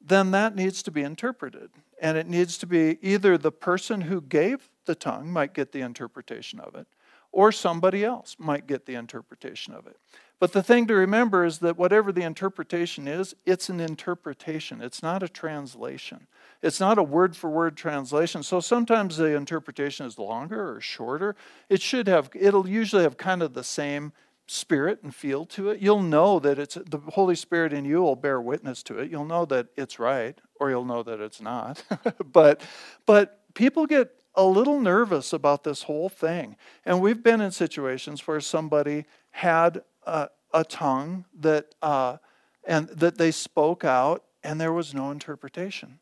then 0.00 0.30
that 0.30 0.54
needs 0.54 0.82
to 0.84 0.90
be 0.90 1.02
interpreted. 1.02 1.70
And 2.00 2.16
it 2.16 2.28
needs 2.28 2.58
to 2.58 2.66
be 2.66 2.98
either 3.02 3.36
the 3.36 3.52
person 3.52 4.02
who 4.02 4.20
gave 4.20 4.70
the 4.86 4.94
tongue 4.94 5.30
might 5.30 5.54
get 5.54 5.72
the 5.72 5.80
interpretation 5.80 6.60
of 6.60 6.74
it, 6.74 6.86
or 7.32 7.52
somebody 7.52 8.04
else 8.04 8.36
might 8.38 8.66
get 8.66 8.86
the 8.86 8.94
interpretation 8.94 9.74
of 9.74 9.86
it. 9.86 9.96
But 10.40 10.52
the 10.52 10.62
thing 10.62 10.86
to 10.86 10.94
remember 10.94 11.44
is 11.44 11.58
that 11.58 11.76
whatever 11.76 12.12
the 12.12 12.22
interpretation 12.22 13.08
is, 13.08 13.34
it's 13.44 13.68
an 13.68 13.80
interpretation. 13.80 14.80
It's 14.80 15.02
not 15.02 15.24
a 15.24 15.28
translation. 15.28 16.28
It's 16.62 16.78
not 16.78 16.96
a 16.96 17.02
word 17.02 17.36
for 17.36 17.50
word 17.50 17.76
translation. 17.76 18.44
So 18.44 18.60
sometimes 18.60 19.16
the 19.16 19.34
interpretation 19.34 20.06
is 20.06 20.16
longer 20.16 20.76
or 20.76 20.80
shorter. 20.80 21.34
It 21.68 21.82
should 21.82 22.06
have, 22.06 22.30
it'll 22.34 22.68
usually 22.68 23.02
have 23.02 23.16
kind 23.16 23.42
of 23.42 23.54
the 23.54 23.64
same 23.64 24.12
spirit 24.48 25.02
and 25.02 25.14
feel 25.14 25.44
to 25.44 25.68
it. 25.70 25.80
You'll 25.80 26.02
know 26.02 26.38
that 26.40 26.58
it's 26.58 26.74
the 26.74 26.98
Holy 27.08 27.36
Spirit 27.36 27.72
in 27.72 27.84
you 27.84 28.00
will 28.00 28.16
bear 28.16 28.40
witness 28.40 28.82
to 28.84 28.98
it. 28.98 29.10
You'll 29.10 29.26
know 29.26 29.44
that 29.46 29.68
it's 29.76 29.98
right 29.98 30.38
or 30.58 30.70
you'll 30.70 30.84
know 30.84 31.02
that 31.02 31.20
it's 31.20 31.40
not. 31.40 31.82
but 32.32 32.62
but 33.06 33.40
people 33.54 33.86
get 33.86 34.10
a 34.34 34.44
little 34.44 34.80
nervous 34.80 35.32
about 35.32 35.64
this 35.64 35.82
whole 35.82 36.08
thing. 36.08 36.56
And 36.84 37.00
we've 37.00 37.22
been 37.22 37.40
in 37.40 37.50
situations 37.50 38.26
where 38.26 38.40
somebody 38.40 39.04
had 39.30 39.82
a, 40.06 40.28
a 40.54 40.64
tongue 40.64 41.24
that 41.40 41.74
uh, 41.82 42.16
and 42.64 42.88
that 42.88 43.18
they 43.18 43.30
spoke 43.30 43.84
out 43.84 44.24
and 44.42 44.60
there 44.60 44.72
was 44.72 44.94
no 44.94 45.10
interpretation. 45.10 45.98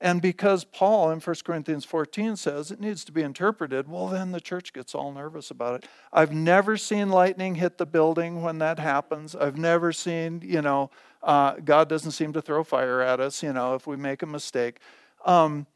And 0.00 0.22
because 0.22 0.62
Paul 0.64 1.10
in 1.10 1.18
1 1.18 1.36
Corinthians 1.44 1.84
14 1.84 2.36
says 2.36 2.70
it 2.70 2.80
needs 2.80 3.04
to 3.04 3.12
be 3.12 3.22
interpreted, 3.22 3.88
well, 3.88 4.06
then 4.06 4.30
the 4.30 4.40
church 4.40 4.72
gets 4.72 4.94
all 4.94 5.12
nervous 5.12 5.50
about 5.50 5.82
it. 5.82 5.90
I've 6.12 6.32
never 6.32 6.76
seen 6.76 7.08
lightning 7.08 7.56
hit 7.56 7.78
the 7.78 7.86
building 7.86 8.42
when 8.42 8.58
that 8.58 8.78
happens. 8.78 9.34
I've 9.34 9.58
never 9.58 9.92
seen, 9.92 10.40
you 10.44 10.62
know, 10.62 10.90
uh, 11.22 11.54
God 11.64 11.88
doesn't 11.88 12.12
seem 12.12 12.32
to 12.34 12.42
throw 12.42 12.62
fire 12.62 13.00
at 13.00 13.18
us, 13.18 13.42
you 13.42 13.52
know, 13.52 13.74
if 13.74 13.88
we 13.88 13.96
make 13.96 14.22
a 14.22 14.26
mistake. 14.26 14.78
Um, 15.24 15.66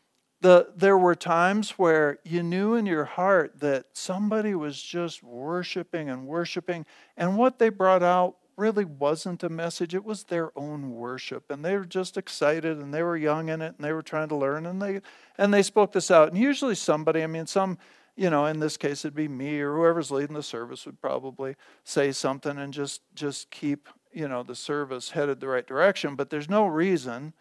the, 0.40 0.68
there 0.76 0.98
were 0.98 1.14
times 1.14 1.70
where 1.72 2.18
you 2.24 2.42
knew 2.42 2.74
in 2.74 2.86
your 2.86 3.04
heart 3.04 3.60
that 3.60 3.86
somebody 3.92 4.54
was 4.54 4.80
just 4.80 5.22
worshiping 5.22 6.10
and 6.10 6.26
worshiping, 6.26 6.84
and 7.16 7.36
what 7.36 7.58
they 7.58 7.68
brought 7.68 8.02
out 8.02 8.36
really 8.56 8.84
wasn't 8.84 9.42
a 9.42 9.48
message, 9.48 9.94
it 9.94 10.04
was 10.04 10.24
their 10.24 10.56
own 10.56 10.92
worship. 10.92 11.50
And 11.50 11.64
they 11.64 11.76
were 11.76 11.84
just 11.84 12.16
excited 12.16 12.78
and 12.78 12.92
they 12.92 13.02
were 13.02 13.16
young 13.16 13.48
in 13.48 13.62
it 13.62 13.74
and 13.76 13.84
they 13.84 13.92
were 13.92 14.02
trying 14.02 14.28
to 14.28 14.36
learn 14.36 14.66
and 14.66 14.80
they 14.80 15.00
and 15.38 15.52
they 15.52 15.62
spoke 15.62 15.92
this 15.92 16.10
out. 16.10 16.28
And 16.28 16.38
usually 16.38 16.74
somebody, 16.74 17.22
I 17.22 17.26
mean 17.26 17.46
some 17.46 17.78
you 18.14 18.28
know, 18.28 18.44
in 18.46 18.60
this 18.60 18.76
case 18.76 19.04
it'd 19.04 19.14
be 19.14 19.28
me 19.28 19.60
or 19.60 19.74
whoever's 19.74 20.10
leading 20.10 20.34
the 20.34 20.42
service 20.42 20.84
would 20.84 21.00
probably 21.00 21.56
say 21.82 22.12
something 22.12 22.58
and 22.58 22.72
just 22.72 23.00
just 23.14 23.50
keep, 23.50 23.88
you 24.12 24.28
know, 24.28 24.42
the 24.42 24.54
service 24.54 25.10
headed 25.10 25.40
the 25.40 25.48
right 25.48 25.66
direction. 25.66 26.14
But 26.14 26.30
there's 26.30 26.48
no 26.48 26.66
reason 26.66 27.32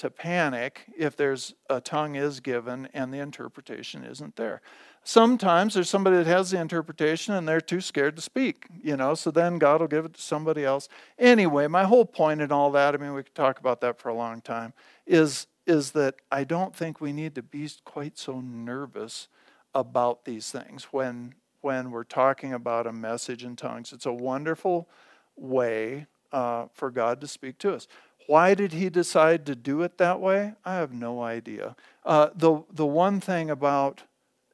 to 0.00 0.10
panic 0.10 0.86
if 0.96 1.14
there's 1.14 1.54
a 1.68 1.80
tongue 1.80 2.16
is 2.16 2.40
given 2.40 2.88
and 2.94 3.12
the 3.12 3.18
interpretation 3.18 4.02
isn't 4.02 4.36
there. 4.36 4.62
Sometimes 5.02 5.74
there's 5.74 5.88
somebody 5.88 6.16
that 6.16 6.26
has 6.26 6.50
the 6.50 6.60
interpretation 6.60 7.34
and 7.34 7.48
they're 7.48 7.60
too 7.60 7.80
scared 7.80 8.16
to 8.16 8.22
speak, 8.22 8.66
you 8.82 8.96
know, 8.96 9.14
so 9.14 9.30
then 9.30 9.58
God 9.58 9.80
will 9.80 9.88
give 9.88 10.04
it 10.04 10.14
to 10.14 10.22
somebody 10.22 10.64
else. 10.64 10.88
Anyway, 11.18 11.66
my 11.66 11.84
whole 11.84 12.04
point 12.04 12.40
in 12.40 12.52
all 12.52 12.70
that, 12.72 12.94
I 12.94 12.98
mean, 12.98 13.14
we 13.14 13.22
could 13.22 13.34
talk 13.34 13.58
about 13.58 13.80
that 13.80 13.98
for 13.98 14.10
a 14.10 14.14
long 14.14 14.40
time, 14.40 14.72
is, 15.06 15.46
is 15.66 15.92
that 15.92 16.16
I 16.30 16.44
don't 16.44 16.76
think 16.76 17.00
we 17.00 17.12
need 17.12 17.34
to 17.36 17.42
be 17.42 17.68
quite 17.84 18.18
so 18.18 18.40
nervous 18.40 19.28
about 19.74 20.24
these 20.26 20.50
things 20.50 20.84
when, 20.90 21.34
when 21.60 21.90
we're 21.90 22.04
talking 22.04 22.52
about 22.52 22.86
a 22.86 22.92
message 22.92 23.42
in 23.42 23.56
tongues. 23.56 23.92
It's 23.92 24.06
a 24.06 24.12
wonderful 24.12 24.88
way 25.36 26.06
uh, 26.30 26.66
for 26.74 26.90
God 26.90 27.20
to 27.22 27.26
speak 27.26 27.58
to 27.58 27.74
us. 27.74 27.88
Why 28.26 28.54
did 28.54 28.72
he 28.72 28.90
decide 28.90 29.46
to 29.46 29.56
do 29.56 29.82
it 29.82 29.98
that 29.98 30.20
way? 30.20 30.54
I 30.64 30.76
have 30.76 30.92
no 30.92 31.22
idea. 31.22 31.74
Uh, 32.04 32.28
the, 32.34 32.62
the 32.70 32.86
one 32.86 33.20
thing 33.20 33.50
about, 33.50 34.02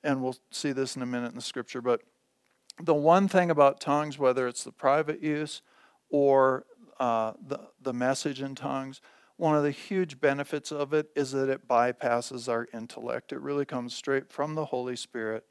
and 0.06 0.22
we'll 0.22 0.36
see 0.50 0.72
this 0.72 0.96
in 0.96 1.02
a 1.02 1.06
minute 1.06 1.30
in 1.30 1.34
the 1.34 1.42
scripture, 1.42 1.82
but 1.82 2.00
the 2.80 2.94
one 2.94 3.26
thing 3.28 3.50
about 3.50 3.80
tongues, 3.80 4.18
whether 4.18 4.46
it's 4.46 4.64
the 4.64 4.72
private 4.72 5.22
use 5.22 5.62
or 6.08 6.64
uh, 7.00 7.32
the, 7.46 7.60
the 7.82 7.92
message 7.92 8.40
in 8.40 8.54
tongues, 8.54 9.00
one 9.36 9.56
of 9.56 9.62
the 9.62 9.70
huge 9.70 10.20
benefits 10.20 10.72
of 10.72 10.94
it 10.94 11.10
is 11.14 11.32
that 11.32 11.50
it 11.50 11.68
bypasses 11.68 12.48
our 12.48 12.68
intellect. 12.72 13.32
It 13.32 13.40
really 13.40 13.64
comes 13.64 13.94
straight 13.94 14.30
from 14.30 14.54
the 14.54 14.66
Holy 14.66 14.96
Spirit 14.96 15.44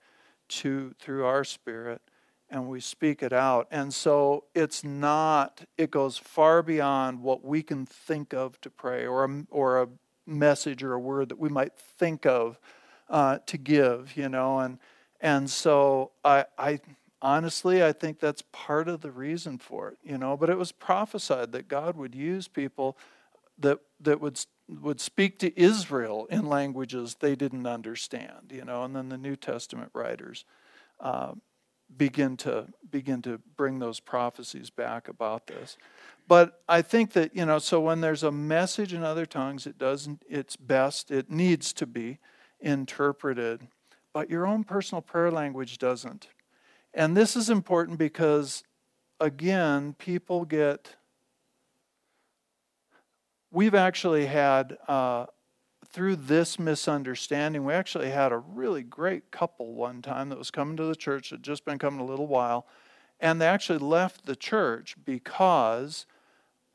to 0.48 0.94
through 1.00 1.26
our 1.26 1.44
spirit 1.44 2.02
and 2.50 2.68
we 2.68 2.80
speak 2.80 3.24
it 3.24 3.34
out. 3.34 3.68
And 3.72 3.94
so 3.94 4.46
it's 4.54 4.84
not, 4.84 5.65
it 5.78 5.89
goes 5.89 6.18
far 6.18 6.62
beyond 6.62 7.22
what 7.22 7.44
we 7.44 7.63
can 7.63 7.86
think 7.86 8.34
of 8.34 8.62
to 8.62 8.70
pray 8.70 9.06
or 9.06 9.26
a, 9.26 9.44
or 9.50 9.82
a 9.82 9.88
message 10.28 10.84
or 10.84 10.94
a 10.94 11.00
word 11.00 11.30
that 11.30 11.39
we 11.39 11.50
might 11.50 11.74
think 11.76 12.26
of 12.26 12.60
uh, 13.10 13.39
to 13.46 13.58
give, 13.58 14.15
you 14.15 14.30
know. 14.30 14.60
And, 14.60 14.80
and 15.22 15.50
so 15.50 16.12
I, 16.24 16.46
I 16.58 16.80
honestly, 17.22 17.84
I 17.84 17.91
think 17.91 18.20
that's 18.20 18.44
part 18.52 18.88
of 18.88 19.02
the 19.02 19.12
reason 19.12 19.58
for 19.58 19.89
it, 19.89 19.98
you 20.04 20.18
know. 20.18 20.38
But 20.38 20.50
it 20.50 20.58
was 20.58 20.72
prophesied 20.72 21.52
that 21.54 21.68
God 21.68 21.98
would 21.98 22.15
use 22.15 22.48
people 22.48 22.98
that, 23.60 23.80
that 24.02 24.20
would 24.22 24.39
would 24.68 25.00
speak 25.00 25.38
to 25.39 25.60
Israel 25.60 26.28
in 26.30 26.48
languages 26.48 27.18
they 27.20 27.36
didn't 27.36 27.68
understand, 27.68 28.52
you 28.52 28.65
know, 28.65 28.84
and 28.84 28.96
then 28.96 29.10
the 29.10 29.18
New 29.18 29.36
Testament 29.36 29.91
writers 29.94 30.44
uh, 31.00 31.34
begin 31.96 32.36
to 32.38 32.68
begin 32.89 33.22
to 33.22 33.39
bring 33.58 33.80
those 33.80 34.00
prophecies 34.00 34.70
back 34.70 35.08
about 35.08 35.48
this. 35.48 35.78
But 36.28 36.62
I 36.68 36.82
think 36.82 37.13
that 37.13 37.36
you 37.36 37.46
know, 37.46 37.60
so 37.60 37.80
when 37.80 38.02
there's 38.02 38.24
a 38.24 38.32
message 38.32 38.94
in 38.94 39.04
other 39.04 39.26
tongues, 39.26 39.68
it 39.68 39.78
doesn't. 39.78 40.24
It's 40.28 40.56
best. 40.56 41.12
It 41.12 41.30
needs 41.30 41.72
to 41.74 41.86
be 41.86 42.20
interpreted, 42.60 43.68
but 44.13 44.30
your 44.30 44.46
own 44.46 44.63
personal 44.63 45.02
prayer 45.02 45.32
language 45.32 45.78
doesn't. 45.78 46.28
And 46.94 47.15
this 47.15 47.36
is 47.36 47.50
important 47.50 47.98
because, 47.98 48.63
again, 49.20 49.94
people 49.98 50.46
get. 50.46 50.96
We've 53.52 53.76
actually 53.76 54.26
had 54.26 54.78
uh, 54.88 55.28
through 55.96 56.18
this 56.18 56.60
misunderstanding, 56.60 57.63
we 57.63 57.74
actually 57.74 58.10
had 58.10 58.34
a 58.34 58.38
really 58.38 58.84
great 58.84 59.32
couple 59.32 59.74
one 59.74 60.02
time 60.02 60.28
that 60.28 60.38
was 60.38 60.52
coming 60.52 60.76
to 60.76 60.84
the 60.84 60.96
church, 60.96 61.30
had 61.30 61.41
just 61.41 61.63
been 61.63 61.80
coming 61.80 62.02
a 62.02 62.06
little 62.06 62.28
while, 62.28 62.68
and 63.22 63.39
they 63.39 63.48
actually 63.48 63.80
left 63.80 64.26
the 64.26 64.36
church 64.36 64.98
because 65.06 66.06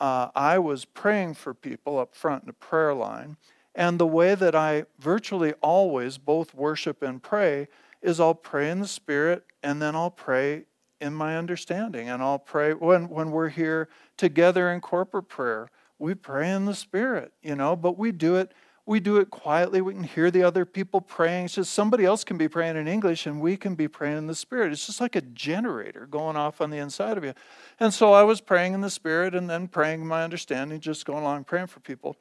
uh, 0.00 0.28
I 0.34 0.58
was 0.58 0.86
praying 0.86 1.34
for 1.34 1.52
people 1.52 1.98
up 1.98 2.14
front 2.14 2.44
in 2.44 2.46
the 2.46 2.54
prayer 2.54 2.94
line. 2.94 3.36
And 3.80 3.98
the 3.98 4.06
way 4.06 4.34
that 4.34 4.54
I 4.54 4.84
virtually 4.98 5.54
always 5.62 6.18
both 6.18 6.52
worship 6.52 7.02
and 7.02 7.22
pray 7.22 7.66
is 8.02 8.20
I'll 8.20 8.34
pray 8.34 8.68
in 8.68 8.80
the 8.80 8.86
Spirit 8.86 9.46
and 9.62 9.80
then 9.80 9.96
I'll 9.96 10.10
pray 10.10 10.64
in 11.00 11.14
my 11.14 11.38
understanding. 11.38 12.10
And 12.10 12.22
I'll 12.22 12.38
pray 12.38 12.74
when, 12.74 13.08
when 13.08 13.30
we're 13.30 13.48
here 13.48 13.88
together 14.18 14.70
in 14.70 14.82
corporate 14.82 15.30
prayer, 15.30 15.70
we 15.98 16.14
pray 16.14 16.50
in 16.50 16.66
the 16.66 16.74
Spirit, 16.74 17.32
you 17.42 17.54
know, 17.54 17.74
but 17.74 17.96
we 17.96 18.12
do 18.12 18.36
it 18.36 18.52
we 18.86 18.98
do 18.98 19.18
it 19.18 19.30
quietly. 19.30 19.80
We 19.80 19.94
can 19.94 20.02
hear 20.02 20.32
the 20.32 20.42
other 20.42 20.64
people 20.64 21.00
praying. 21.00 21.44
It's 21.44 21.54
just 21.54 21.72
somebody 21.72 22.04
else 22.04 22.24
can 22.24 22.36
be 22.36 22.48
praying 22.48 22.76
in 22.76 22.88
English 22.88 23.24
and 23.24 23.40
we 23.40 23.56
can 23.56 23.76
be 23.76 23.86
praying 23.86 24.18
in 24.18 24.26
the 24.26 24.34
Spirit. 24.34 24.72
It's 24.72 24.84
just 24.84 25.00
like 25.00 25.14
a 25.14 25.20
generator 25.20 26.06
going 26.06 26.34
off 26.34 26.60
on 26.60 26.70
the 26.70 26.78
inside 26.78 27.16
of 27.16 27.22
you. 27.22 27.34
And 27.78 27.94
so 27.94 28.12
I 28.12 28.24
was 28.24 28.40
praying 28.40 28.74
in 28.74 28.80
the 28.80 28.90
Spirit 28.90 29.34
and 29.34 29.48
then 29.48 29.68
praying 29.68 30.04
my 30.06 30.24
understanding, 30.24 30.80
just 30.80 31.06
going 31.06 31.22
along 31.22 31.44
praying 31.44 31.68
for 31.68 31.78
people. 31.78 32.16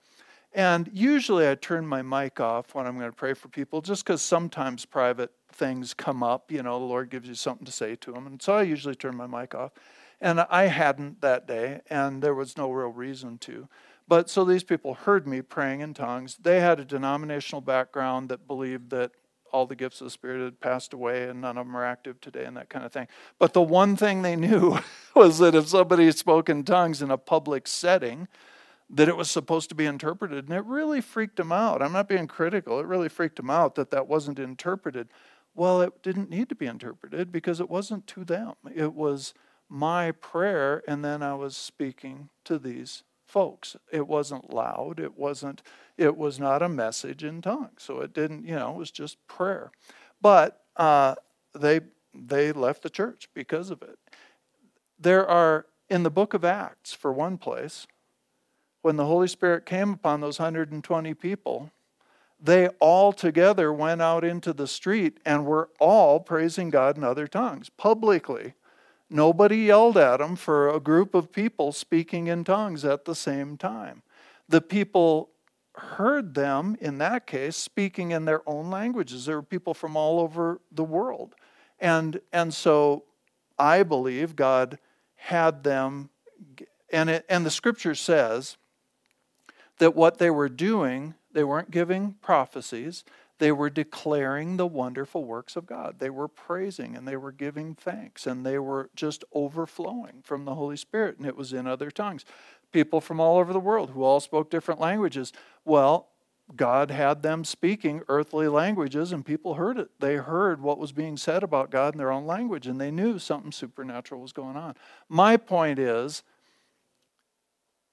And 0.53 0.89
usually 0.93 1.47
I 1.47 1.55
turn 1.55 1.85
my 1.85 2.01
mic 2.01 2.39
off 2.39 2.73
when 2.73 2.88
I'm 2.88 2.97
going 2.97 3.12
to 3.12 3.15
pray 3.15 3.33
for 3.33 3.49
people 3.49 3.81
just 3.81 4.03
because 4.03 4.21
sometimes 4.21 4.85
private 4.85 5.31
things 5.51 5.93
come 5.93 6.23
up. 6.23 6.51
You 6.51 6.63
know, 6.63 6.79
the 6.79 6.85
Lord 6.85 7.09
gives 7.09 7.27
you 7.27 7.35
something 7.35 7.65
to 7.65 7.71
say 7.71 7.95
to 7.97 8.12
them. 8.12 8.25
And 8.25 8.41
so 8.41 8.53
I 8.53 8.63
usually 8.63 8.95
turn 8.95 9.15
my 9.15 9.27
mic 9.27 9.53
off. 9.53 9.71
And 10.21 10.41
I 10.41 10.63
hadn't 10.65 11.21
that 11.21 11.47
day, 11.47 11.79
and 11.89 12.21
there 12.21 12.35
was 12.35 12.57
no 12.57 12.71
real 12.71 12.89
reason 12.89 13.38
to. 13.39 13.69
But 14.05 14.29
so 14.29 14.43
these 14.43 14.63
people 14.63 14.95
heard 14.95 15.25
me 15.25 15.41
praying 15.41 15.79
in 15.79 15.93
tongues. 15.93 16.38
They 16.41 16.59
had 16.59 16.79
a 16.79 16.83
denominational 16.83 17.62
background 17.62 18.27
that 18.29 18.45
believed 18.47 18.89
that 18.89 19.12
all 19.53 19.65
the 19.65 19.75
gifts 19.75 20.01
of 20.01 20.05
the 20.05 20.12
Spirit 20.12 20.43
had 20.43 20.59
passed 20.59 20.93
away 20.93 21.27
and 21.27 21.41
none 21.41 21.57
of 21.57 21.65
them 21.65 21.75
are 21.75 21.85
active 21.85 22.19
today 22.21 22.45
and 22.45 22.57
that 22.57 22.69
kind 22.69 22.85
of 22.85 22.91
thing. 22.91 23.07
But 23.38 23.53
the 23.53 23.62
one 23.62 23.95
thing 23.95 24.21
they 24.21 24.35
knew 24.35 24.79
was 25.15 25.39
that 25.39 25.55
if 25.55 25.69
somebody 25.69 26.12
spoke 26.12 26.49
in 26.49 26.63
tongues 26.63 27.01
in 27.01 27.12
a 27.12 27.17
public 27.17 27.67
setting, 27.67 28.27
that 28.89 29.08
it 29.08 29.17
was 29.17 29.30
supposed 29.30 29.69
to 29.69 29.75
be 29.75 29.86
interpreted. 29.86 30.45
And 30.45 30.58
it 30.58 30.65
really 30.65 31.02
freaked 31.02 31.36
them 31.36 31.52
out. 31.52 31.82
I'm 31.82 31.93
not 31.93 32.10
being 32.10 32.28
critical. 32.28 32.80
It 32.80 32.88
really 32.88 33.10
freaked 33.10 33.36
them 33.36 33.49
out 33.49 33.75
that 33.75 33.91
that 33.91 34.08
wasn't 34.08 34.39
interpreted. 34.39 35.10
Well, 35.54 35.82
it 35.82 36.02
didn't 36.02 36.30
need 36.30 36.49
to 36.49 36.56
be 36.56 36.65
interpreted 36.65 37.32
because 37.32 37.60
it 37.60 37.69
wasn't 37.69 38.08
to 38.08 38.23
them. 38.23 38.54
It 38.73 38.93
was 38.93 39.34
my 39.67 40.12
prayer, 40.12 40.82
and 40.88 41.06
then 41.06 41.21
I 41.21 41.36
was 41.36 41.56
speaking 41.56 42.30
to 42.45 42.58
these 42.58 43.04
folks. 43.28 43.75
It 43.91 44.08
wasn't 44.08 44.52
loud. 44.52 44.99
It 44.99 45.17
wasn't. 45.17 45.62
It 45.97 46.17
was 46.17 46.39
not 46.39 46.63
a 46.63 46.69
message 46.69 47.23
in 47.23 47.41
tongues. 47.41 47.84
So 47.84 47.99
it 47.99 48.13
didn't. 48.13 48.45
You 48.45 48.56
know, 48.56 48.71
it 48.71 48.78
was 48.78 48.91
just 48.91 49.17
prayer. 49.28 49.71
But 50.21 50.62
uh, 50.75 51.15
they 51.54 51.82
they 52.13 52.52
left 52.52 52.82
the 52.82 52.89
church 52.89 53.30
because 53.36 53.69
of 53.69 53.84
it. 53.84 53.99
There 54.99 55.28
are 55.28 55.67
in 55.89 56.04
the 56.04 56.10
book 56.10 56.34
of 56.34 56.43
Acts, 56.43 56.93
for 56.93 57.12
one 57.12 57.38
place, 57.38 57.88
when 58.82 58.96
the 58.96 59.06
Holy 59.06 59.28
Spirit 59.28 59.65
came 59.65 59.94
upon 59.94 60.22
those 60.22 60.39
120 60.39 61.13
people, 61.15 61.72
they 62.42 62.70
all 62.80 63.12
together 63.12 63.74
went 63.74 64.02
out 64.02 64.24
into 64.24 64.54
the 64.54 64.68
street 64.68 65.20
and 65.26 65.46
were 65.46 65.70
all 65.80 66.20
praising 66.20 66.70
God 66.70 66.98
in 66.98 67.04
other 67.04 67.28
tongues 67.28 67.70
publicly. 67.70 68.54
Nobody 69.10 69.58
yelled 69.58 69.98
at 69.98 70.18
them 70.18 70.36
for 70.36 70.70
a 70.70 70.80
group 70.80 71.13
of 71.13 71.32
people 71.32 71.72
speaking 71.72 72.28
in 72.28 72.44
tongues 72.44 72.86
at 72.86 73.06
the 73.06 73.15
same 73.15 73.58
time. 73.58 74.04
The 74.48 74.62
people 74.62 75.32
heard 75.76 76.36
them, 76.36 76.78
in 76.80 76.98
that 77.00 77.28
case, 77.28 77.58
speaking 77.58 78.12
in 78.12 78.26
their 78.26 78.48
own 78.48 78.70
languages. 78.70 79.26
There 79.26 79.38
were 79.38 79.44
people 79.44 79.74
from 79.74 79.98
all 79.98 80.20
over 80.20 80.62
the 80.72 80.84
world. 80.84 81.36
And, 81.80 82.20
and 82.32 82.54
so 82.54 83.06
I 83.58 83.84
believe 83.84 84.36
God 84.36 84.78
had 85.15 85.63
them, 85.63 86.10
and, 86.92 87.10
it, 87.10 87.26
and 87.30 87.46
the 87.46 87.52
scripture 87.52 87.96
says 87.96 88.58
that 89.80 89.96
what 89.96 90.18
they 90.20 90.30
were 90.30 90.50
doing, 90.50 91.15
they 91.34 91.44
weren't 91.44 91.72
giving 91.72 92.13
prophecies, 92.22 93.04
they 93.39 93.52
were 93.52 93.70
declaring 93.70 94.58
the 94.58 94.68
wonderful 94.68 95.24
works 95.24 95.56
of 95.56 95.65
God. 95.65 95.96
They 96.00 96.10
were 96.10 96.28
praising 96.28 96.96
and 96.96 97.08
they 97.08 97.15
were 97.15 97.32
giving 97.32 97.74
thanks 97.74 98.28
and 98.28 98.46
they 98.46 98.60
were 98.60 98.89
just 98.96 99.24
overflowing 99.34 100.22
from 100.24 100.46
the 100.46 100.56
Holy 100.56 100.78
Spirit, 100.78 101.18
and 101.18 101.26
it 101.26 101.38
was 101.38 101.54
in 101.54 101.65
other 101.65 101.89
tongues. 101.89 102.26
People 102.72 103.02
from 103.02 103.20
all 103.20 103.39
over 103.39 103.52
the 103.52 103.60
world 103.60 103.92
who 103.92 104.04
all 104.04 104.20
spoke 104.20 104.50
different 104.50 104.80
languages. 104.80 105.34
Well, 105.65 106.10
God 106.56 106.92
had 106.92 107.22
them 107.22 107.46
speaking 107.46 108.02
earthly 108.08 108.48
languages, 108.48 109.12
and 109.12 109.26
people 109.26 109.54
heard 109.54 109.78
it. 109.78 109.89
They 110.00 110.15
heard 110.15 110.62
what 110.62 110.80
was 110.80 110.92
being 110.92 111.15
said 111.15 111.44
about 111.44 111.70
God 111.70 111.94
in 111.94 112.00
their 112.00 112.12
own 112.12 112.26
language, 112.26 112.68
and 112.68 112.82
they 112.82 112.92
knew 112.92 113.20
something 113.20 113.52
supernatural 113.52 114.22
was 114.22 114.34
going 114.34 114.58
on. 114.58 114.76
My 115.08 115.38
point 115.38 115.78
is 115.78 116.24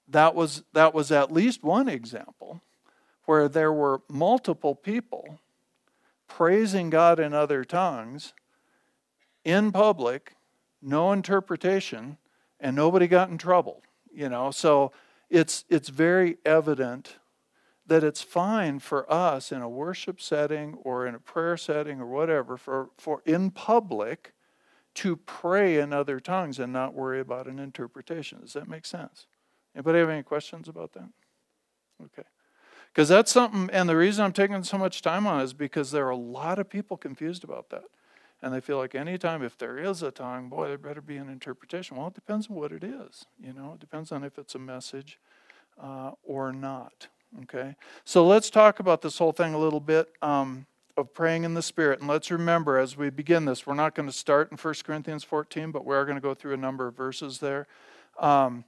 that 0.08 0.34
was, 0.34 0.62
that 0.72 0.94
was 0.94 1.10
at 1.10 1.32
least 1.32 1.62
one 1.62 1.88
example 1.88 2.60
where 3.24 3.48
there 3.48 3.72
were 3.72 4.02
multiple 4.08 4.74
people 4.74 5.40
praising 6.28 6.90
God 6.90 7.18
in 7.18 7.34
other 7.34 7.64
tongues 7.64 8.32
in 9.44 9.70
public, 9.70 10.34
no 10.82 11.12
interpretation, 11.12 12.18
and 12.58 12.74
nobody 12.74 13.06
got 13.06 13.30
in 13.30 13.38
trouble. 13.38 13.82
You 14.12 14.28
know, 14.28 14.50
so 14.50 14.92
it's 15.28 15.64
it's 15.68 15.88
very 15.88 16.38
evident 16.44 17.16
that 17.86 18.02
it's 18.02 18.22
fine 18.22 18.80
for 18.80 19.10
us 19.12 19.52
in 19.52 19.62
a 19.62 19.68
worship 19.68 20.20
setting 20.20 20.74
or 20.82 21.06
in 21.06 21.14
a 21.14 21.20
prayer 21.20 21.56
setting 21.56 22.00
or 22.00 22.06
whatever 22.06 22.56
for, 22.56 22.90
for 22.98 23.22
in 23.24 23.50
public 23.50 24.32
to 24.94 25.14
pray 25.16 25.78
in 25.78 25.92
other 25.92 26.18
tongues 26.18 26.58
and 26.58 26.72
not 26.72 26.94
worry 26.94 27.20
about 27.20 27.46
an 27.46 27.58
interpretation. 27.60 28.40
Does 28.40 28.54
that 28.54 28.66
make 28.68 28.86
sense? 28.86 29.26
Anybody 29.76 29.98
have 29.98 30.08
any 30.08 30.22
questions 30.22 30.68
about 30.68 30.94
that? 30.94 31.08
Okay. 32.02 32.26
Because 32.88 33.10
that's 33.10 33.30
something, 33.30 33.68
and 33.74 33.88
the 33.88 33.96
reason 33.96 34.24
I'm 34.24 34.32
taking 34.32 34.64
so 34.64 34.78
much 34.78 35.02
time 35.02 35.26
on 35.26 35.42
is 35.42 35.52
because 35.52 35.90
there 35.90 36.06
are 36.06 36.10
a 36.10 36.16
lot 36.16 36.58
of 36.58 36.70
people 36.70 36.96
confused 36.96 37.44
about 37.44 37.68
that. 37.68 37.84
And 38.40 38.54
they 38.54 38.60
feel 38.60 38.78
like 38.78 38.94
anytime, 38.94 39.42
if 39.42 39.58
there 39.58 39.78
is 39.78 40.02
a 40.02 40.10
tongue, 40.10 40.48
boy, 40.48 40.68
there 40.68 40.78
better 40.78 41.02
be 41.02 41.18
an 41.18 41.28
interpretation. 41.28 41.98
Well, 41.98 42.06
it 42.08 42.14
depends 42.14 42.48
on 42.48 42.56
what 42.56 42.72
it 42.72 42.82
is. 42.82 43.26
You 43.38 43.52
know, 43.52 43.72
it 43.74 43.80
depends 43.80 44.12
on 44.12 44.24
if 44.24 44.38
it's 44.38 44.54
a 44.54 44.58
message 44.58 45.18
uh, 45.82 46.12
or 46.22 46.52
not. 46.52 47.08
Okay? 47.42 47.76
So 48.04 48.26
let's 48.26 48.48
talk 48.48 48.80
about 48.80 49.02
this 49.02 49.18
whole 49.18 49.32
thing 49.32 49.52
a 49.52 49.58
little 49.58 49.80
bit. 49.80 50.08
Um, 50.22 50.66
of 50.96 51.12
praying 51.12 51.44
in 51.44 51.52
the 51.52 51.62
Spirit. 51.62 52.00
And 52.00 52.08
let's 52.08 52.30
remember 52.30 52.78
as 52.78 52.96
we 52.96 53.10
begin 53.10 53.44
this, 53.44 53.66
we're 53.66 53.74
not 53.74 53.94
going 53.94 54.08
to 54.08 54.14
start 54.14 54.50
in 54.50 54.56
1 54.56 54.74
Corinthians 54.82 55.24
14, 55.24 55.70
but 55.70 55.84
we 55.84 55.94
are 55.94 56.06
going 56.06 56.16
to 56.16 56.22
go 56.22 56.32
through 56.32 56.54
a 56.54 56.56
number 56.56 56.86
of 56.86 56.96
verses 56.96 57.38
there. 57.38 57.66
Um, 58.18 58.64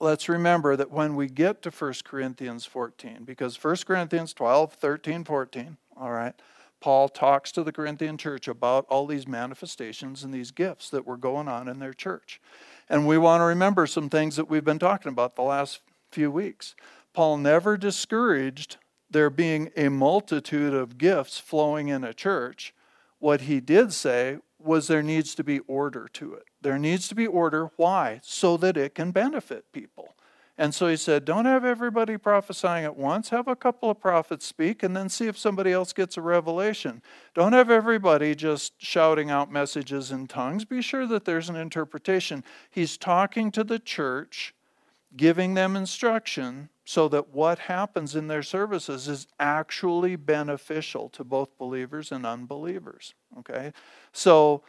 let's 0.00 0.28
remember 0.28 0.76
that 0.76 0.90
when 0.90 1.16
we 1.16 1.28
get 1.28 1.62
to 1.62 1.70
1 1.70 1.94
Corinthians 2.04 2.64
14, 2.64 3.24
because 3.24 3.62
1 3.62 3.76
Corinthians 3.86 4.32
12, 4.32 4.72
13, 4.72 5.24
14, 5.24 5.76
all 5.96 6.12
right, 6.12 6.34
Paul 6.80 7.08
talks 7.08 7.50
to 7.52 7.64
the 7.64 7.72
Corinthian 7.72 8.16
church 8.16 8.46
about 8.46 8.86
all 8.88 9.06
these 9.06 9.26
manifestations 9.26 10.22
and 10.22 10.32
these 10.32 10.52
gifts 10.52 10.90
that 10.90 11.06
were 11.06 11.16
going 11.16 11.48
on 11.48 11.66
in 11.66 11.80
their 11.80 11.92
church. 11.92 12.40
And 12.88 13.06
we 13.06 13.18
want 13.18 13.40
to 13.40 13.46
remember 13.46 13.86
some 13.86 14.08
things 14.08 14.36
that 14.36 14.48
we've 14.48 14.64
been 14.64 14.78
talking 14.78 15.10
about 15.10 15.34
the 15.34 15.42
last 15.42 15.80
few 16.12 16.30
weeks. 16.30 16.76
Paul 17.12 17.38
never 17.38 17.76
discouraged 17.76 18.76
there 19.10 19.30
being 19.30 19.70
a 19.76 19.88
multitude 19.88 20.74
of 20.74 20.98
gifts 20.98 21.38
flowing 21.38 21.88
in 21.88 22.04
a 22.04 22.14
church, 22.14 22.74
what 23.18 23.42
he 23.42 23.60
did 23.60 23.92
say 23.92 24.38
was 24.58 24.86
there 24.86 25.02
needs 25.02 25.34
to 25.34 25.44
be 25.44 25.60
order 25.60 26.08
to 26.12 26.34
it. 26.34 26.47
There 26.60 26.78
needs 26.78 27.08
to 27.08 27.14
be 27.14 27.26
order. 27.26 27.70
Why? 27.76 28.20
So 28.22 28.56
that 28.58 28.76
it 28.76 28.94
can 28.94 29.10
benefit 29.10 29.72
people. 29.72 30.14
And 30.60 30.74
so 30.74 30.88
he 30.88 30.96
said, 30.96 31.24
don't 31.24 31.44
have 31.44 31.64
everybody 31.64 32.16
prophesying 32.16 32.84
at 32.84 32.96
once. 32.96 33.28
Have 33.28 33.46
a 33.46 33.54
couple 33.54 33.90
of 33.90 34.00
prophets 34.00 34.44
speak 34.44 34.82
and 34.82 34.96
then 34.96 35.08
see 35.08 35.28
if 35.28 35.38
somebody 35.38 35.70
else 35.70 35.92
gets 35.92 36.16
a 36.16 36.20
revelation. 36.20 37.00
Don't 37.32 37.52
have 37.52 37.70
everybody 37.70 38.34
just 38.34 38.72
shouting 38.78 39.30
out 39.30 39.52
messages 39.52 40.10
in 40.10 40.26
tongues. 40.26 40.64
Be 40.64 40.82
sure 40.82 41.06
that 41.06 41.24
there's 41.24 41.48
an 41.48 41.54
interpretation. 41.54 42.42
He's 42.68 42.96
talking 42.96 43.52
to 43.52 43.62
the 43.62 43.78
church, 43.78 44.52
giving 45.16 45.54
them 45.54 45.76
instruction 45.76 46.70
so 46.84 47.06
that 47.06 47.32
what 47.32 47.60
happens 47.60 48.16
in 48.16 48.26
their 48.26 48.42
services 48.42 49.06
is 49.06 49.28
actually 49.38 50.16
beneficial 50.16 51.08
to 51.10 51.22
both 51.22 51.56
believers 51.56 52.10
and 52.10 52.26
unbelievers. 52.26 53.14
Okay? 53.38 53.72
So 54.10 54.64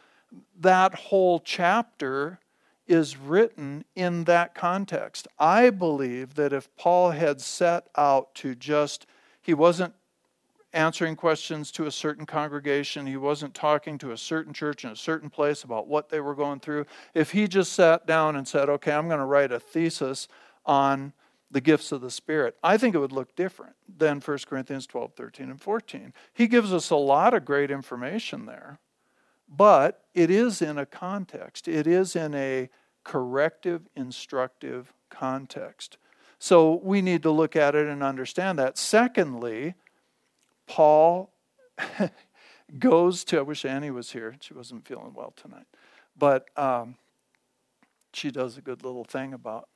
that 0.58 0.94
whole 0.94 1.40
chapter 1.40 2.38
is 2.86 3.16
written 3.16 3.84
in 3.94 4.24
that 4.24 4.54
context. 4.54 5.28
I 5.38 5.70
believe 5.70 6.34
that 6.34 6.52
if 6.52 6.74
Paul 6.76 7.12
had 7.12 7.40
set 7.40 7.88
out 7.96 8.34
to 8.36 8.54
just, 8.54 9.06
he 9.40 9.54
wasn't 9.54 9.94
answering 10.72 11.16
questions 11.16 11.70
to 11.72 11.86
a 11.86 11.90
certain 11.90 12.26
congregation, 12.26 13.06
he 13.06 13.16
wasn't 13.16 13.54
talking 13.54 13.98
to 13.98 14.12
a 14.12 14.16
certain 14.16 14.52
church 14.52 14.84
in 14.84 14.90
a 14.90 14.96
certain 14.96 15.30
place 15.30 15.64
about 15.64 15.88
what 15.88 16.08
they 16.08 16.20
were 16.20 16.34
going 16.34 16.60
through. 16.60 16.86
If 17.14 17.32
he 17.32 17.48
just 17.48 17.72
sat 17.72 18.06
down 18.06 18.36
and 18.36 18.46
said, 18.46 18.68
okay, 18.68 18.92
I'm 18.92 19.08
going 19.08 19.20
to 19.20 19.24
write 19.24 19.52
a 19.52 19.60
thesis 19.60 20.28
on 20.66 21.12
the 21.50 21.60
gifts 21.60 21.90
of 21.90 22.00
the 22.00 22.10
Spirit, 22.10 22.56
I 22.62 22.76
think 22.76 22.94
it 22.94 22.98
would 22.98 23.12
look 23.12 23.34
different 23.34 23.74
than 23.98 24.20
1 24.20 24.38
Corinthians 24.46 24.86
12, 24.86 25.14
13, 25.14 25.50
and 25.50 25.60
14. 25.60 26.12
He 26.32 26.46
gives 26.46 26.72
us 26.72 26.90
a 26.90 26.96
lot 26.96 27.34
of 27.34 27.44
great 27.44 27.70
information 27.70 28.46
there, 28.46 28.78
but 29.50 30.04
it 30.14 30.30
is 30.30 30.62
in 30.62 30.78
a 30.78 30.86
context, 30.86 31.66
it 31.66 31.86
is 31.86 32.14
in 32.14 32.34
a 32.34 32.70
corrective, 33.04 33.82
instructive 33.96 34.92
context. 35.10 35.98
So 36.38 36.80
we 36.82 37.02
need 37.02 37.22
to 37.24 37.30
look 37.30 37.56
at 37.56 37.74
it 37.74 37.86
and 37.86 38.02
understand 38.02 38.58
that. 38.58 38.78
Secondly, 38.78 39.74
Paul 40.66 41.32
goes 42.78 43.24
to, 43.24 43.38
I 43.38 43.42
wish 43.42 43.64
Annie 43.64 43.90
was 43.90 44.12
here. 44.12 44.36
She 44.40 44.54
wasn't 44.54 44.86
feeling 44.86 45.12
well 45.14 45.34
tonight. 45.36 45.66
But 46.16 46.46
um, 46.56 46.96
she 48.14 48.30
does 48.30 48.56
a 48.56 48.60
good 48.60 48.84
little 48.84 49.04
thing 49.04 49.34
about 49.34 49.68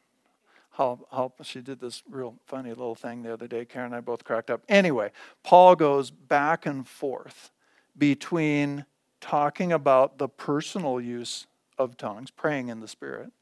how, 0.70 1.06
how 1.12 1.32
she 1.42 1.60
did 1.60 1.80
this 1.80 2.02
real 2.08 2.36
funny 2.46 2.70
little 2.70 2.94
thing 2.94 3.22
the 3.22 3.32
other 3.32 3.46
day. 3.46 3.64
Karen 3.64 3.86
and 3.86 3.96
I 3.96 4.00
both 4.00 4.24
cracked 4.24 4.50
up. 4.50 4.62
Anyway, 4.68 5.10
Paul 5.42 5.76
goes 5.76 6.10
back 6.10 6.64
and 6.64 6.86
forth 6.86 7.52
between 7.96 8.86
talking 9.24 9.72
about 9.72 10.18
the 10.18 10.28
personal 10.28 11.00
use 11.00 11.46
of 11.78 11.96
tongues, 11.96 12.30
praying 12.30 12.68
in 12.68 12.80
the 12.80 12.86
Spirit, 12.86 13.32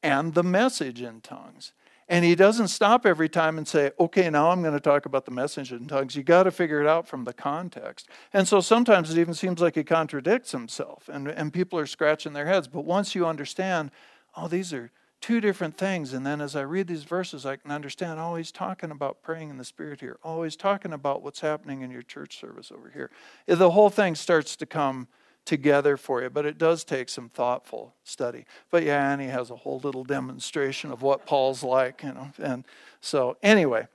and 0.00 0.34
the 0.34 0.44
message 0.44 1.02
in 1.02 1.20
tongues. 1.20 1.72
And 2.08 2.24
he 2.24 2.36
doesn't 2.36 2.68
stop 2.68 3.04
every 3.04 3.28
time 3.28 3.58
and 3.58 3.66
say, 3.66 3.90
okay, 3.98 4.30
now 4.30 4.52
I'm 4.52 4.62
going 4.62 4.72
to 4.72 4.78
talk 4.78 5.04
about 5.04 5.24
the 5.24 5.32
message 5.32 5.72
in 5.72 5.88
tongues. 5.88 6.14
You 6.14 6.22
got 6.22 6.44
to 6.44 6.52
figure 6.52 6.80
it 6.80 6.86
out 6.86 7.08
from 7.08 7.24
the 7.24 7.32
context. 7.32 8.08
And 8.32 8.46
so 8.46 8.60
sometimes 8.60 9.10
it 9.10 9.20
even 9.20 9.34
seems 9.34 9.60
like 9.60 9.74
he 9.74 9.82
contradicts 9.82 10.52
himself, 10.52 11.10
and, 11.12 11.26
and 11.26 11.52
people 11.52 11.76
are 11.76 11.86
scratching 11.86 12.32
their 12.32 12.46
heads. 12.46 12.68
But 12.68 12.84
once 12.84 13.16
you 13.16 13.26
understand, 13.26 13.90
oh, 14.36 14.46
these 14.46 14.72
are 14.72 14.92
two 15.20 15.40
different 15.40 15.76
things. 15.76 16.12
And 16.12 16.26
then 16.26 16.40
as 16.40 16.54
I 16.54 16.62
read 16.62 16.86
these 16.86 17.04
verses, 17.04 17.44
I 17.46 17.56
can 17.56 17.70
understand, 17.70 18.20
oh, 18.20 18.36
he's 18.36 18.52
talking 18.52 18.90
about 18.90 19.22
praying 19.22 19.50
in 19.50 19.58
the 19.58 19.64
Spirit 19.64 20.00
here. 20.00 20.18
Oh, 20.22 20.42
he's 20.42 20.56
talking 20.56 20.92
about 20.92 21.22
what's 21.22 21.40
happening 21.40 21.82
in 21.82 21.90
your 21.90 22.02
church 22.02 22.38
service 22.38 22.70
over 22.70 22.90
here. 22.90 23.10
The 23.46 23.70
whole 23.70 23.90
thing 23.90 24.14
starts 24.14 24.56
to 24.56 24.66
come 24.66 25.08
together 25.44 25.96
for 25.96 26.22
you, 26.22 26.28
but 26.28 26.44
it 26.44 26.58
does 26.58 26.84
take 26.84 27.08
some 27.08 27.28
thoughtful 27.28 27.94
study. 28.04 28.44
But 28.70 28.82
yeah, 28.82 29.12
and 29.12 29.22
he 29.22 29.28
has 29.28 29.50
a 29.50 29.56
whole 29.56 29.78
little 29.78 30.04
demonstration 30.04 30.92
of 30.92 31.02
what 31.02 31.24
Paul's 31.24 31.62
like, 31.62 32.02
you 32.02 32.12
know. 32.12 32.30
And 32.38 32.64
so, 33.00 33.36
anyway, 33.42 33.86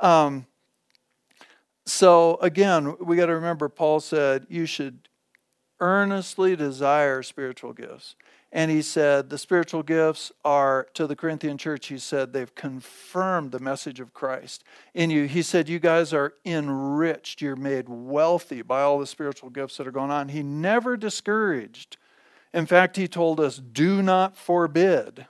um, 0.00 0.46
so 1.84 2.38
again, 2.40 2.96
we 3.00 3.16
got 3.16 3.26
to 3.26 3.34
remember 3.34 3.68
Paul 3.68 4.00
said 4.00 4.46
you 4.48 4.66
should 4.66 5.08
earnestly 5.80 6.56
desire 6.56 7.22
spiritual 7.22 7.72
gifts. 7.72 8.16
And 8.52 8.70
he 8.70 8.80
said, 8.80 9.28
the 9.28 9.38
spiritual 9.38 9.82
gifts 9.82 10.32
are, 10.44 10.86
to 10.94 11.06
the 11.06 11.16
Corinthian 11.16 11.58
church, 11.58 11.88
he 11.88 11.98
said, 11.98 12.32
they've 12.32 12.54
confirmed 12.54 13.52
the 13.52 13.58
message 13.58 14.00
of 14.00 14.14
Christ 14.14 14.64
in 14.94 15.10
you. 15.10 15.26
He 15.26 15.42
said, 15.42 15.68
you 15.68 15.78
guys 15.78 16.14
are 16.14 16.32
enriched, 16.44 17.42
you're 17.42 17.56
made 17.56 17.88
wealthy 17.88 18.62
by 18.62 18.82
all 18.82 18.98
the 18.98 19.06
spiritual 19.06 19.50
gifts 19.50 19.76
that 19.76 19.86
are 19.86 19.92
going 19.92 20.10
on. 20.10 20.28
He 20.28 20.42
never 20.42 20.96
discouraged. 20.96 21.96
In 22.54 22.66
fact, 22.66 22.96
he 22.96 23.08
told 23.08 23.40
us, 23.40 23.58
do 23.58 24.00
not 24.00 24.36
forbid 24.38 25.26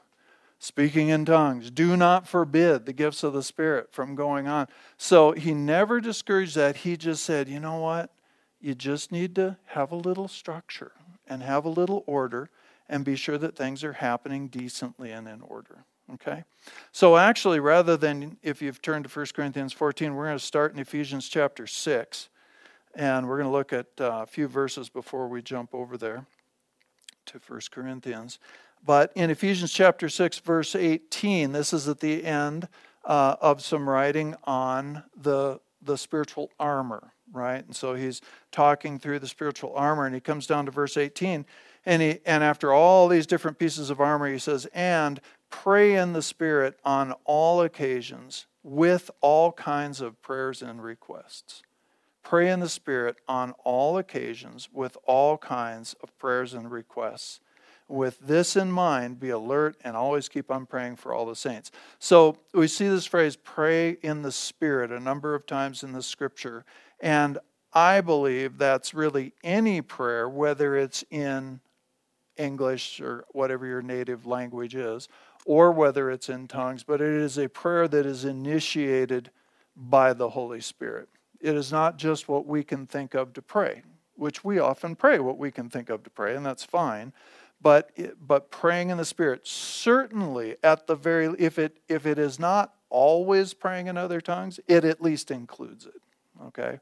speaking 0.59 1.09
in 1.09 1.25
tongues. 1.25 1.71
Do 1.71 1.97
not 1.97 2.29
forbid 2.29 2.87
the 2.87 2.93
gifts 2.93 3.23
of 3.23 3.33
the 3.33 3.43
Spirit 3.43 3.93
from 3.93 4.15
going 4.15 4.47
on. 4.47 4.69
So 4.97 5.33
he 5.33 5.55
never 5.55 6.01
discouraged 6.01 6.55
that. 6.57 6.77
He 6.79 6.97
just 6.97 7.25
said, 7.25 7.49
you 7.49 7.61
know 7.61 7.81
what? 7.81 8.11
You 8.61 8.75
just 8.75 9.13
need 9.13 9.35
to 9.37 9.57
have 9.67 9.91
a 9.91 9.97
little 9.97 10.29
structure 10.29 10.93
and 11.27 11.43
have 11.43 11.65
a 11.65 11.71
little 11.71 12.05
order 12.07 12.51
and 12.89 13.05
be 13.05 13.17
sure 13.17 13.39
that 13.39 13.57
things 13.57 13.83
are 13.85 13.95
happening 13.95 14.49
decently 14.49 15.11
and 15.11 15.27
in 15.29 15.41
order. 15.43 15.85
Okay? 16.15 16.45
So, 16.93 17.17
actually, 17.17 17.61
rather 17.61 17.97
than 17.97 18.37
if 18.43 18.63
you've 18.63 18.81
turned 18.81 19.09
to 19.09 19.11
1 19.11 19.27
Corinthians 19.35 19.73
14, 19.73 20.15
we're 20.15 20.27
going 20.27 20.39
to 20.39 20.45
start 20.45 20.73
in 20.73 20.79
Ephesians 20.79 21.29
chapter 21.29 21.67
6. 21.67 22.29
And 22.95 23.29
we're 23.29 23.37
going 23.37 23.49
to 23.49 23.53
look 23.53 23.73
at 23.73 23.87
uh, 24.01 24.23
a 24.23 24.27
few 24.27 24.49
verses 24.49 24.89
before 24.89 25.29
we 25.29 25.43
jump 25.43 25.75
over 25.75 25.99
there 25.99 26.25
to 27.27 27.41
1 27.47 27.61
Corinthians. 27.71 28.39
But 28.85 29.13
in 29.15 29.31
Ephesians 29.31 29.73
chapter 29.73 30.09
6, 30.09 30.39
verse 30.39 30.75
18, 30.75 31.53
this 31.53 31.73
is 31.73 31.89
at 31.89 32.01
the 32.01 32.25
end 32.25 32.69
uh, 33.05 33.37
of 33.41 33.61
some 33.61 33.89
writing 33.89 34.35
on 34.45 35.03
the, 35.17 35.61
the 35.83 35.99
spiritual 35.99 36.51
armor, 36.59 37.13
right? 37.33 37.65
And 37.65 37.75
so 37.75 37.95
he's 37.95 38.21
talking 38.51 38.99
through 38.99 39.19
the 39.19 39.29
spiritual 39.29 39.75
armor, 39.75 40.07
and 40.07 40.15
he 40.15 40.21
comes 40.21 40.47
down 40.47 40.67
to 40.67 40.71
verse 40.71 40.97
18 40.97 41.45
and, 41.87 42.03
he, 42.03 42.19
and 42.27 42.43
after 42.43 42.73
all 42.73 43.09
these 43.09 43.27
different 43.27 43.59
pieces 43.59 43.89
of 43.89 44.01
armor, 44.01 44.31
he 44.31 44.39
says, 44.39 44.67
and 44.75 45.21
pray 45.49 45.95
in 45.95 46.13
the 46.13 46.23
Spirit 46.23 46.79
on 46.85 47.15
all 47.25 47.63
occasions 47.63 48.47
with 48.65 49.11
all 49.21 49.53
kinds 49.53 50.01
of 50.01 50.21
prayers 50.21 50.61
and 50.61 50.83
requests. 50.83 51.63
Pray 52.25 52.51
in 52.51 52.59
the 52.59 52.69
Spirit 52.69 53.17
on 53.29 53.53
all 53.63 53.97
occasions 53.97 54.69
with 54.73 54.99
all 55.05 55.39
kinds 55.39 55.95
of 56.03 56.19
prayers 56.19 56.53
and 56.53 56.73
requests. 56.73 57.39
With 57.89 58.19
this 58.19 58.57
in 58.57 58.73
mind, 58.73 59.21
be 59.21 59.31
alert 59.31 59.77
and 59.85 59.97
always 59.97 60.29
keep 60.29 60.51
on 60.51 60.67
praying 60.67 60.97
for 60.97 61.15
all 61.15 61.25
the 61.25 61.37
saints. 61.37 61.71
So 62.01 62.37
we 62.53 62.67
see 62.67 62.89
this 62.89 63.07
phrase, 63.07 63.37
pray 63.37 63.91
in 64.03 64.23
the 64.23 64.33
Spirit, 64.33 64.91
a 64.91 64.99
number 64.99 65.37
of 65.37 65.47
times 65.47 65.85
in 65.85 65.93
the 65.93 66.03
scripture. 66.03 66.65
And 66.99 67.39
I 67.73 68.01
believe 68.01 68.59
that's 68.59 68.93
really 68.93 69.35
any 69.45 69.81
prayer, 69.83 70.29
whether 70.29 70.77
it's 70.77 71.05
in 71.13 71.61
English 72.37 73.01
or 73.01 73.25
whatever 73.31 73.67
your 73.67 73.83
native 73.83 74.27
language 74.27 74.75
is, 74.75 75.09
or 75.45 75.71
whether 75.73 76.11
it's 76.11 76.29
in 76.29 76.49
tongues, 76.49 76.83
but 76.83 77.01
it 77.01 77.13
is 77.13 77.39
a 77.39 77.49
prayer 77.49 77.87
that 77.89 78.05
is 78.05 78.25
initiated 78.25 79.31
by 79.77 80.13
the 80.13 80.31
Holy 80.31 80.61
Spirit. 80.61 81.09
It 81.41 81.55
is 81.55 81.71
not 81.71 81.99
just 81.99 82.29
what 82.29 82.47
we 82.47 82.65
can 82.65 82.87
think 82.87 83.15
of 83.15 83.33
to 83.35 83.43
pray, 83.43 83.83
which 84.17 84.45
we 84.45 84.59
often 84.59 84.97
pray 84.97 85.19
what 85.19 85.39
we 85.39 85.51
can 85.51 85.69
think 85.69 85.91
of 85.91 86.03
to 86.05 86.11
pray, 86.11 86.35
and 86.35 86.45
that's 86.45 86.65
fine. 86.65 87.13
But, 87.61 87.91
but 88.21 88.51
praying 88.51 88.91
in 88.91 88.99
the 88.99 89.05
Spirit, 89.05 89.47
certainly 89.47 90.57
at 90.63 90.87
the 90.87 90.95
very, 90.95 91.27
if 91.39 91.59
it, 91.59 91.79
if 91.89 92.07
it 92.07 92.19
is 92.19 92.39
not 92.39 92.75
always 92.91 93.55
praying 93.55 93.87
in 93.87 93.97
other 93.97 94.21
tongues, 94.21 94.61
it 94.69 94.85
at 94.85 95.01
least 95.01 95.31
includes 95.31 95.87
it. 95.87 96.03
Okay? 96.47 96.81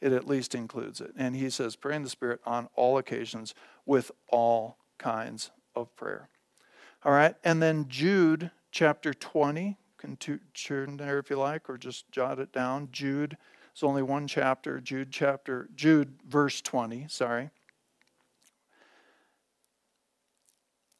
It 0.00 0.12
at 0.12 0.26
least 0.26 0.54
includes 0.54 1.00
it. 1.00 1.12
And 1.16 1.36
he 1.36 1.50
says, 1.50 1.76
pray 1.76 1.96
in 1.96 2.02
the 2.02 2.08
Spirit 2.08 2.40
on 2.46 2.68
all 2.74 2.98
occasions 2.98 3.54
with 3.86 4.10
all 4.28 4.78
kinds 4.98 5.50
of 5.74 5.94
prayer. 5.96 6.28
All 7.04 7.12
right? 7.12 7.34
And 7.44 7.62
then 7.62 7.86
Jude 7.88 8.50
chapter 8.70 9.14
20, 9.14 9.78
can 10.04 10.16
turn 10.52 10.98
there 10.98 11.18
if 11.18 11.30
you 11.30 11.36
like, 11.36 11.70
or 11.70 11.78
just 11.78 12.10
jot 12.10 12.38
it 12.38 12.52
down. 12.52 12.88
Jude, 12.92 13.38
it's 13.72 13.82
only 13.82 14.02
one 14.02 14.26
chapter. 14.26 14.78
Jude 14.80 15.10
chapter, 15.10 15.68
Jude 15.74 16.18
verse 16.28 16.60
20, 16.60 17.06
sorry. 17.08 17.50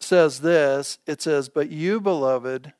Says 0.01 0.41
this, 0.41 0.99
it 1.07 1.21
says, 1.21 1.49
But 1.49 1.71
you, 1.71 2.01
beloved, 2.01 2.73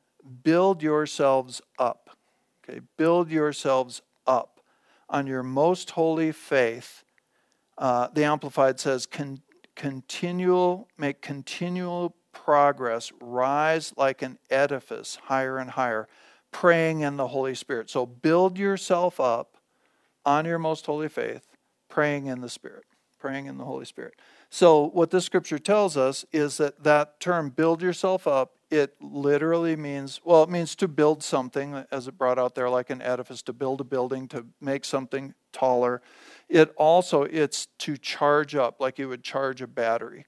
build 0.43 0.83
yourselves 0.83 1.61
up. 1.79 2.17
Okay, 2.63 2.81
build 2.97 3.31
yourselves 3.31 4.01
up 4.27 4.61
on 5.09 5.27
your 5.27 5.43
most 5.43 5.91
holy 5.91 6.33
faith. 6.33 7.05
Uh, 7.77 8.09
the 8.13 8.25
Amplified 8.25 8.81
says, 8.81 9.05
Con- 9.05 9.43
continual, 9.75 10.89
make 10.99 11.21
continual 11.21 12.15
progress, 12.33 13.13
rise 13.21 13.93
like 13.97 14.23
an 14.23 14.39
edifice 14.51 15.19
higher 15.25 15.59
and 15.59 15.71
higher, 15.71 16.09
praying 16.51 17.01
in 17.01 17.17
the 17.17 17.29
Holy 17.29 17.55
Spirit. 17.55 17.91
So 17.91 18.07
build 18.07 18.59
yourself 18.59 19.19
up 19.19 19.57
on 20.25 20.45
your 20.45 20.59
most 20.59 20.87
holy 20.87 21.09
faith, 21.09 21.47
praying 21.89 22.27
in 22.27 22.41
the 22.41 22.49
Spirit, 22.49 22.85
praying 23.19 23.47
in 23.47 23.59
the 23.59 23.65
Holy 23.65 23.85
Spirit. 23.85 24.15
So, 24.51 24.91
what 24.91 25.11
this 25.11 25.25
scripture 25.25 25.59
tells 25.59 25.97
us 25.97 26.25
is 26.33 26.59
that 26.59 26.85
that 26.85 27.19
term, 27.19 27.51
build 27.51 27.83
yourself 27.83 28.27
up, 28.27 28.53
it 28.71 28.95
literally 29.01 29.77
means, 29.77 30.21
well, 30.25 30.43
it 30.43 30.49
means 30.49 30.75
to 30.77 30.89
build 30.89 31.23
something, 31.23 31.85
as 31.91 32.09
it 32.09 32.17
brought 32.17 32.39
out 32.39 32.55
there, 32.55 32.71
like 32.71 32.91
an 32.91 33.03
edifice, 33.03 33.43
to 33.43 33.53
build 33.53 33.81
a 33.81 33.85
building, 33.85 34.29
to 34.29 34.47
make 34.61 34.85
something 34.85 35.35
taller. 35.53 36.03
It 36.49 36.73
also, 36.77 37.23
it's 37.23 37.67
to 37.79 37.97
charge 37.97 38.55
up, 38.55 38.81
like 38.81 38.99
you 38.99 39.09
would 39.09 39.23
charge 39.23 39.63
a 39.63 39.67
battery. 39.67 40.27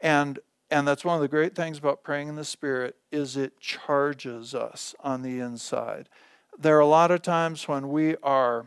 And 0.00 0.38
and 0.70 0.86
that's 0.86 1.02
one 1.02 1.14
of 1.14 1.22
the 1.22 1.28
great 1.28 1.54
things 1.54 1.78
about 1.78 2.02
praying 2.02 2.28
in 2.28 2.34
the 2.34 2.44
spirit 2.44 2.96
is 3.10 3.38
it 3.38 3.58
charges 3.58 4.54
us 4.54 4.94
on 5.00 5.22
the 5.22 5.40
inside 5.40 6.10
there 6.58 6.76
are 6.76 6.80
a 6.80 6.86
lot 6.86 7.10
of 7.10 7.22
times 7.22 7.68
when 7.68 7.88
we 7.88 8.16
are 8.22 8.66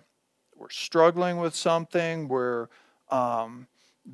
we're 0.56 0.70
struggling 0.70 1.38
with 1.38 1.56
something 1.56 2.28
we're 2.28 2.68
um, 3.10 3.68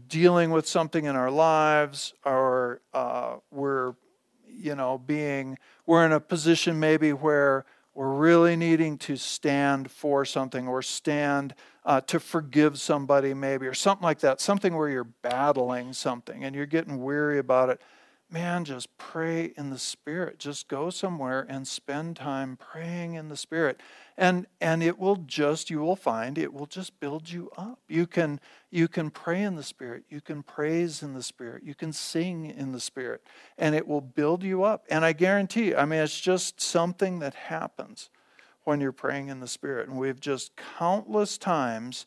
dealing 0.07 0.49
with 0.49 0.67
something 0.67 1.05
in 1.05 1.15
our 1.15 1.29
lives 1.29 2.13
or 2.25 2.81
uh, 2.93 3.35
we're 3.51 3.93
you 4.47 4.75
know 4.75 4.97
being 4.97 5.57
we're 5.85 6.05
in 6.05 6.11
a 6.11 6.19
position 6.19 6.79
maybe 6.79 7.13
where 7.13 7.65
we're 7.93 8.13
really 8.13 8.55
needing 8.55 8.97
to 8.97 9.15
stand 9.15 9.89
for 9.89 10.25
something 10.25 10.67
or 10.67 10.81
stand 10.81 11.53
uh, 11.87 12.01
to 12.01 12.19
forgive 12.19 12.79
somebody 12.79 13.33
maybe 13.33 13.65
or 13.65 13.73
something 13.73 14.03
like 14.03 14.19
that 14.19 14.39
something 14.39 14.75
where 14.75 14.89
you're 14.89 15.03
battling 15.03 15.93
something 15.93 16.43
and 16.43 16.55
you're 16.55 16.67
getting 16.67 17.01
weary 17.01 17.39
about 17.39 17.69
it 17.69 17.81
man, 18.29 18.65
just 18.65 18.95
pray 18.97 19.53
in 19.57 19.69
the 19.69 19.77
Spirit. 19.79 20.39
Just 20.39 20.67
go 20.67 20.89
somewhere 20.89 21.45
and 21.47 21.67
spend 21.67 22.17
time 22.17 22.57
praying 22.57 23.13
in 23.13 23.29
the 23.29 23.37
Spirit. 23.37 23.79
And 24.17 24.47
and 24.59 24.81
it 24.81 24.97
will 24.97 25.17
just, 25.17 25.69
you 25.69 25.79
will 25.79 25.95
find 25.95 26.37
it 26.37 26.53
will 26.53 26.65
just 26.65 26.99
build 26.99 27.29
you 27.29 27.49
up. 27.57 27.79
You 27.87 28.07
can 28.07 28.39
you 28.69 28.87
can 28.87 29.11
pray 29.11 29.41
in 29.41 29.55
the 29.55 29.63
Spirit, 29.63 30.03
you 30.09 30.21
can 30.21 30.43
praise 30.43 31.03
in 31.03 31.13
the 31.13 31.23
Spirit, 31.23 31.63
you 31.63 31.75
can 31.75 31.93
sing 31.93 32.45
in 32.45 32.71
the 32.71 32.79
Spirit, 32.79 33.21
and 33.57 33.75
it 33.75 33.87
will 33.87 34.01
build 34.01 34.43
you 34.43 34.63
up. 34.63 34.85
And 34.89 35.05
I 35.05 35.13
guarantee, 35.13 35.75
I 35.75 35.85
mean, 35.85 36.01
it's 36.01 36.19
just 36.19 36.59
something 36.59 37.19
that 37.19 37.33
happens 37.33 38.09
when 38.67 38.81
you're 38.81 38.91
praying 38.91 39.29
in 39.29 39.39
the 39.39 39.47
Spirit. 39.47 39.87
And 39.87 39.97
we've 39.97 40.19
just 40.19 40.51
countless 40.77 41.37
times 41.37 42.05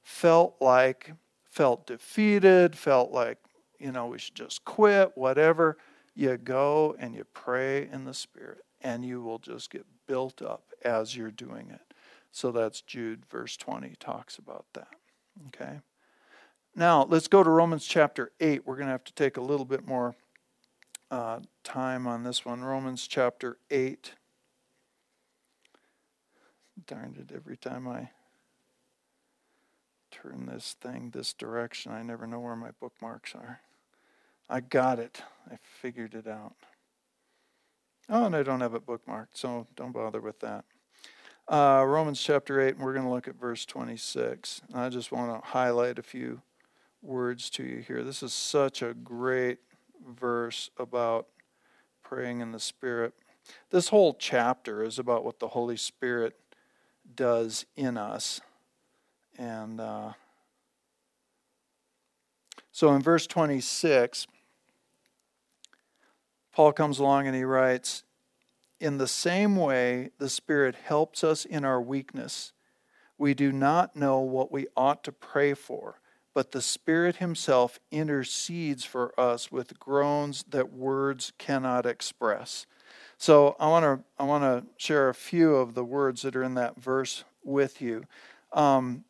felt 0.00 0.56
like 0.58 1.12
felt 1.44 1.86
defeated, 1.86 2.78
felt 2.78 3.12
like 3.12 3.36
you 3.78 3.92
know, 3.92 4.06
we 4.06 4.18
should 4.18 4.34
just 4.34 4.64
quit, 4.64 5.12
whatever. 5.16 5.76
You 6.14 6.38
go 6.38 6.96
and 6.98 7.14
you 7.14 7.24
pray 7.24 7.86
in 7.92 8.06
the 8.06 8.14
Spirit, 8.14 8.64
and 8.80 9.04
you 9.04 9.20
will 9.20 9.38
just 9.38 9.70
get 9.70 9.84
built 10.06 10.40
up 10.40 10.72
as 10.82 11.14
you're 11.14 11.30
doing 11.30 11.68
it. 11.70 11.92
So 12.32 12.52
that's 12.52 12.80
Jude, 12.80 13.26
verse 13.26 13.58
20, 13.58 13.94
talks 14.00 14.38
about 14.38 14.64
that. 14.72 14.88
Okay? 15.48 15.80
Now, 16.74 17.04
let's 17.04 17.28
go 17.28 17.42
to 17.42 17.50
Romans 17.50 17.84
chapter 17.86 18.32
8. 18.40 18.66
We're 18.66 18.76
going 18.76 18.86
to 18.86 18.92
have 18.92 19.04
to 19.04 19.14
take 19.14 19.36
a 19.36 19.42
little 19.42 19.66
bit 19.66 19.86
more 19.86 20.14
uh, 21.10 21.40
time 21.64 22.06
on 22.06 22.24
this 22.24 22.46
one. 22.46 22.62
Romans 22.62 23.06
chapter 23.06 23.58
8. 23.70 24.14
Darned 26.86 27.16
it, 27.16 27.34
every 27.34 27.56
time 27.56 27.88
I 27.88 28.10
turn 30.10 30.46
this 30.46 30.76
thing 30.80 31.10
this 31.10 31.32
direction, 31.32 31.92
I 31.92 32.02
never 32.02 32.26
know 32.26 32.40
where 32.40 32.56
my 32.56 32.70
bookmarks 32.80 33.34
are. 33.34 33.60
I 34.48 34.60
got 34.60 34.98
it. 34.98 35.22
I 35.50 35.56
figured 35.80 36.14
it 36.14 36.26
out. 36.26 36.54
Oh, 38.08 38.24
and 38.24 38.34
I 38.34 38.42
don't 38.42 38.60
have 38.60 38.74
it 38.74 38.86
bookmarked, 38.86 39.34
so 39.34 39.66
don't 39.76 39.92
bother 39.92 40.20
with 40.20 40.40
that. 40.40 40.64
Uh, 41.46 41.84
Romans 41.86 42.20
chapter 42.20 42.60
8, 42.60 42.76
and 42.76 42.84
we're 42.84 42.94
going 42.94 43.04
to 43.04 43.10
look 43.10 43.28
at 43.28 43.38
verse 43.38 43.66
26. 43.66 44.62
I 44.74 44.88
just 44.88 45.12
want 45.12 45.42
to 45.42 45.48
highlight 45.50 45.98
a 45.98 46.02
few 46.02 46.40
words 47.02 47.50
to 47.50 47.62
you 47.62 47.78
here. 47.78 48.02
This 48.02 48.22
is 48.22 48.32
such 48.32 48.82
a 48.82 48.94
great 48.94 49.58
verse 50.06 50.70
about 50.78 51.26
praying 52.02 52.40
in 52.40 52.52
the 52.52 52.60
Spirit. 52.60 53.14
This 53.70 53.88
whole 53.88 54.14
chapter 54.14 54.82
is 54.82 54.98
about 54.98 55.24
what 55.24 55.38
the 55.38 55.48
Holy 55.48 55.76
Spirit 55.76 56.36
does 57.14 57.66
in 57.76 57.96
us. 57.96 58.40
And 59.38 59.80
uh, 59.80 60.12
so 62.72 62.92
in 62.94 63.02
verse 63.02 63.26
26, 63.26 64.26
Paul 66.52 66.72
comes 66.72 66.98
along 66.98 67.26
and 67.26 67.36
he 67.36 67.44
writes, 67.44 68.02
In 68.80 68.98
the 68.98 69.06
same 69.06 69.56
way, 69.56 70.10
the 70.18 70.28
Spirit 70.28 70.74
helps 70.74 71.22
us 71.22 71.44
in 71.44 71.64
our 71.64 71.80
weakness. 71.80 72.52
We 73.16 73.34
do 73.34 73.52
not 73.52 73.96
know 73.96 74.20
what 74.20 74.52
we 74.52 74.66
ought 74.76 75.02
to 75.04 75.12
pray 75.12 75.54
for, 75.54 76.00
but 76.34 76.52
the 76.52 76.62
Spirit 76.62 77.16
Himself 77.16 77.80
intercedes 77.90 78.84
for 78.84 79.18
us 79.18 79.50
with 79.50 79.78
groans 79.80 80.44
that 80.48 80.72
words 80.72 81.32
cannot 81.38 81.84
express. 81.84 82.66
So 83.18 83.56
I 83.58 83.68
want 83.68 83.84
to 83.84 84.04
I 84.18 84.24
want 84.24 84.44
to 84.44 84.64
share 84.76 85.08
a 85.08 85.14
few 85.14 85.56
of 85.56 85.74
the 85.74 85.84
words 85.84 86.22
that 86.22 86.36
are 86.36 86.42
in 86.42 86.54
that 86.54 86.80
verse 86.80 87.24
with 87.44 87.82
you. 87.82 88.04
Um, 88.52 89.04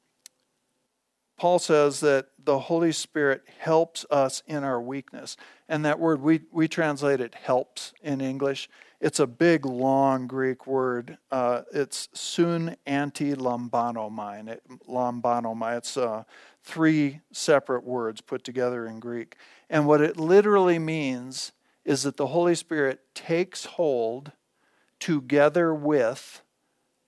Paul 1.38 1.60
says 1.60 2.00
that 2.00 2.30
the 2.42 2.58
Holy 2.58 2.90
Spirit 2.90 3.42
helps 3.58 4.04
us 4.10 4.42
in 4.48 4.64
our 4.64 4.80
weakness. 4.80 5.36
And 5.68 5.84
that 5.84 6.00
word, 6.00 6.20
we, 6.20 6.40
we 6.50 6.66
translate 6.66 7.20
it 7.20 7.36
helps 7.36 7.92
in 8.02 8.20
English. 8.20 8.68
It's 9.00 9.20
a 9.20 9.26
big, 9.26 9.64
long 9.64 10.26
Greek 10.26 10.66
word. 10.66 11.16
Uh, 11.30 11.62
it's 11.72 12.08
sun 12.12 12.74
anti 12.86 13.34
lambanomai. 13.34 14.48
It, 14.48 14.62
lambanomai. 14.88 15.78
It's 15.78 15.96
uh, 15.96 16.24
three 16.64 17.20
separate 17.30 17.84
words 17.84 18.20
put 18.20 18.42
together 18.42 18.86
in 18.86 18.98
Greek. 18.98 19.36
And 19.70 19.86
what 19.86 20.00
it 20.00 20.16
literally 20.16 20.80
means 20.80 21.52
is 21.88 22.02
that 22.02 22.18
the 22.18 22.26
Holy 22.26 22.54
Spirit 22.54 23.00
takes 23.14 23.64
hold 23.64 24.32
together 25.00 25.72
with 25.72 26.42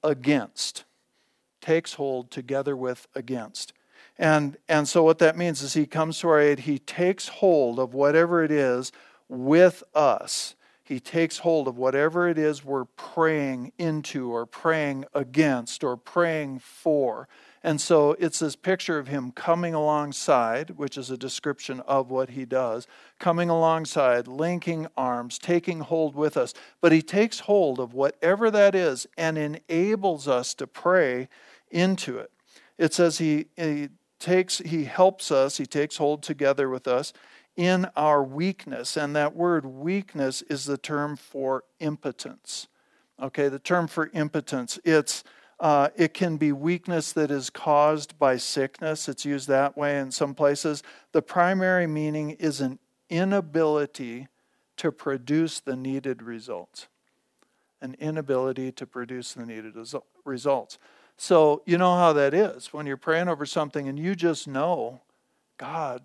against. 0.03 0.85
Takes 1.61 1.95
hold 1.95 2.31
together 2.31 2.75
with 2.75 3.07
against. 3.15 3.75
And, 4.19 4.57
and 4.71 4.89
so, 4.89 5.03
what 5.03 5.19
that 5.19 5.37
means 5.37 5.61
is 5.61 5.75
he 5.75 5.85
comes 5.85 6.19
to 6.21 6.29
our 6.31 6.41
aid, 6.41 6.61
he 6.61 6.79
takes 6.79 7.29
hold 7.29 7.79
of 7.79 7.93
whatever 7.93 8.43
it 8.43 8.51
is 8.51 8.91
with 9.29 9.85
us. 9.95 10.55
He 10.83 10.99
takes 10.99 11.39
hold 11.39 11.69
of 11.69 11.77
whatever 11.77 12.27
it 12.27 12.39
is 12.39 12.65
we're 12.65 12.87
praying 12.87 13.73
into, 13.77 14.33
or 14.33 14.47
praying 14.47 15.05
against, 15.13 15.85
or 15.85 15.99
praying 15.99 16.61
for. 16.61 17.29
And 17.63 17.79
so, 17.79 18.17
it's 18.19 18.39
this 18.39 18.57
picture 18.57 18.99
of 18.99 19.09
him 19.09 19.33
coming 19.33 19.75
alongside, 19.75 20.71
which 20.79 20.97
is 20.97 21.11
a 21.11 21.19
description 21.19 21.81
of 21.81 22.11
what 22.11 22.31
he 22.31 22.47
does, 22.47 22.87
coming 23.19 23.51
alongside, 23.51 24.27
linking 24.27 24.87
arms, 24.97 25.39
taking 25.39 25.81
hold 25.81 26.15
with 26.15 26.39
us. 26.39 26.55
But 26.81 26.93
he 26.93 27.03
takes 27.03 27.41
hold 27.41 27.79
of 27.79 27.93
whatever 27.93 28.51
that 28.51 28.75
is 28.75 29.07
and 29.19 29.37
enables 29.37 30.27
us 30.27 30.55
to 30.55 30.67
pray 30.67 31.29
into 31.71 32.17
it. 32.17 32.33
It 32.79 32.95
says 32.95 33.19
he, 33.19 33.47
he 33.57 33.91
takes 34.21 34.59
he 34.59 34.85
helps 34.85 35.33
us 35.33 35.57
he 35.57 35.67
takes 35.67 35.97
hold 35.97 36.23
together 36.23 36.69
with 36.69 36.87
us 36.87 37.13
in 37.57 37.87
our 37.97 38.23
weakness 38.23 38.97
and 38.97 39.17
that 39.17 39.35
word 39.35 39.65
weakness 39.65 40.43
is 40.43 40.67
the 40.67 40.77
term 40.77 41.17
for 41.17 41.65
impotence 41.81 42.69
okay 43.21 43.49
the 43.49 43.59
term 43.59 43.89
for 43.89 44.11
impotence 44.13 44.79
it's 44.85 45.25
uh, 45.61 45.91
it 45.95 46.15
can 46.15 46.37
be 46.37 46.53
weakness 46.53 47.13
that 47.13 47.31
is 47.31 47.51
caused 47.51 48.19
by 48.19 48.37
sickness 48.37 49.09
it's 49.09 49.25
used 49.25 49.49
that 49.49 49.77
way 49.77 49.99
in 49.99 50.11
some 50.11 50.35
places 50.35 50.83
the 51.13 51.23
primary 51.23 51.87
meaning 51.87 52.31
is 52.31 52.61
an 52.61 52.79
inability 53.09 54.27
to 54.77 54.91
produce 54.91 55.61
the 55.61 55.77
needed 55.77 56.23
results 56.23 56.89
an 57.81 57.97
inability 57.99 58.73
to 58.73 58.87
produce 58.87 59.35
the 59.35 59.47
needed 59.47 59.75
results. 60.25 60.79
So, 61.17 61.63
you 61.67 61.79
know 61.79 61.97
how 61.97 62.13
that 62.15 62.35
is 62.35 62.73
when 62.73 62.87
you're 62.87 62.97
praying 62.97 63.29
over 63.29 63.45
something 63.47 63.89
and 63.89 63.99
you 63.99 64.15
just 64.15 64.49
know, 64.49 65.01
God, 65.59 66.03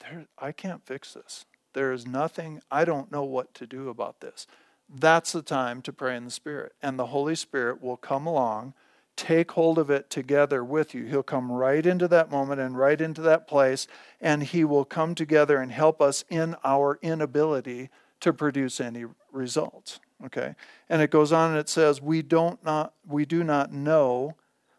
there, 0.00 0.26
I 0.38 0.52
can't 0.52 0.84
fix 0.84 1.14
this. 1.14 1.46
There 1.72 1.92
is 1.92 2.06
nothing, 2.06 2.60
I 2.70 2.84
don't 2.84 3.12
know 3.12 3.22
what 3.22 3.54
to 3.54 3.66
do 3.66 3.88
about 3.88 4.20
this. 4.20 4.46
That's 4.92 5.32
the 5.32 5.42
time 5.42 5.82
to 5.82 5.92
pray 5.92 6.16
in 6.16 6.24
the 6.24 6.30
Spirit. 6.30 6.72
And 6.82 6.98
the 6.98 7.06
Holy 7.06 7.36
Spirit 7.36 7.80
will 7.80 7.96
come 7.96 8.26
along, 8.26 8.74
take 9.16 9.52
hold 9.52 9.78
of 9.78 9.88
it 9.90 10.10
together 10.10 10.64
with 10.64 10.94
you. 10.94 11.04
He'll 11.04 11.22
come 11.22 11.52
right 11.52 11.84
into 11.86 12.08
that 12.08 12.30
moment 12.30 12.60
and 12.60 12.76
right 12.76 13.00
into 13.00 13.20
that 13.22 13.46
place, 13.46 13.86
and 14.20 14.42
He 14.42 14.64
will 14.64 14.84
come 14.84 15.14
together 15.14 15.58
and 15.58 15.70
help 15.70 16.00
us 16.00 16.24
in 16.28 16.56
our 16.64 16.98
inability 17.02 17.90
to 18.20 18.32
produce 18.32 18.80
any 18.80 19.04
results. 19.30 20.00
Okay? 20.26 20.54
And 20.88 21.00
it 21.00 21.10
goes 21.10 21.32
on 21.32 21.50
and 21.50 21.58
it 21.58 21.68
says, 21.68 22.02
We 22.02 22.22
don't 22.22 22.62
not 22.64 22.92
we 23.06 23.24
do 23.24 23.44
not 23.44 23.72
know 23.72 24.36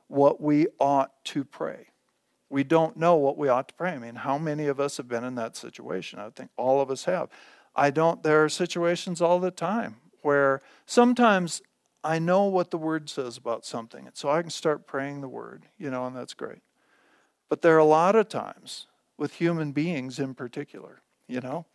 what 0.08 0.42
we 0.42 0.68
ought 0.78 1.24
to 1.24 1.46
pray. 1.46 1.88
We 2.50 2.66
don't 2.66 2.98
know 2.98 3.16
what 3.16 3.38
we 3.38 3.48
ought 3.48 3.70
to 3.70 3.74
pray. 3.74 3.92
I 3.92 3.98
mean, 3.98 4.16
how 4.16 4.38
many 4.38 4.68
of 4.68 4.82
us 4.82 4.98
have 4.98 5.08
been 5.08 5.24
in 5.24 5.36
that 5.36 5.56
situation? 5.56 6.20
I 6.20 6.30
think 6.32 6.52
all 6.58 6.82
of 6.82 6.92
us 6.92 7.06
have. 7.06 7.30
I 7.74 7.92
don't, 7.92 8.22
there 8.22 8.44
are 8.44 8.50
situations 8.50 9.22
all 9.22 9.40
the 9.40 9.52
time 9.52 10.01
where 10.22 10.62
sometimes 10.86 11.62
I 12.04 12.20
know 12.20 12.46
what 12.46 12.72
the 12.72 12.78
word 12.78 13.10
says 13.10 13.38
about 13.38 13.66
something, 13.66 14.08
and 14.08 14.16
so 14.16 14.30
I 14.30 14.42
can 14.42 14.50
start 14.50 14.88
praying 14.88 15.22
the 15.22 15.28
word, 15.28 15.68
you 15.78 15.90
know, 15.92 16.06
and 16.06 16.16
that's 16.16 16.34
great. 16.34 16.62
But 17.50 17.62
there 17.62 17.76
are 17.76 17.80
a 17.80 17.86
lot 17.86 18.16
of 18.16 18.30
times 18.30 18.88
with 19.18 19.36
human 19.36 19.72
beings 19.72 20.20
in 20.20 20.34
particular, 20.34 21.02
you 21.28 21.42
know, 21.42 21.66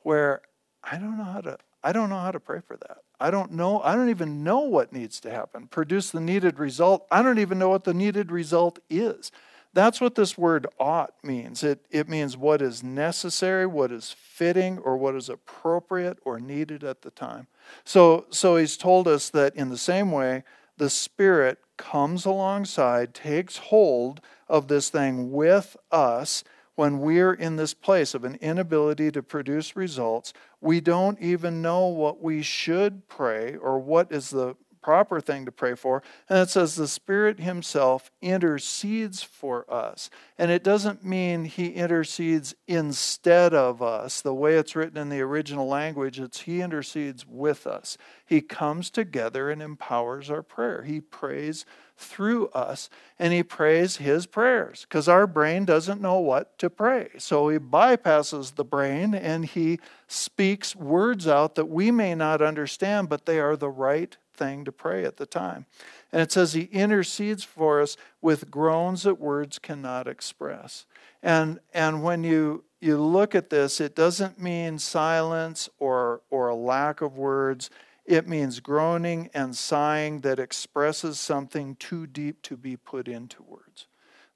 where 0.00 0.40
I 0.82 0.98
don't 0.98 1.18
know 1.18 1.24
how 1.24 1.40
to 1.42 1.58
I 1.82 1.92
don't 1.92 2.08
know 2.08 2.18
how 2.18 2.32
to 2.32 2.40
pray 2.40 2.60
for 2.66 2.76
that. 2.76 2.98
I 3.20 3.30
don't 3.30 3.52
know, 3.52 3.80
I 3.80 3.94
don't 3.94 4.08
even 4.08 4.42
know 4.42 4.60
what 4.60 4.92
needs 4.92 5.20
to 5.20 5.30
happen. 5.30 5.68
Produce 5.68 6.10
the 6.10 6.20
needed 6.20 6.58
result. 6.58 7.06
I 7.12 7.22
don't 7.22 7.38
even 7.38 7.58
know 7.58 7.68
what 7.68 7.84
the 7.84 7.94
needed 7.94 8.32
result 8.32 8.80
is. 8.90 9.30
That's 9.76 10.00
what 10.00 10.14
this 10.14 10.38
word 10.38 10.66
ought 10.80 11.12
means. 11.22 11.62
It, 11.62 11.84
it 11.90 12.08
means 12.08 12.34
what 12.34 12.62
is 12.62 12.82
necessary, 12.82 13.66
what 13.66 13.92
is 13.92 14.10
fitting, 14.18 14.78
or 14.78 14.96
what 14.96 15.14
is 15.14 15.28
appropriate 15.28 16.18
or 16.24 16.40
needed 16.40 16.82
at 16.82 17.02
the 17.02 17.10
time. 17.10 17.46
So, 17.84 18.24
so 18.30 18.56
he's 18.56 18.78
told 18.78 19.06
us 19.06 19.28
that 19.28 19.54
in 19.54 19.68
the 19.68 19.76
same 19.76 20.10
way, 20.10 20.44
the 20.78 20.88
Spirit 20.88 21.58
comes 21.76 22.24
alongside, 22.24 23.12
takes 23.12 23.58
hold 23.58 24.22
of 24.48 24.68
this 24.68 24.88
thing 24.88 25.30
with 25.30 25.76
us 25.92 26.42
when 26.74 27.00
we're 27.00 27.34
in 27.34 27.56
this 27.56 27.74
place 27.74 28.14
of 28.14 28.24
an 28.24 28.36
inability 28.36 29.10
to 29.10 29.22
produce 29.22 29.76
results. 29.76 30.32
We 30.62 30.80
don't 30.80 31.20
even 31.20 31.60
know 31.60 31.86
what 31.88 32.22
we 32.22 32.40
should 32.40 33.08
pray 33.08 33.56
or 33.56 33.78
what 33.78 34.10
is 34.10 34.30
the 34.30 34.56
proper 34.86 35.20
thing 35.20 35.44
to 35.44 35.50
pray 35.50 35.74
for. 35.74 36.00
And 36.28 36.38
it 36.38 36.48
says 36.48 36.76
the 36.76 36.86
Spirit 36.86 37.40
Himself 37.40 38.12
intercedes 38.22 39.20
for 39.20 39.68
us. 39.68 40.10
And 40.38 40.48
it 40.52 40.62
doesn't 40.62 41.04
mean 41.04 41.46
He 41.46 41.70
intercedes 41.70 42.54
instead 42.68 43.52
of 43.52 43.82
us. 43.82 44.20
The 44.20 44.32
way 44.32 44.54
it's 44.54 44.76
written 44.76 44.96
in 44.96 45.08
the 45.08 45.22
original 45.22 45.66
language, 45.66 46.20
it's 46.20 46.42
He 46.42 46.60
intercedes 46.60 47.26
with 47.26 47.66
us. 47.66 47.98
He 48.24 48.40
comes 48.40 48.88
together 48.88 49.50
and 49.50 49.60
empowers 49.60 50.30
our 50.30 50.44
prayer. 50.44 50.84
He 50.84 51.00
prays 51.00 51.66
through 51.96 52.48
us 52.48 52.90
and 53.18 53.32
he 53.32 53.42
prays 53.42 53.96
his 53.96 54.26
prayers 54.26 54.82
because 54.82 55.08
our 55.08 55.26
brain 55.26 55.64
doesn't 55.64 56.00
know 56.00 56.18
what 56.18 56.58
to 56.58 56.68
pray. 56.68 57.08
So 57.18 57.48
he 57.48 57.58
bypasses 57.58 58.54
the 58.54 58.64
brain 58.64 59.14
and 59.14 59.46
he 59.46 59.78
speaks 60.06 60.76
words 60.76 61.26
out 61.26 61.54
that 61.54 61.70
we 61.70 61.90
may 61.90 62.14
not 62.14 62.42
understand, 62.42 63.08
but 63.08 63.24
they 63.24 63.40
are 63.40 63.56
the 63.56 63.70
right 63.70 64.16
thing 64.36 64.64
to 64.64 64.72
pray 64.72 65.04
at 65.04 65.16
the 65.16 65.26
time. 65.26 65.66
And 66.12 66.22
it 66.22 66.32
says 66.32 66.52
he 66.52 66.62
intercedes 66.64 67.44
for 67.44 67.80
us 67.80 67.96
with 68.20 68.50
groans 68.50 69.02
that 69.02 69.20
words 69.20 69.58
cannot 69.58 70.06
express. 70.06 70.86
And, 71.22 71.60
and 71.74 72.02
when 72.02 72.24
you, 72.24 72.64
you 72.80 72.98
look 72.98 73.34
at 73.34 73.50
this, 73.50 73.80
it 73.80 73.96
doesn't 73.96 74.40
mean 74.40 74.78
silence 74.78 75.68
or, 75.78 76.22
or 76.30 76.48
a 76.48 76.54
lack 76.54 77.00
of 77.00 77.16
words. 77.16 77.70
It 78.04 78.28
means 78.28 78.60
groaning 78.60 79.30
and 79.34 79.56
sighing 79.56 80.20
that 80.20 80.38
expresses 80.38 81.18
something 81.18 81.76
too 81.76 82.06
deep 82.06 82.42
to 82.42 82.56
be 82.56 82.76
put 82.76 83.08
into 83.08 83.42
words, 83.42 83.86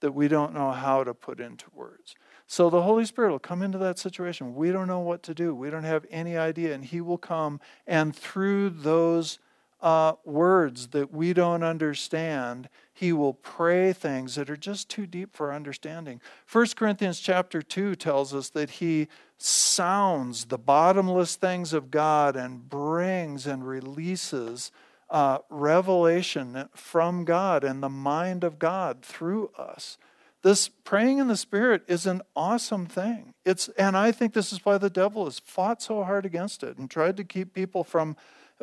that 0.01 0.13
we 0.13 0.27
don't 0.27 0.55
know 0.55 0.73
how 0.73 1.05
to 1.05 1.15
put 1.15 1.39
into 1.39 1.67
words. 1.75 2.17
So 2.49 2.69
the 2.69 2.83
Holy 2.83 3.05
Spirit 3.05 3.31
will 3.31 3.39
come 3.39 3.63
into 3.63 3.79
that 3.79 3.97
situation. 3.97 4.57
We 4.57 4.73
don't 4.73 4.89
know 4.89 4.99
what 4.99 5.23
to 5.23 5.35
do. 5.35 5.55
We 5.55 5.71
don't 5.71 5.85
have 5.85 6.05
any 6.11 6.37
idea. 6.37 6.75
And 6.75 6.85
He 6.85 7.01
will 7.01 7.17
come, 7.17 7.61
and 7.87 8.15
through 8.15 8.71
those 8.71 9.39
uh, 9.83 10.15
words 10.25 10.89
that 10.89 11.13
we 11.13 11.33
don't 11.33 11.63
understand, 11.63 12.69
he 12.93 13.13
will 13.13 13.35
pray 13.35 13.93
things 13.93 14.35
that 14.35 14.51
are 14.51 14.57
just 14.57 14.89
too 14.89 15.07
deep 15.07 15.35
for 15.35 15.53
understanding. 15.53 16.21
1 16.51 16.67
Corinthians 16.77 17.21
chapter 17.21 17.63
2 17.63 17.95
tells 17.95 18.35
us 18.35 18.51
that 18.51 18.71
he 18.71 19.09
sounds 19.39 20.47
the 20.47 20.59
bottomless 20.59 21.37
things 21.37 21.73
of 21.73 21.91
God 21.91 22.37
and 22.37 22.69
brings 22.69 23.47
and 23.47 23.67
releases 23.67 24.71
uh, 25.09 25.39
revelation 25.49 26.69
from 26.75 27.25
God 27.25 27.65
and 27.65 27.83
the 27.83 27.89
mind 27.89 28.45
of 28.45 28.59
God 28.59 29.03
through 29.03 29.51
us. 29.59 29.99
This 30.43 30.69
praying 30.69 31.19
in 31.19 31.29
the 31.29 31.37
Spirit 31.37 31.83
is 31.87 32.07
an 32.07 32.23
awesome 32.35 32.87
thing. 32.87 33.35
It's, 33.45 33.69
and 33.71 33.97
I 33.97 34.13
think 34.13 34.33
this 34.33 34.53
is 34.53 34.65
why 34.65 34.79
the 34.79 34.89
devil 34.89 35.25
has 35.25 35.39
fought 35.39 35.83
so 35.83 36.03
hard 36.05 36.25
against 36.25 36.63
it 36.63 36.79
and 36.79 36.91
tried 36.91 37.17
to 37.19 37.25
keep 37.25 37.53
people 37.53 37.85
from 37.85 38.17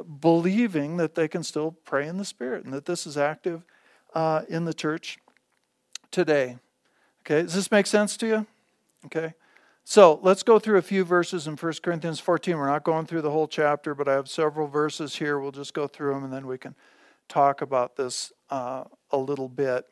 believing 0.03 0.97
that 0.97 1.15
they 1.15 1.27
can 1.27 1.43
still 1.43 1.71
pray 1.85 2.07
in 2.07 2.17
the 2.17 2.25
Spirit 2.25 2.65
and 2.65 2.73
that 2.73 2.85
this 2.85 3.07
is 3.07 3.17
active 3.17 3.63
uh, 4.13 4.43
in 4.49 4.65
the 4.65 4.73
church 4.73 5.17
today. 6.11 6.57
Okay, 7.21 7.41
does 7.43 7.53
this 7.53 7.71
make 7.71 7.87
sense 7.87 8.15
to 8.17 8.27
you? 8.27 8.47
Okay. 9.05 9.33
So 9.83 10.19
let's 10.21 10.43
go 10.43 10.59
through 10.59 10.79
a 10.79 10.81
few 10.81 11.05
verses 11.05 11.47
in 11.47 11.55
1 11.55 11.73
Corinthians 11.81 12.19
14. 12.19 12.57
We're 12.57 12.67
not 12.67 12.83
going 12.83 13.05
through 13.05 13.21
the 13.21 13.31
whole 13.31 13.47
chapter, 13.47 13.95
but 13.95 14.09
I 14.09 14.13
have 14.13 14.27
several 14.27 14.67
verses 14.67 15.15
here. 15.15 15.39
We'll 15.39 15.53
just 15.53 15.73
go 15.73 15.87
through 15.87 16.13
them 16.13 16.25
and 16.25 16.33
then 16.33 16.45
we 16.45 16.57
can 16.57 16.75
talk 17.29 17.61
about 17.61 17.95
this 17.95 18.33
uh, 18.49 18.83
a 19.11 19.17
little 19.17 19.47
bit. 19.47 19.85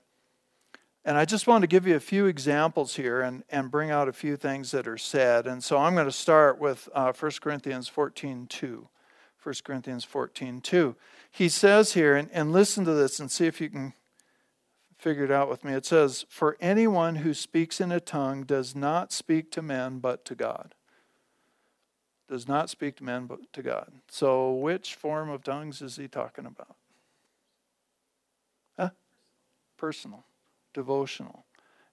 And 1.06 1.18
I 1.18 1.24
just 1.24 1.48
want 1.48 1.62
to 1.62 1.68
give 1.68 1.86
you 1.88 1.96
a 1.96 2.02
few 2.02 2.26
examples 2.26 2.96
here 2.96 3.22
and, 3.22 3.44
and 3.50 3.72
bring 3.72 3.92
out 3.92 4.10
a 4.10 4.14
few 4.14 4.36
things 4.36 4.72
that 4.72 4.88
are 4.88 4.98
said. 4.98 5.46
And 5.48 5.64
so 5.64 5.78
I'm 5.78 5.94
going 5.94 6.08
to 6.08 6.12
start 6.12 6.60
with 6.60 6.90
uh, 6.94 7.14
1 7.14 7.32
Corinthians 7.42 7.88
14 7.88 8.48
2. 8.48 8.90
1 9.46 9.54
Corinthians 9.64 10.04
14, 10.04 10.60
2. 10.60 10.96
He 11.30 11.50
says 11.50 11.94
here, 11.94 12.16
and, 12.16 12.30
and 12.34 12.52
listen 12.52 12.84
to 12.84 12.94
this 12.94 13.20
and 13.20 13.30
see 13.30 13.46
if 13.46 13.62
you 13.62 13.70
can 13.70 13.94
figure 14.98 15.24
it 15.24 15.30
out 15.30 15.48
with 15.48 15.64
me. 15.64 15.74
It 15.74 15.86
says, 15.86 16.26
For 16.30 16.58
anyone 16.60 17.18
who 17.18 17.36
speaks 17.36 17.80
in 17.80 17.92
a 17.92 18.00
tongue 18.00 18.44
does 18.44 18.76
not 18.76 19.12
speak 19.12 19.52
to 19.52 19.62
men 19.62 20.00
but 20.00 20.26
to 20.26 20.34
God. 20.34 20.74
Does 22.28 22.48
not 22.48 22.72
speak 22.72 22.96
to 22.96 23.04
men 23.04 23.28
but 23.28 23.54
to 23.54 23.62
God. 23.62 23.92
So, 24.10 24.52
which 24.52 24.96
form 24.96 25.30
of 25.30 25.44
tongues 25.44 25.80
is 25.84 25.98
he 25.98 26.08
talking 26.08 26.48
about? 26.48 26.76
Huh? 28.80 28.90
Personal, 29.78 30.26
devotional. 30.74 31.46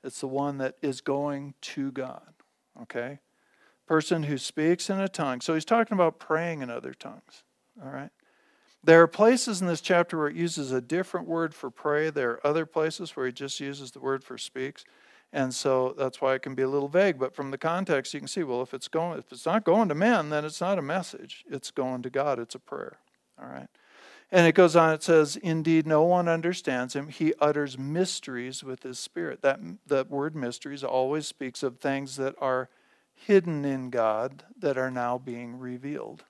It's 0.03 0.21
the 0.21 0.27
one 0.27 0.57
that 0.57 0.77
is 0.81 1.03
going 1.03 1.53
to 1.61 1.93
God. 1.93 2.33
Okay? 2.81 3.19
Person 3.93 4.23
who 4.23 4.39
speaks 4.39 4.89
in 4.89 4.99
a 4.99 5.07
tongue. 5.07 5.43
So 5.43 5.53
he's 5.53 5.67
talking 5.67 5.95
about 5.95 6.19
praying 6.19 6.63
in 6.63 6.71
other 6.71 6.95
tongues. 6.95 7.45
All 7.85 7.91
right? 7.91 8.09
There 8.83 9.03
are 9.03 9.07
places 9.07 9.61
in 9.61 9.67
this 9.67 9.83
chapter 9.83 10.17
where 10.17 10.29
it 10.29 10.35
uses 10.35 10.73
a 10.73 10.81
different 10.81 11.29
word 11.29 11.55
for 11.55 11.71
pray. 11.71 12.09
There 12.09 12.31
are 12.31 12.47
other 12.47 12.65
places 12.65 13.15
where 13.15 13.27
he 13.27 13.33
just 13.33 13.61
uses 13.61 13.91
the 13.91 14.01
word 14.01 14.25
for 14.25 14.39
speaks. 14.39 14.87
And 15.31 15.55
so 15.55 15.95
that's 15.99 16.23
why 16.23 16.33
it 16.33 16.41
can 16.41 16.55
be 16.55 16.63
a 16.63 16.71
little 16.71 16.89
vague. 16.89 17.19
But 17.19 17.35
from 17.35 17.51
the 17.51 17.59
context, 17.59 18.15
you 18.15 18.21
can 18.21 18.29
see, 18.29 18.43
well, 18.43 18.63
if 18.63 18.73
it's 18.73 18.89
going, 18.89 19.19
if 19.19 19.31
it's 19.31 19.45
not 19.45 19.63
going 19.63 19.91
to 19.91 19.95
men, 19.95 20.31
then 20.31 20.47
it's 20.47 20.63
not 20.63 20.79
a 20.79 20.83
message. 20.83 21.45
It's 21.51 21.71
going 21.71 22.01
to 22.01 22.09
God. 22.09 22.39
It's 22.39 22.55
a 22.55 22.59
prayer. 22.59 22.97
All 23.39 23.51
right. 23.51 23.69
And 24.31 24.47
it 24.47 24.55
goes 24.55 24.75
on, 24.75 24.95
it 24.95 25.03
says, 25.03 25.37
Indeed, 25.37 25.87
no 25.87 26.03
one 26.03 26.29
understands 26.29 26.97
him. 26.97 27.09
He 27.09 27.35
utters 27.41 27.77
mysteries 27.77 28.65
with 28.65 28.85
his 28.85 28.99
spirit. 28.99 29.43
That, 29.43 29.61
that 29.87 30.09
word 30.09 30.35
mysteries 30.35 30.83
always 30.83 31.27
speaks 31.27 31.63
of 31.63 31.79
things 31.79 32.17
that 32.17 32.35
are 32.41 32.71
hidden 33.27 33.65
in 33.65 33.91
God 33.91 34.45
that 34.59 34.79
are 34.79 34.91
now 34.91 35.19
being 35.19 35.59
revealed. 35.59 36.25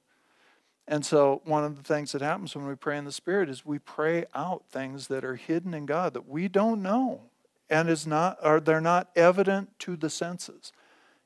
And 0.89 1.07
so, 1.07 1.41
one 1.45 1.65
of 1.65 1.77
the 1.77 1.83
things 1.83 2.13
that 2.13 2.23
happens 2.23 2.55
when 2.55 2.67
we 2.67 2.75
pray 2.75 2.99
in 2.99 3.05
the 3.05 3.13
Spirit 3.13 3.49
is 3.49 3.65
we 3.65 3.79
pray 3.79 4.25
out 4.35 4.65
things 4.71 5.07
that 5.09 5.25
are 5.25 5.37
hidden 5.37 5.75
in 5.75 5.87
God 5.87 6.13
that 6.15 6.29
we 6.29 6.49
don't 6.49 6.83
know 6.83 7.23
and 7.71 7.89
is 7.89 8.07
not 8.07 8.39
or 8.43 8.61
they're 8.61 8.81
not 8.81 9.11
evident 9.17 9.79
to 9.81 9.97
the 9.97 10.11
senses. 10.11 10.73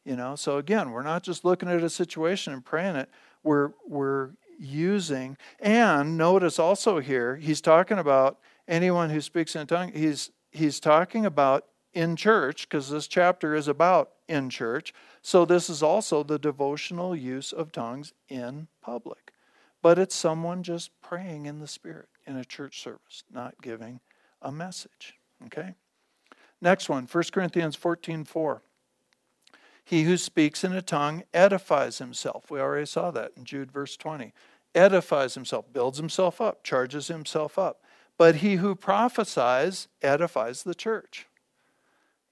You 0.05 0.15
know, 0.15 0.37
so 0.37 0.59
again, 0.59 0.93
we're 0.93 1.03
not 1.03 1.23
just 1.23 1.45
looking 1.45 1.69
at 1.69 1.83
a 1.83 1.91
situation 1.91 2.53
and 2.53 2.65
praying 2.65 2.97
it. 2.97 3.11
We're 3.43 3.73
we're 3.89 4.31
using 4.59 5.37
and 5.61 6.17
notice 6.17 6.59
also 6.59 6.99
here 6.99 7.37
he's 7.37 7.61
talking 7.61 7.99
about 7.99 8.39
anyone 8.67 9.11
who 9.11 9.21
speaks 9.21 9.57
in 9.57 9.63
a 9.63 9.67
tongue. 9.67 9.93
He's 9.93 10.31
he's 10.51 10.81
talking 10.81 11.27
about 11.27 11.67
in 11.93 12.15
church 12.15 12.69
because 12.69 12.91
this 12.91 13.09
chapter 13.09 13.55
is 13.55 13.69
about 13.69 14.11
in 14.29 14.51
church. 14.51 14.93
So, 15.23 15.45
this 15.45 15.69
is 15.69 15.83
also 15.83 16.23
the 16.23 16.39
devotional 16.39 17.15
use 17.15 17.53
of 17.53 17.73
tongues 17.73 18.13
in 18.29 18.69
public. 18.81 19.33
but 19.83 19.99
it's 20.01 20.17
someone 20.17 20.65
just 20.65 20.91
praying 21.01 21.47
in 21.47 21.61
the 21.61 21.69
Spirit 21.69 22.09
in 22.27 22.37
a 22.37 22.45
church 22.45 22.83
service, 22.83 23.23
not 23.33 23.55
giving 23.63 24.01
a 24.43 24.51
message. 24.51 25.15
Okay? 25.45 25.75
Next 26.61 26.89
one, 26.89 27.07
1 27.11 27.25
Corinthians 27.33 27.77
14 27.77 28.25
4. 28.25 28.63
He 29.85 30.03
who 30.03 30.17
speaks 30.17 30.65
in 30.65 30.73
a 30.73 30.83
tongue 30.83 31.23
edifies 31.33 31.99
himself. 31.99 32.51
We 32.51 32.59
already 32.59 32.87
saw 32.87 33.13
that 33.13 33.33
in 33.37 33.45
Jude, 33.45 33.71
verse 33.71 33.97
20. 33.97 34.33
Edifies 34.75 35.35
himself, 35.35 35.73
builds 35.73 35.99
himself 35.99 36.41
up, 36.41 36.65
charges 36.65 37.07
himself 37.07 37.57
up. 37.57 37.81
But 38.19 38.37
he 38.37 38.57
who 38.57 38.75
prophesies 38.75 39.87
edifies 40.03 40.65
the 40.65 40.75
church. 40.75 41.27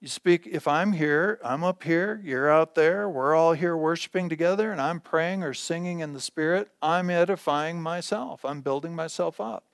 You 0.05 0.11
speak, 0.11 0.47
if 0.47 0.69
I'm 0.69 0.93
here, 0.93 1.41
I'm 1.43 1.65
up 1.65 1.83
here, 1.83 2.21
you're 2.23 2.51
out 2.51 2.75
there, 2.75 3.09
we're 3.09 3.35
all 3.35 3.55
here 3.55 3.75
worshiping 3.75 4.29
together, 4.29 4.71
and 4.71 4.79
I'm 4.79 5.01
praying 5.01 5.43
or 5.43 5.55
singing 5.55 6.01
in 6.01 6.13
the 6.13 6.21
Spirit, 6.21 6.69
I'm 6.83 7.09
edifying 7.09 7.81
myself. 7.81 8.45
I'm 8.45 8.61
building 8.61 8.95
myself 8.95 9.41
up. 9.41 9.65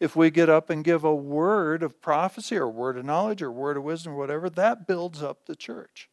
If 0.00 0.16
we 0.16 0.30
get 0.30 0.48
up 0.48 0.70
and 0.70 0.82
give 0.82 1.04
a 1.04 1.14
word 1.14 1.82
of 1.82 2.00
prophecy 2.00 2.56
or 2.56 2.66
word 2.66 2.96
of 2.96 3.04
knowledge 3.04 3.42
or 3.42 3.52
word 3.52 3.76
of 3.76 3.82
wisdom 3.82 4.14
or 4.14 4.16
whatever, 4.16 4.48
that 4.48 4.86
builds 4.86 5.22
up 5.22 5.44
the 5.44 5.54
church. 5.54 6.08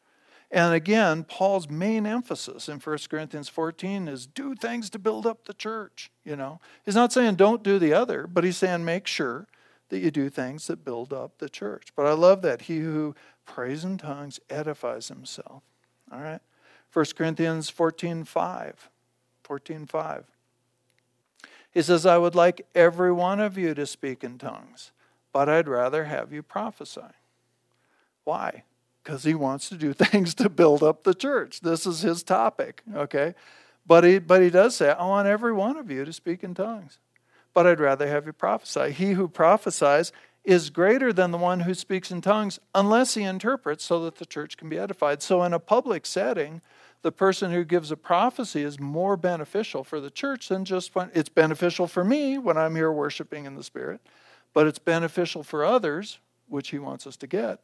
And 0.51 0.73
again, 0.73 1.23
Paul's 1.23 1.69
main 1.69 2.05
emphasis 2.05 2.67
in 2.67 2.79
1 2.79 2.97
Corinthians 3.09 3.47
14 3.47 4.09
is 4.09 4.27
do 4.27 4.53
things 4.53 4.89
to 4.89 4.99
build 4.99 5.25
up 5.25 5.45
the 5.45 5.53
church, 5.53 6.11
you 6.25 6.35
know. 6.35 6.59
He's 6.83 6.95
not 6.95 7.13
saying 7.13 7.35
don't 7.35 7.63
do 7.63 7.79
the 7.79 7.93
other, 7.93 8.27
but 8.27 8.43
he's 8.43 8.57
saying 8.57 8.83
make 8.83 9.07
sure 9.07 9.47
that 9.91 9.99
you 9.99 10.09
do 10.09 10.29
things 10.29 10.67
that 10.67 10.83
build 10.83 11.13
up 11.13 11.37
the 11.37 11.49
church. 11.49 11.89
But 11.95 12.07
I 12.07 12.13
love 12.13 12.41
that 12.41 12.63
he 12.63 12.79
who 12.79 13.13
prays 13.45 13.83
in 13.83 13.97
tongues 13.97 14.39
edifies 14.49 15.07
himself. 15.07 15.63
All 16.11 16.21
right? 16.21 16.41
1 16.93 17.05
Corinthians 17.15 17.69
14 17.69 18.23
5. 18.23 18.89
14 19.43 19.85
5. 19.85 20.25
He 21.71 21.81
says, 21.81 22.05
I 22.05 22.17
would 22.17 22.35
like 22.35 22.67
every 22.75 23.11
one 23.11 23.39
of 23.39 23.57
you 23.57 23.73
to 23.73 23.85
speak 23.85 24.23
in 24.23 24.37
tongues, 24.37 24.91
but 25.31 25.47
I'd 25.47 25.67
rather 25.67 26.05
have 26.05 26.33
you 26.33 26.43
prophesy. 26.43 27.01
Why? 28.25 28.63
Because 29.03 29.23
he 29.23 29.33
wants 29.33 29.69
to 29.69 29.75
do 29.75 29.93
things 29.93 30.35
to 30.35 30.49
build 30.49 30.83
up 30.83 31.03
the 31.03 31.13
church. 31.13 31.61
This 31.61 31.85
is 31.85 32.01
his 32.01 32.23
topic, 32.23 32.83
okay? 32.93 33.35
But 33.87 34.03
he, 34.03 34.19
but 34.19 34.41
he 34.41 34.49
does 34.49 34.75
say, 34.75 34.91
I 34.91 35.05
want 35.05 35.27
every 35.27 35.53
one 35.53 35.77
of 35.77 35.89
you 35.89 36.05
to 36.05 36.13
speak 36.13 36.43
in 36.43 36.53
tongues, 36.53 36.99
but 37.53 37.65
I'd 37.65 37.79
rather 37.79 38.07
have 38.07 38.25
you 38.25 38.33
prophesy. 38.33 38.91
He 38.91 39.13
who 39.13 39.27
prophesies 39.27 40.11
is 40.43 40.69
greater 40.69 41.13
than 41.13 41.31
the 41.31 41.37
one 41.37 41.61
who 41.61 41.73
speaks 41.73 42.11
in 42.11 42.21
tongues 42.21 42.59
unless 42.73 43.13
he 43.13 43.23
interprets 43.23 43.83
so 43.83 44.03
that 44.03 44.15
the 44.15 44.25
church 44.25 44.57
can 44.57 44.69
be 44.69 44.77
edified. 44.77 45.21
So, 45.21 45.43
in 45.43 45.53
a 45.53 45.59
public 45.59 46.05
setting, 46.05 46.61
the 47.03 47.11
person 47.11 47.51
who 47.51 47.63
gives 47.63 47.91
a 47.91 47.97
prophecy 47.97 48.63
is 48.63 48.79
more 48.79 49.17
beneficial 49.17 49.83
for 49.83 49.99
the 49.99 50.11
church 50.11 50.49
than 50.49 50.65
just 50.65 50.93
when 50.95 51.11
it's 51.13 51.29
beneficial 51.29 51.87
for 51.87 52.03
me 52.03 52.37
when 52.37 52.57
I'm 52.57 52.75
here 52.75 52.91
worshiping 52.91 53.45
in 53.45 53.55
the 53.55 53.63
Spirit, 53.63 54.01
but 54.53 54.67
it's 54.67 54.79
beneficial 54.79 55.43
for 55.43 55.65
others, 55.65 56.19
which 56.47 56.69
he 56.69 56.79
wants 56.79 57.07
us 57.07 57.17
to 57.17 57.27
get, 57.27 57.59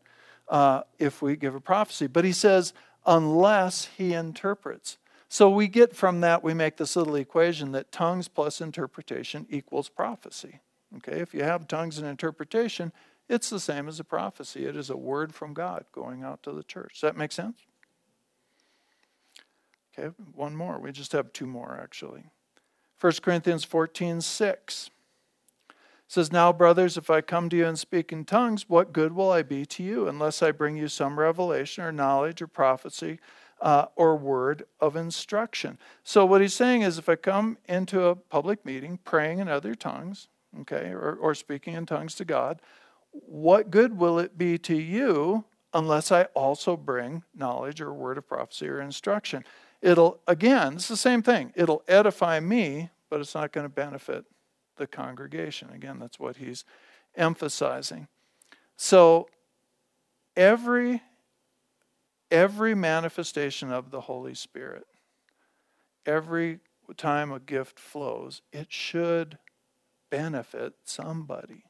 uh, 0.50 0.82
if 0.98 1.22
we 1.22 1.36
give 1.36 1.56
a 1.56 1.60
prophecy. 1.60 2.08
But 2.08 2.26
he 2.26 2.32
says, 2.32 2.74
unless 3.06 3.90
he 3.98 4.14
interprets. 4.14 4.98
So 5.30 5.50
we 5.50 5.68
get 5.68 5.96
from 5.96 6.22
that, 6.22 6.44
we 6.44 6.54
make 6.54 6.78
this 6.78 6.96
little 6.96 7.16
equation 7.16 7.74
that 7.74 7.92
tongues 7.92 8.28
plus 8.28 8.62
interpretation 8.62 9.46
equals 9.50 9.90
prophecy. 9.90 10.62
Okay, 10.96 11.20
if 11.20 11.34
you 11.34 11.44
have 11.44 11.68
tongues 11.68 11.98
and 11.98 12.08
interpretation, 12.08 12.94
it's 13.28 13.50
the 13.50 13.60
same 13.60 13.88
as 13.88 14.00
a 14.00 14.06
prophecy. 14.06 14.66
It 14.66 14.78
is 14.78 14.90
a 14.90 14.98
word 14.98 15.36
from 15.36 15.54
God 15.54 15.86
going 15.92 16.24
out 16.24 16.44
to 16.44 16.52
the 16.52 16.64
church. 16.64 16.94
Does 16.94 17.02
that 17.02 17.18
make 17.18 17.34
sense? 17.34 17.60
Okay, 19.98 20.14
one 20.34 20.56
more. 20.56 20.80
We 20.80 20.92
just 20.92 21.12
have 21.12 21.34
two 21.34 21.48
more 21.48 21.78
actually. 21.82 22.24
1 23.00 23.14
Corinthians 23.22 23.64
14 23.64 24.22
6 24.22 24.90
says, 26.08 26.32
Now, 26.32 26.54
brothers, 26.54 26.98
if 26.98 27.10
I 27.10 27.22
come 27.22 27.50
to 27.50 27.58
you 27.58 27.66
and 27.66 27.78
speak 27.78 28.12
in 28.12 28.24
tongues, 28.26 28.70
what 28.70 28.94
good 28.94 29.14
will 29.14 29.32
I 29.32 29.44
be 29.44 29.66
to 29.66 29.84
you 29.84 30.08
unless 30.08 30.42
I 30.42 30.52
bring 30.52 30.78
you 30.78 30.88
some 30.88 31.20
revelation 31.20 31.84
or 31.84 31.92
knowledge 31.92 32.42
or 32.42 32.48
prophecy 32.48 33.20
uh, 33.62 33.88
or 33.96 34.16
word 34.16 34.64
of 34.80 34.96
instruction? 34.96 35.78
So, 36.04 36.26
what 36.26 36.42
he's 36.42 36.54
saying 36.54 36.82
is, 36.82 36.98
if 36.98 37.10
I 37.10 37.18
come 37.18 37.58
into 37.66 38.06
a 38.06 38.16
public 38.16 38.66
meeting 38.66 39.00
praying 39.04 39.40
in 39.40 39.48
other 39.48 39.76
tongues, 39.76 40.30
okay, 40.62 40.90
or, 40.92 41.18
or 41.22 41.36
speaking 41.36 41.74
in 41.74 41.86
tongues 41.86 42.16
to 42.16 42.26
God, 42.26 42.62
what 43.12 43.72
good 43.72 43.98
will 43.98 44.20
it 44.20 44.38
be 44.38 44.58
to 44.60 44.76
you 44.76 45.46
unless 45.74 46.12
I 46.12 46.24
also 46.34 46.78
bring 46.78 47.24
knowledge 47.36 47.82
or 47.82 47.94
word 47.94 48.18
of 48.18 48.28
prophecy 48.28 48.68
or 48.68 48.82
instruction? 48.82 49.44
It'll, 49.82 50.20
again, 50.28 50.74
it's 50.74 50.88
the 50.88 50.98
same 50.98 51.22
thing. 51.22 51.54
It'll 51.56 51.84
edify 51.88 52.40
me, 52.40 52.90
but 53.10 53.20
it's 53.20 53.36
not 53.36 53.52
going 53.52 53.66
to 53.66 53.74
benefit 53.74 54.26
the 54.78 54.88
congregation. 54.88 55.70
Again, 55.74 56.00
that's 56.00 56.20
what 56.20 56.38
he's 56.38 56.64
emphasizing. 57.16 58.08
So, 58.76 59.28
every 60.36 61.02
every 62.32 62.76
manifestation 62.76 63.72
of 63.72 63.92
the 63.92 64.02
Holy 64.02 64.34
Spirit, 64.34 64.86
every 66.06 66.60
time 66.96 67.32
a 67.32 67.40
gift 67.40 67.80
flows, 67.80 68.42
it 68.52 68.68
should 68.70 69.38
benefit 70.10 70.74
somebody. 70.84 71.64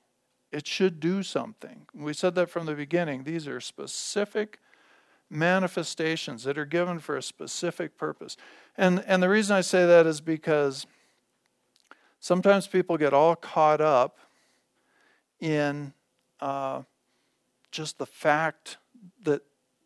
It 0.51 0.65
should 0.65 0.99
do 0.99 1.23
something. 1.23 1.87
We 1.93 2.13
said 2.13 2.35
that 2.35 2.49
from 2.49 2.65
the 2.65 2.75
beginning. 2.75 3.23
These 3.23 3.47
are 3.47 3.59
specific 3.59 4.59
manifestations 5.29 6.43
that 6.45 6.57
are 6.57 6.65
given 6.65 6.99
for 6.99 7.17
a 7.17 7.21
specific 7.21 7.97
purpose. 7.97 8.37
And, 8.77 9.03
and 9.05 9.21
the 9.21 9.29
reason 9.29 9.55
I 9.55 9.61
say 9.61 9.85
that 9.85 10.05
is 10.05 10.21
because 10.21 10.87
sometimes 12.19 12.67
people 12.67 12.97
get 12.97 13.13
all 13.13 13.35
caught 13.35 13.81
up 13.81 14.19
in 15.39 15.93
uh, 16.39 16.83
just 17.71 17.97
the 17.97 18.05
fact 18.05 18.77
that, 19.23 19.41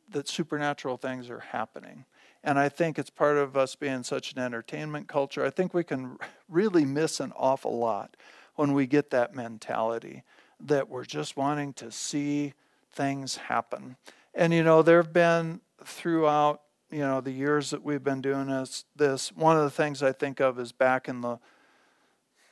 that 0.10 0.28
supernatural 0.28 0.97
things 0.97 1.30
are 1.30 1.39
happening. 1.39 2.06
And 2.43 2.58
I 2.58 2.70
think 2.70 2.97
it's 2.97 3.10
part 3.10 3.38
of 3.38 3.56
us 3.56 3.76
being 3.76 4.04
such 4.04 4.34
an 4.34 4.39
entertainment 4.39 5.08
culture. 5.08 5.45
I 5.45 5.49
think 5.49 5.74
we 5.74 5.84
can 5.84 6.18
really 6.49 6.86
miss 6.86 7.20
an 7.20 7.34
awful 7.36 7.78
lot 7.78 8.16
when 8.62 8.74
we 8.74 8.86
get 8.86 9.09
that 9.09 9.34
mentality 9.34 10.22
that 10.59 10.88
we're 10.88 11.03
just 11.03 11.36
wanting 11.36 11.74
to 11.74 11.91
see 11.91 12.53
things 12.91 13.38
happen. 13.38 13.95
And 14.36 14.53
you 14.53 14.62
know, 14.62 14.84
there 14.84 15.01
have 15.01 15.12
been 15.12 15.62
throughout 15.84 16.62
you 16.91 16.99
know 16.99 17.22
the 17.22 17.32
years 17.32 17.72
that 17.72 17.82
we've 17.82 18.03
been 18.03 18.22
doing 18.22 18.49
this, 18.49 18.86
this 18.95 19.32
one 19.32 19.57
of 19.57 19.64
the 19.64 19.72
things 19.72 20.03
I 20.03 20.12
think 20.12 20.39
of 20.39 20.59
is 20.59 20.72
back 20.72 21.09
in 21.09 21.22
the 21.22 21.39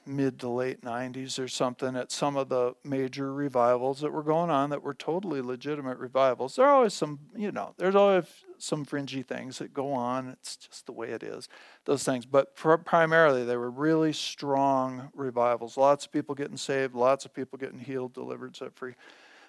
mid 0.04 0.40
to 0.40 0.50
late 0.50 0.82
90s 0.82 1.38
or 1.38 1.48
something 1.48 1.96
at 1.96 2.12
some 2.12 2.36
of 2.38 2.50
the 2.50 2.74
major 2.84 3.32
revivals 3.32 4.02
that 4.02 4.12
were 4.12 4.24
going 4.24 4.50
on 4.50 4.72
that 4.72 4.82
were 4.82 4.96
totally 4.96 5.44
legitimate 5.44 6.00
revivals. 6.00 6.56
There 6.56 6.66
are 6.66 6.74
always 6.74 6.96
some, 6.96 7.20
you 7.38 7.52
know, 7.52 7.76
there's 7.78 7.94
always 7.94 8.26
some 8.62 8.86
fringy 8.86 9.24
things 9.24 9.58
that 9.60 9.74
go 9.74 9.94
on. 9.94 10.30
It's 10.30 10.56
just 10.56 10.86
the 10.86 10.92
way 10.92 11.10
it 11.10 11.24
is, 11.24 11.50
those 11.86 12.04
things. 12.04 12.26
But 12.26 12.56
pr- 12.56 12.76
primarily, 12.76 13.44
they 13.44 13.58
were 13.58 13.72
really 13.72 14.14
strong 14.14 15.10
revivals. 15.14 15.78
Lots 15.78 16.06
of 16.06 16.12
people 16.12 16.36
getting 16.36 16.58
saved, 16.58 16.96
lots 16.96 17.26
of 17.26 17.34
people 17.34 17.58
getting 17.58 17.80
healed, 17.80 18.14
delivered, 18.14 18.56
set 18.56 18.76
free. 18.76 18.96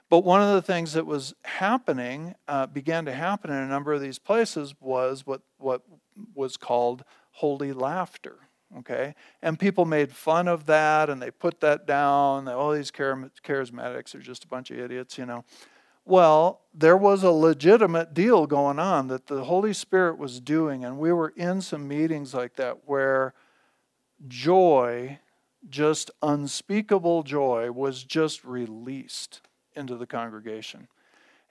But 0.09 0.25
one 0.25 0.43
of 0.43 0.55
the 0.55 0.63
things 0.63 0.93
that 0.95 1.07
was 1.07 1.35
happening, 1.45 2.35
uh, 2.49 2.67
began 2.67 3.05
to 3.05 3.13
happen 3.13 3.51
in 3.51 3.57
a 3.57 3.69
number 3.69 3.93
of 3.93 4.01
these 4.01 4.19
places, 4.19 4.75
was 4.81 5.25
what, 5.25 5.43
what 5.59 5.83
was 6.35 6.57
called 6.57 7.05
holy 7.31 7.73
laughter. 7.73 8.37
Okay? 8.79 9.15
And 9.43 9.59
people 9.59 9.85
made 9.85 10.13
fun 10.13 10.49
of 10.49 10.67
that 10.67 11.11
and 11.11 11.21
they 11.21 11.31
put 11.31 11.61
that 11.61 11.87
down. 11.87 12.49
All 12.49 12.73
these 12.73 12.91
charismatics 12.91 14.15
are 14.15 14.21
just 14.21 14.45
a 14.45 14.49
bunch 14.49 14.71
of 14.71 14.79
idiots, 14.79 15.19
you 15.19 15.27
know. 15.27 15.45
Well, 16.11 16.63
there 16.75 16.97
was 16.97 17.23
a 17.23 17.31
legitimate 17.31 18.15
deal 18.15 18.49
going 18.49 18.81
on 18.81 19.07
that 19.07 19.29
the 19.29 19.45
Holy 19.45 19.73
Spirit 19.73 20.19
was 20.19 20.41
doing, 20.41 20.85
and 20.85 20.99
we 20.99 21.13
were 21.13 21.33
in 21.37 21.61
some 21.61 21.87
meetings 21.87 22.35
like 22.35 22.57
that 22.57 22.79
where 22.87 23.33
joy, 24.27 25.21
just 25.69 26.11
unspeakable 26.21 27.23
joy, 27.23 27.71
was 27.71 28.03
just 28.03 28.45
released 28.45 29.41
into 29.77 29.95
the 29.95 30.05
congregation. 30.05 30.89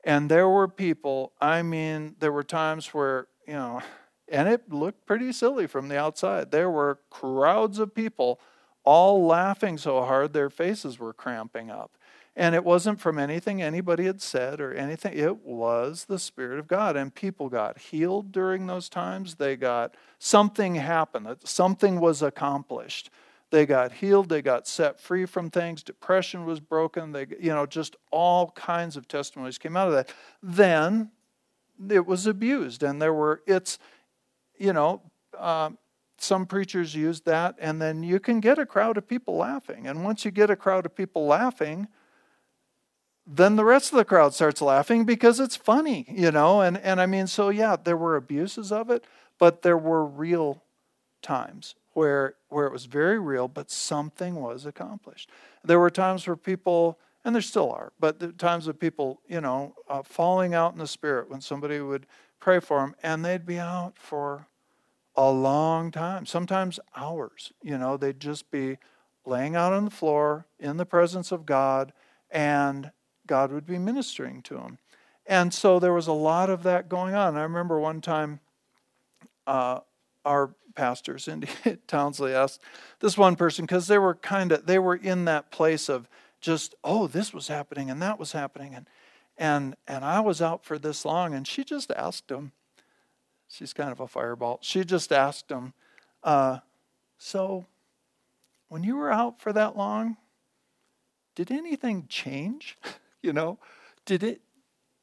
And 0.04 0.30
there 0.30 0.50
were 0.50 0.68
people, 0.68 1.32
I 1.40 1.62
mean, 1.62 2.18
there 2.20 2.34
were 2.34 2.44
times 2.44 2.88
where, 2.88 3.28
you 3.48 3.54
know, 3.54 3.82
and 4.28 4.50
it 4.50 4.74
looked 4.74 5.06
pretty 5.06 5.32
silly 5.32 5.68
from 5.68 5.88
the 5.88 5.98
outside. 5.98 6.52
There 6.52 6.70
were 6.70 7.00
crowds 7.10 7.80
of 7.80 7.96
people 7.96 8.42
all 8.84 9.26
laughing 9.26 9.78
so 9.78 10.04
hard 10.04 10.34
their 10.34 10.50
faces 10.50 11.00
were 11.00 11.14
cramping 11.14 11.70
up. 11.70 11.92
And 12.40 12.56
it 12.56 12.64
wasn't 12.64 13.02
from 13.02 13.20
anything 13.20 13.62
anybody 13.62 14.06
had 14.06 14.22
said 14.22 14.62
or 14.62 14.74
anything. 14.74 15.14
It 15.14 15.44
was 15.44 16.06
the 16.06 16.18
Spirit 16.18 16.58
of 16.58 16.70
God. 16.70 16.96
And 16.96 17.14
people 17.14 17.50
got 17.50 17.78
healed 17.78 18.32
during 18.32 18.66
those 18.66 18.88
times. 18.88 19.36
They 19.36 19.58
got 19.58 19.96
something 20.20 20.76
happened, 20.76 21.28
something 21.44 22.00
was 22.00 22.22
accomplished. 22.22 23.10
They 23.52 23.66
got 23.66 23.92
healed, 23.92 24.30
they 24.30 24.42
got 24.42 24.68
set 24.68 25.02
free 25.02 25.26
from 25.26 25.50
things, 25.50 25.84
depression 25.84 26.46
was 26.46 26.60
broken, 26.60 27.12
they 27.12 27.26
you 27.40 27.50
know, 27.50 27.66
just 27.66 27.96
all 28.10 28.52
kinds 28.52 28.96
of 28.96 29.08
testimonies 29.08 29.58
came 29.58 29.76
out 29.76 29.88
of 29.88 29.94
that. 29.96 30.14
Then 30.42 31.12
it 31.90 32.06
was 32.06 32.26
abused 32.26 32.84
and 32.84 33.02
there 33.02 33.14
were 33.14 33.42
it's 33.48 33.80
you 34.58 34.72
know, 34.72 35.02
uh, 35.38 35.72
some 36.18 36.46
preachers 36.46 36.96
use 36.96 37.22
that, 37.22 37.56
and 37.60 37.82
then 37.82 38.04
you 38.04 38.20
can 38.20 38.40
get 38.40 38.60
a 38.60 38.66
crowd 38.66 38.98
of 38.98 39.08
people 39.08 39.38
laughing. 39.38 39.88
And 39.88 40.04
once 40.04 40.26
you 40.26 40.32
get 40.32 40.50
a 40.50 40.56
crowd 40.56 40.86
of 40.86 40.96
people 40.96 41.26
laughing, 41.26 41.88
then 43.32 43.56
the 43.56 43.64
rest 43.66 43.92
of 43.92 43.98
the 43.98 44.06
crowd 44.06 44.34
starts 44.34 44.60
laughing 44.60 45.06
because 45.06 45.40
it's 45.40 45.56
funny, 45.56 46.04
you 46.10 46.32
know? 46.32 46.62
And, 46.62 46.78
and 46.80 47.00
I 47.00 47.06
mean, 47.06 47.28
so 47.28 47.50
yeah, 47.50 47.76
there 47.82 47.96
were 47.96 48.16
abuses 48.16 48.72
of 48.72 48.90
it, 48.90 49.06
but 49.38 49.62
there 49.62 49.78
were 49.78 50.04
real 50.04 50.64
times 51.22 51.76
where, 51.94 52.34
where 52.48 52.66
it 52.66 52.74
was 52.74 52.86
very 52.86 53.20
real, 53.20 53.48
but 53.48 53.70
something 53.70 54.36
was 54.36 54.66
accomplished. 54.66 55.30
There 55.64 55.80
were 55.80 55.92
times 55.92 56.26
where 56.26 56.36
people, 56.36 56.98
and 57.24 57.36
there 57.36 57.42
still 57.44 57.72
are, 57.72 57.94
but 58.00 58.20
the 58.20 58.32
times 58.32 58.68
of 58.68 58.80
people, 58.80 59.22
you 59.28 59.42
know, 59.42 59.76
uh, 59.88 60.02
falling 60.02 60.56
out 60.56 60.74
in 60.74 60.80
the 60.80 60.88
spirit 60.88 61.30
when 61.30 61.42
somebody 61.42 61.80
would 61.80 62.08
pray 62.40 62.60
for 62.60 62.80
them, 62.80 62.96
and 63.04 63.24
they'd 63.24 63.46
be 63.46 63.60
out 63.60 63.94
for 63.96 64.48
a 65.16 65.30
long 65.30 65.92
time, 65.92 66.26
sometimes 66.26 66.80
hours. 66.96 67.52
You 67.62 67.78
know, 67.78 67.96
they'd 67.96 68.20
just 68.20 68.50
be 68.50 68.78
laying 69.24 69.56
out 69.56 69.74
on 69.74 69.86
the 69.86 69.92
floor 69.92 70.48
in 70.60 70.78
the 70.78 70.86
presence 70.86 71.32
of 71.32 71.46
God, 71.46 71.94
and 72.32 72.92
God 73.30 73.52
would 73.52 73.68
be 73.68 73.78
ministering 73.78 74.42
to 74.42 74.58
him. 74.58 74.80
And 75.28 75.54
so 75.54 75.78
there 75.78 75.94
was 75.94 76.08
a 76.08 76.12
lot 76.12 76.50
of 76.50 76.64
that 76.64 76.90
going 76.90 77.14
on. 77.14 77.38
I 77.38 77.44
remember 77.44 77.80
one 77.80 78.02
time 78.02 78.40
uh, 79.46 79.82
our 80.26 80.50
pastor, 80.74 81.20
Cindy 81.20 81.48
Townsley, 81.88 82.34
asked 82.34 82.60
this 83.02 83.20
one 83.20 83.36
person, 83.36 83.66
because 83.66 83.86
they 83.86 84.00
were 84.00 84.16
kind 84.16 84.52
of, 84.52 84.66
they 84.66 84.80
were 84.80 84.96
in 84.96 85.26
that 85.26 85.52
place 85.52 85.90
of 85.90 86.10
just, 86.42 86.74
oh, 86.84 87.06
this 87.06 87.32
was 87.32 87.48
happening 87.50 87.92
and 87.92 88.02
that 88.02 88.18
was 88.18 88.32
happening. 88.32 88.74
And, 88.74 88.88
and, 89.38 89.76
and 89.88 90.04
I 90.04 90.22
was 90.22 90.42
out 90.42 90.66
for 90.66 90.80
this 90.80 91.06
long. 91.06 91.36
And 91.36 91.48
she 91.48 91.64
just 91.64 91.92
asked 91.92 92.32
him, 92.32 92.54
she's 93.48 93.74
kind 93.74 93.92
of 93.92 94.00
a 94.00 94.08
fireball. 94.08 94.58
She 94.64 94.84
just 94.84 95.12
asked 95.12 95.52
him, 95.52 95.74
uh, 96.24 96.60
so 97.20 97.68
when 98.70 98.84
you 98.84 98.96
were 98.96 99.12
out 99.12 99.40
for 99.40 99.54
that 99.54 99.78
long, 99.78 100.18
did 101.36 101.52
anything 101.52 102.08
change? 102.10 102.76
You 103.22 103.34
know, 103.34 103.60
did 104.06 104.24
it 104.24 104.42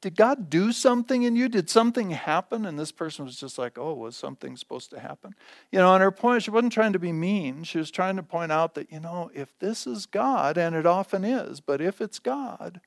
did 0.01 0.15
God 0.15 0.49
do 0.49 0.71
something 0.71 1.23
in 1.23 1.35
you? 1.35 1.49
Did 1.49 1.69
something 1.69 2.11
happen? 2.11 2.65
And 2.65 2.77
this 2.77 2.91
person 2.91 3.25
was 3.25 3.35
just 3.35 3.57
like, 3.57 3.79
oh, 3.79 3.95
was 3.95 4.15
something 4.15 4.55
supposed 4.55 4.91
to 4.91 4.99
happen? 4.99 5.33
You 5.71 5.79
know, 5.79 5.93
and 5.93 6.03
her 6.03 6.11
point, 6.11 6.43
she 6.43 6.51
wasn't 6.51 6.73
trying 6.73 6.93
to 6.93 6.99
be 6.99 7.11
mean. 7.11 7.63
She 7.63 7.79
was 7.79 7.89
trying 7.89 8.15
to 8.17 8.23
point 8.23 8.51
out 8.51 8.75
that, 8.75 8.91
you 8.91 8.99
know, 8.99 9.31
if 9.33 9.57
this 9.57 9.87
is 9.87 10.05
God, 10.05 10.55
and 10.57 10.75
it 10.75 10.85
often 10.85 11.23
is, 11.23 11.61
but 11.61 11.81
if 11.81 11.99
it's 11.99 12.19
God, 12.19 12.79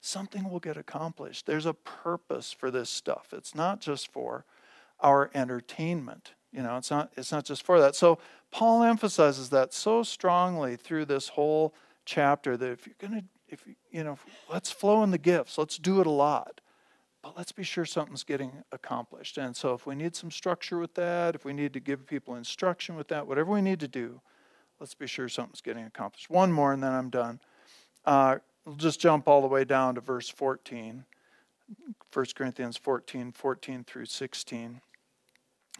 something 0.00 0.50
will 0.50 0.60
get 0.60 0.76
accomplished. 0.76 1.46
There's 1.46 1.66
a 1.66 1.72
purpose 1.72 2.52
for 2.52 2.70
this 2.70 2.90
stuff. 2.90 3.28
It's 3.32 3.54
not 3.54 3.80
just 3.80 4.12
for 4.12 4.44
our 5.00 5.30
entertainment. 5.34 6.32
You 6.52 6.62
know, 6.62 6.76
it's 6.76 6.90
not, 6.90 7.12
it's 7.16 7.32
not 7.32 7.46
just 7.46 7.62
for 7.62 7.80
that. 7.80 7.94
So 7.94 8.18
Paul 8.50 8.82
emphasizes 8.82 9.48
that 9.50 9.72
so 9.72 10.02
strongly 10.02 10.76
through 10.76 11.06
this 11.06 11.28
whole 11.28 11.74
chapter 12.04 12.56
that 12.58 12.70
if 12.70 12.86
you're 12.86 12.94
going 12.98 13.20
to 13.20 13.26
if 13.48 13.64
you 13.90 14.04
know, 14.04 14.18
let's 14.50 14.70
flow 14.70 15.02
in 15.02 15.10
the 15.10 15.18
gifts. 15.18 15.58
Let's 15.58 15.78
do 15.78 16.00
it 16.00 16.06
a 16.06 16.10
lot. 16.10 16.60
But 17.22 17.36
let's 17.36 17.52
be 17.52 17.64
sure 17.64 17.84
something's 17.84 18.22
getting 18.22 18.62
accomplished. 18.70 19.38
And 19.38 19.56
so 19.56 19.74
if 19.74 19.86
we 19.86 19.94
need 19.94 20.14
some 20.14 20.30
structure 20.30 20.78
with 20.78 20.94
that, 20.94 21.34
if 21.34 21.44
we 21.44 21.52
need 21.52 21.72
to 21.72 21.80
give 21.80 22.06
people 22.06 22.36
instruction 22.36 22.94
with 22.94 23.08
that, 23.08 23.26
whatever 23.26 23.50
we 23.50 23.60
need 23.60 23.80
to 23.80 23.88
do, 23.88 24.20
let's 24.78 24.94
be 24.94 25.06
sure 25.06 25.28
something's 25.28 25.60
getting 25.60 25.84
accomplished. 25.84 26.30
One 26.30 26.52
more 26.52 26.72
and 26.72 26.82
then 26.82 26.92
I'm 26.92 27.10
done. 27.10 27.40
Uh, 28.04 28.36
we'll 28.64 28.76
just 28.76 29.00
jump 29.00 29.26
all 29.26 29.40
the 29.40 29.48
way 29.48 29.64
down 29.64 29.96
to 29.96 30.00
verse 30.00 30.28
14. 30.28 31.04
1 32.12 32.26
Corinthians 32.34 32.76
14, 32.76 33.32
14 33.32 33.84
through 33.84 34.06
16. 34.06 34.80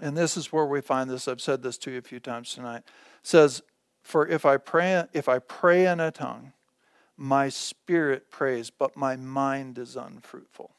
And 0.01 0.17
this 0.17 0.37
is 0.37 0.53
where 0.53 0.67
we 0.67 0.81
find 0.81 1.09
this. 1.09 1.29
I've 1.29 1.41
said 1.41 1.63
this 1.63 1.79
to 1.79 1.91
you 1.91 1.99
a 1.99 2.03
few 2.03 2.21
times 2.21 2.55
tonight. 2.55 2.79
It 2.79 2.85
says, 3.23 3.63
For 4.03 4.27
if 4.27 4.45
I 4.45 4.57
pray 4.57 5.05
if 5.13 5.29
I 5.29 5.39
pray 5.39 5.87
in 5.87 5.99
a 6.01 6.11
tongue, 6.11 6.53
my 7.19 7.49
spirit 7.49 8.31
prays, 8.31 8.71
but 8.71 8.97
my 8.97 9.17
mind 9.17 9.77
is 9.77 9.97
unfruitful. 9.97 10.71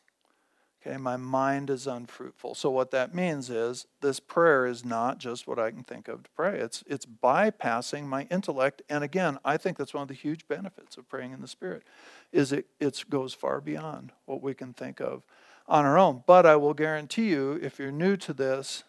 Okay, 0.81 0.95
my 0.95 1.17
mind 1.17 1.69
is 1.69 1.85
unfruitful. 1.85 2.55
So 2.55 2.69
what 2.69 2.91
that 2.91 3.13
means 3.13 3.49
is 3.49 3.85
this 3.99 4.21
prayer 4.21 4.65
is 4.65 4.85
not 4.85 5.17
just 5.17 5.45
what 5.45 5.59
I 5.59 5.71
can 5.71 5.83
think 5.83 6.07
of 6.07 6.23
to 6.23 6.29
pray. 6.29 6.57
It's 6.57 6.85
it's 6.87 7.05
bypassing 7.05 8.05
my 8.05 8.23
intellect. 8.31 8.81
And 8.87 9.03
again, 9.03 9.39
I 9.43 9.57
think 9.57 9.77
that's 9.77 9.93
one 9.93 10.03
of 10.03 10.07
the 10.07 10.13
huge 10.13 10.47
benefits 10.47 10.95
of 10.95 11.09
praying 11.09 11.33
in 11.33 11.41
the 11.41 11.49
Spirit, 11.49 11.83
is 12.31 12.53
it 12.53 12.67
it 12.79 13.03
goes 13.09 13.33
far 13.33 13.59
beyond 13.59 14.13
what 14.25 14.41
we 14.41 14.53
can 14.53 14.71
think 14.73 15.01
of 15.01 15.23
on 15.67 15.83
our 15.83 15.99
own. 15.99 16.23
But 16.25 16.45
I 16.45 16.55
will 16.55 16.73
guarantee 16.73 17.29
you, 17.29 17.59
if 17.61 17.77
you're 17.77 17.91
new 17.91 18.15
to 18.15 18.31
this, 18.31 18.85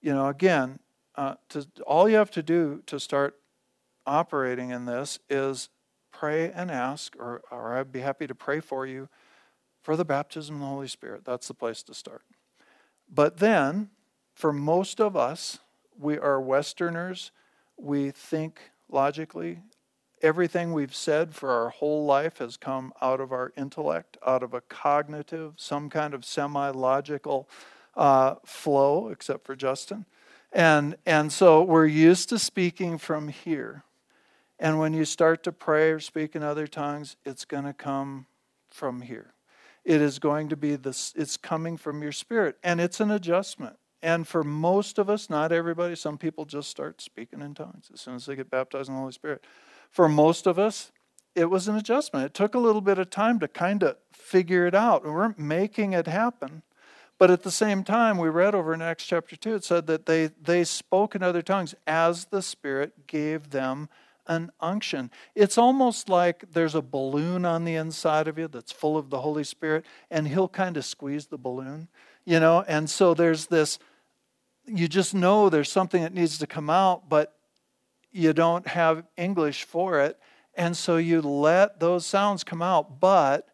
you 0.00 0.14
know, 0.14 0.28
again, 0.28 0.78
uh, 1.16 1.34
to, 1.50 1.66
all 1.86 2.08
you 2.08 2.16
have 2.16 2.30
to 2.30 2.42
do 2.42 2.82
to 2.86 2.98
start 2.98 3.36
operating 4.06 4.70
in 4.70 4.86
this 4.86 5.18
is 5.28 5.68
pray 6.20 6.52
and 6.52 6.70
ask, 6.70 7.16
or, 7.18 7.40
or 7.50 7.78
I'd 7.78 7.90
be 7.90 8.00
happy 8.00 8.26
to 8.26 8.34
pray 8.34 8.60
for 8.60 8.86
you 8.86 9.08
for 9.80 9.96
the 9.96 10.04
baptism 10.04 10.56
of 10.56 10.60
the 10.60 10.66
Holy 10.66 10.86
Spirit. 10.86 11.24
That's 11.24 11.48
the 11.48 11.54
place 11.54 11.82
to 11.84 11.94
start. 11.94 12.24
But 13.10 13.38
then, 13.38 13.88
for 14.34 14.52
most 14.52 15.00
of 15.00 15.16
us, 15.16 15.60
we 15.98 16.18
are 16.18 16.38
Westerners. 16.38 17.32
We 17.78 18.10
think 18.10 18.60
logically. 18.90 19.60
Everything 20.20 20.74
we've 20.74 20.94
said 20.94 21.34
for 21.34 21.50
our 21.52 21.70
whole 21.70 22.04
life 22.04 22.36
has 22.36 22.58
come 22.58 22.92
out 23.00 23.22
of 23.22 23.32
our 23.32 23.54
intellect, 23.56 24.18
out 24.26 24.42
of 24.42 24.52
a 24.52 24.60
cognitive, 24.60 25.54
some 25.56 25.88
kind 25.88 26.12
of 26.12 26.26
semi 26.26 26.68
logical 26.68 27.48
uh, 27.96 28.34
flow, 28.44 29.08
except 29.08 29.46
for 29.46 29.56
Justin. 29.56 30.04
And, 30.52 30.96
and 31.06 31.32
so 31.32 31.62
we're 31.62 31.86
used 31.86 32.28
to 32.28 32.38
speaking 32.38 32.98
from 32.98 33.28
here. 33.28 33.84
And 34.60 34.78
when 34.78 34.92
you 34.92 35.06
start 35.06 35.42
to 35.44 35.52
pray 35.52 35.90
or 35.90 35.98
speak 35.98 36.36
in 36.36 36.42
other 36.42 36.66
tongues, 36.66 37.16
it's 37.24 37.46
going 37.46 37.64
to 37.64 37.72
come 37.72 38.26
from 38.68 39.00
here. 39.00 39.32
It 39.84 40.02
is 40.02 40.18
going 40.18 40.50
to 40.50 40.56
be 40.56 40.76
this, 40.76 41.14
it's 41.16 41.38
coming 41.38 41.78
from 41.78 42.02
your 42.02 42.12
spirit. 42.12 42.58
And 42.62 42.78
it's 42.78 43.00
an 43.00 43.10
adjustment. 43.10 43.76
And 44.02 44.28
for 44.28 44.44
most 44.44 44.98
of 44.98 45.08
us, 45.08 45.30
not 45.30 45.50
everybody, 45.50 45.96
some 45.96 46.18
people 46.18 46.44
just 46.44 46.68
start 46.68 47.00
speaking 47.00 47.40
in 47.40 47.54
tongues 47.54 47.90
as 47.92 48.02
soon 48.02 48.16
as 48.16 48.26
they 48.26 48.36
get 48.36 48.50
baptized 48.50 48.88
in 48.88 48.94
the 48.94 49.00
Holy 49.00 49.12
Spirit. 49.12 49.44
For 49.90 50.08
most 50.08 50.46
of 50.46 50.58
us, 50.58 50.92
it 51.34 51.46
was 51.46 51.66
an 51.66 51.76
adjustment. 51.76 52.26
It 52.26 52.34
took 52.34 52.54
a 52.54 52.58
little 52.58 52.80
bit 52.82 52.98
of 52.98 53.08
time 53.08 53.38
to 53.40 53.48
kind 53.48 53.82
of 53.82 53.96
figure 54.12 54.66
it 54.66 54.74
out. 54.74 55.04
We 55.04 55.10
weren't 55.10 55.38
making 55.38 55.94
it 55.94 56.06
happen. 56.06 56.62
But 57.18 57.30
at 57.30 57.42
the 57.42 57.50
same 57.50 57.82
time, 57.84 58.18
we 58.18 58.28
read 58.28 58.54
over 58.54 58.74
in 58.74 58.82
Acts 58.82 59.04
chapter 59.06 59.36
2, 59.36 59.56
it 59.56 59.64
said 59.64 59.86
that 59.86 60.06
they, 60.06 60.28
they 60.40 60.64
spoke 60.64 61.14
in 61.14 61.22
other 61.22 61.42
tongues 61.42 61.74
as 61.86 62.26
the 62.26 62.42
Spirit 62.42 63.06
gave 63.06 63.50
them 63.50 63.88
an 64.30 64.52
unction. 64.60 65.10
It's 65.34 65.58
almost 65.58 66.08
like 66.08 66.52
there's 66.52 66.76
a 66.76 66.80
balloon 66.80 67.44
on 67.44 67.64
the 67.64 67.74
inside 67.74 68.28
of 68.28 68.38
you 68.38 68.46
that's 68.46 68.70
full 68.70 68.96
of 68.96 69.10
the 69.10 69.20
Holy 69.20 69.42
Spirit, 69.42 69.84
and 70.08 70.28
He'll 70.28 70.48
kind 70.48 70.76
of 70.76 70.84
squeeze 70.84 71.26
the 71.26 71.36
balloon, 71.36 71.88
you 72.24 72.38
know? 72.38 72.64
And 72.68 72.88
so 72.88 73.12
there's 73.12 73.46
this, 73.46 73.80
you 74.64 74.86
just 74.86 75.14
know 75.14 75.48
there's 75.50 75.70
something 75.70 76.02
that 76.02 76.14
needs 76.14 76.38
to 76.38 76.46
come 76.46 76.70
out, 76.70 77.08
but 77.08 77.34
you 78.12 78.32
don't 78.32 78.66
have 78.68 79.04
English 79.16 79.64
for 79.64 80.00
it. 80.00 80.16
And 80.54 80.76
so 80.76 80.96
you 80.96 81.20
let 81.20 81.80
those 81.80 82.06
sounds 82.06 82.44
come 82.44 82.62
out, 82.62 83.00
but 83.00 83.48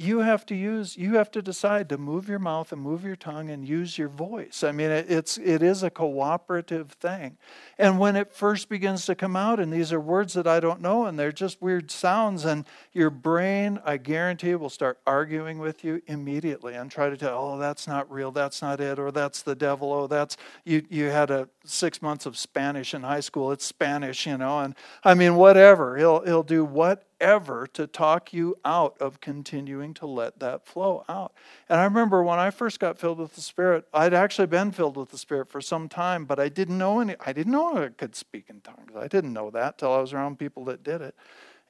you 0.00 0.20
have 0.20 0.46
to 0.46 0.54
use 0.54 0.96
you 0.96 1.16
have 1.16 1.28
to 1.32 1.42
decide 1.42 1.88
to 1.88 1.98
move 1.98 2.28
your 2.28 2.38
mouth 2.38 2.70
and 2.70 2.80
move 2.80 3.04
your 3.04 3.16
tongue 3.16 3.50
and 3.50 3.66
use 3.66 3.98
your 3.98 4.08
voice. 4.08 4.62
I 4.62 4.70
mean 4.70 4.92
it, 4.92 5.10
it's 5.10 5.38
it 5.38 5.60
is 5.60 5.82
a 5.82 5.90
cooperative 5.90 6.92
thing. 6.92 7.36
And 7.78 7.98
when 7.98 8.14
it 8.14 8.32
first 8.32 8.68
begins 8.68 9.06
to 9.06 9.16
come 9.16 9.34
out 9.34 9.58
and 9.58 9.72
these 9.72 9.92
are 9.92 9.98
words 9.98 10.34
that 10.34 10.46
i 10.46 10.60
don't 10.60 10.80
know 10.80 11.06
and 11.06 11.18
they're 11.18 11.32
just 11.32 11.60
weird 11.60 11.90
sounds 11.90 12.44
and 12.44 12.64
your 12.92 13.10
brain 13.10 13.80
i 13.84 13.96
guarantee 13.96 14.54
will 14.54 14.70
start 14.70 15.00
arguing 15.04 15.58
with 15.58 15.82
you 15.82 16.00
immediately 16.06 16.74
and 16.74 16.92
try 16.92 17.10
to 17.10 17.16
tell 17.16 17.36
oh 17.36 17.58
that's 17.58 17.88
not 17.88 18.08
real 18.10 18.30
that's 18.30 18.62
not 18.62 18.80
it 18.80 19.00
or 19.00 19.10
that's 19.10 19.42
the 19.42 19.56
devil 19.56 19.92
oh 19.92 20.06
that's 20.06 20.36
you 20.64 20.84
you 20.88 21.06
had 21.06 21.30
a 21.30 21.48
six 21.64 22.00
months 22.00 22.24
of 22.24 22.38
spanish 22.38 22.94
in 22.94 23.02
high 23.02 23.18
school 23.18 23.50
it's 23.50 23.64
spanish 23.64 24.26
you 24.26 24.38
know 24.38 24.60
and 24.60 24.76
i 25.02 25.12
mean 25.12 25.34
whatever 25.34 25.96
he'll 25.96 26.24
he'll 26.24 26.44
do 26.44 26.64
what 26.64 27.07
ever 27.20 27.66
to 27.68 27.86
talk 27.86 28.32
you 28.32 28.56
out 28.64 28.96
of 29.00 29.20
continuing 29.20 29.94
to 29.94 30.06
let 30.06 30.38
that 30.40 30.66
flow 30.66 31.04
out. 31.08 31.32
And 31.68 31.80
I 31.80 31.84
remember 31.84 32.22
when 32.22 32.38
I 32.38 32.50
first 32.50 32.80
got 32.80 32.98
filled 32.98 33.18
with 33.18 33.34
the 33.34 33.40
Spirit, 33.40 33.86
I'd 33.92 34.14
actually 34.14 34.46
been 34.46 34.72
filled 34.72 34.96
with 34.96 35.10
the 35.10 35.18
Spirit 35.18 35.48
for 35.48 35.60
some 35.60 35.88
time, 35.88 36.24
but 36.24 36.38
I 36.38 36.48
didn't 36.48 36.78
know 36.78 37.00
any. 37.00 37.16
I 37.24 37.32
didn't 37.32 37.52
know 37.52 37.76
I 37.76 37.88
could 37.88 38.14
speak 38.14 38.46
in 38.48 38.60
tongues. 38.60 38.92
I 38.96 39.08
didn't 39.08 39.32
know 39.32 39.50
that 39.50 39.78
till 39.78 39.92
I 39.92 40.00
was 40.00 40.12
around 40.12 40.38
people 40.38 40.64
that 40.66 40.82
did 40.82 41.00
it, 41.00 41.14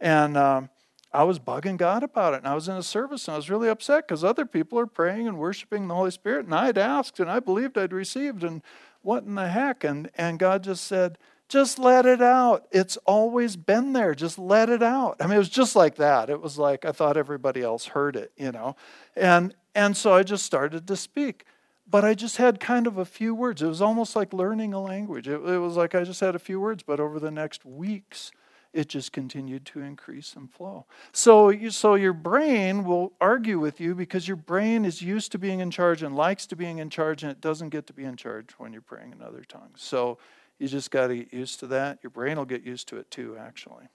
and 0.00 0.36
um, 0.36 0.70
I 1.12 1.24
was 1.24 1.38
bugging 1.38 1.76
God 1.76 2.02
about 2.02 2.34
it. 2.34 2.38
And 2.38 2.46
I 2.46 2.54
was 2.54 2.68
in 2.68 2.76
a 2.76 2.82
service 2.82 3.26
and 3.26 3.34
I 3.34 3.38
was 3.38 3.50
really 3.50 3.68
upset 3.68 4.06
because 4.06 4.22
other 4.22 4.44
people 4.44 4.78
are 4.78 4.86
praying 4.86 5.26
and 5.26 5.38
worshiping 5.38 5.88
the 5.88 5.94
Holy 5.94 6.10
Spirit, 6.10 6.44
and 6.44 6.54
I'd 6.54 6.78
asked 6.78 7.20
and 7.20 7.30
I 7.30 7.40
believed 7.40 7.78
I'd 7.78 7.92
received, 7.92 8.44
and 8.44 8.62
what 9.02 9.24
in 9.24 9.34
the 9.34 9.48
heck? 9.48 9.84
And 9.84 10.10
and 10.16 10.38
God 10.38 10.64
just 10.64 10.84
said 10.84 11.18
just 11.48 11.78
let 11.78 12.06
it 12.06 12.20
out. 12.20 12.66
It's 12.70 12.96
always 13.06 13.56
been 13.56 13.92
there. 13.92 14.14
Just 14.14 14.38
let 14.38 14.68
it 14.68 14.82
out. 14.82 15.16
I 15.20 15.24
mean, 15.24 15.36
it 15.36 15.38
was 15.38 15.48
just 15.48 15.74
like 15.74 15.96
that. 15.96 16.28
It 16.30 16.40
was 16.40 16.58
like 16.58 16.84
I 16.84 16.92
thought 16.92 17.16
everybody 17.16 17.62
else 17.62 17.86
heard 17.86 18.16
it, 18.16 18.32
you 18.36 18.52
know. 18.52 18.76
And 19.16 19.54
and 19.74 19.96
so 19.96 20.12
I 20.12 20.22
just 20.22 20.44
started 20.44 20.86
to 20.88 20.96
speak. 20.96 21.44
but 21.90 22.04
I 22.04 22.14
just 22.14 22.36
had 22.36 22.60
kind 22.60 22.86
of 22.86 22.98
a 22.98 23.04
few 23.04 23.34
words. 23.34 23.62
It 23.62 23.66
was 23.66 23.80
almost 23.80 24.14
like 24.14 24.32
learning 24.32 24.74
a 24.74 24.80
language. 24.80 25.26
It, 25.26 25.40
it, 25.40 25.58
was 25.58 25.76
like 25.76 25.94
I 25.94 26.04
just 26.04 26.20
had 26.20 26.34
a 26.34 26.38
few 26.38 26.60
words, 26.60 26.82
but 26.82 27.00
over 27.00 27.18
the 27.18 27.30
next 27.30 27.64
weeks, 27.64 28.30
it 28.74 28.88
just 28.88 29.12
continued 29.12 29.64
to 29.66 29.80
increase 29.80 30.34
and 30.36 30.50
flow. 30.50 30.84
So, 31.12 31.48
you, 31.48 31.70
so 31.70 31.94
your 31.94 32.12
brain 32.12 32.84
will 32.84 33.12
argue 33.20 33.58
with 33.58 33.80
you 33.80 33.94
because 33.94 34.28
your 34.28 34.36
brain 34.36 34.84
is 34.84 35.00
used 35.00 35.32
to 35.32 35.38
being 35.38 35.60
in 35.60 35.70
charge 35.70 36.02
and 36.02 36.14
likes 36.14 36.46
to 36.48 36.56
being 36.56 36.78
in 36.78 36.90
charge, 36.90 37.22
and 37.22 37.32
it 37.32 37.40
doesn't 37.40 37.70
get 37.70 37.86
to 37.86 37.94
be 37.94 38.04
in 38.04 38.16
charge 38.16 38.50
when 38.58 38.72
you're 38.72 38.82
praying 38.82 39.12
in 39.12 39.22
other 39.22 39.42
tongues. 39.42 39.80
So 39.80 40.18
you 40.58 40.68
just 40.68 40.90
got 40.90 41.08
to 41.08 41.16
get 41.16 41.32
used 41.32 41.60
to 41.60 41.66
that. 41.68 41.98
Your 42.02 42.10
brain 42.10 42.36
will 42.36 42.44
get 42.44 42.62
used 42.62 42.88
to 42.88 42.96
it 42.96 43.10
too, 43.10 43.36
actually. 43.38 43.88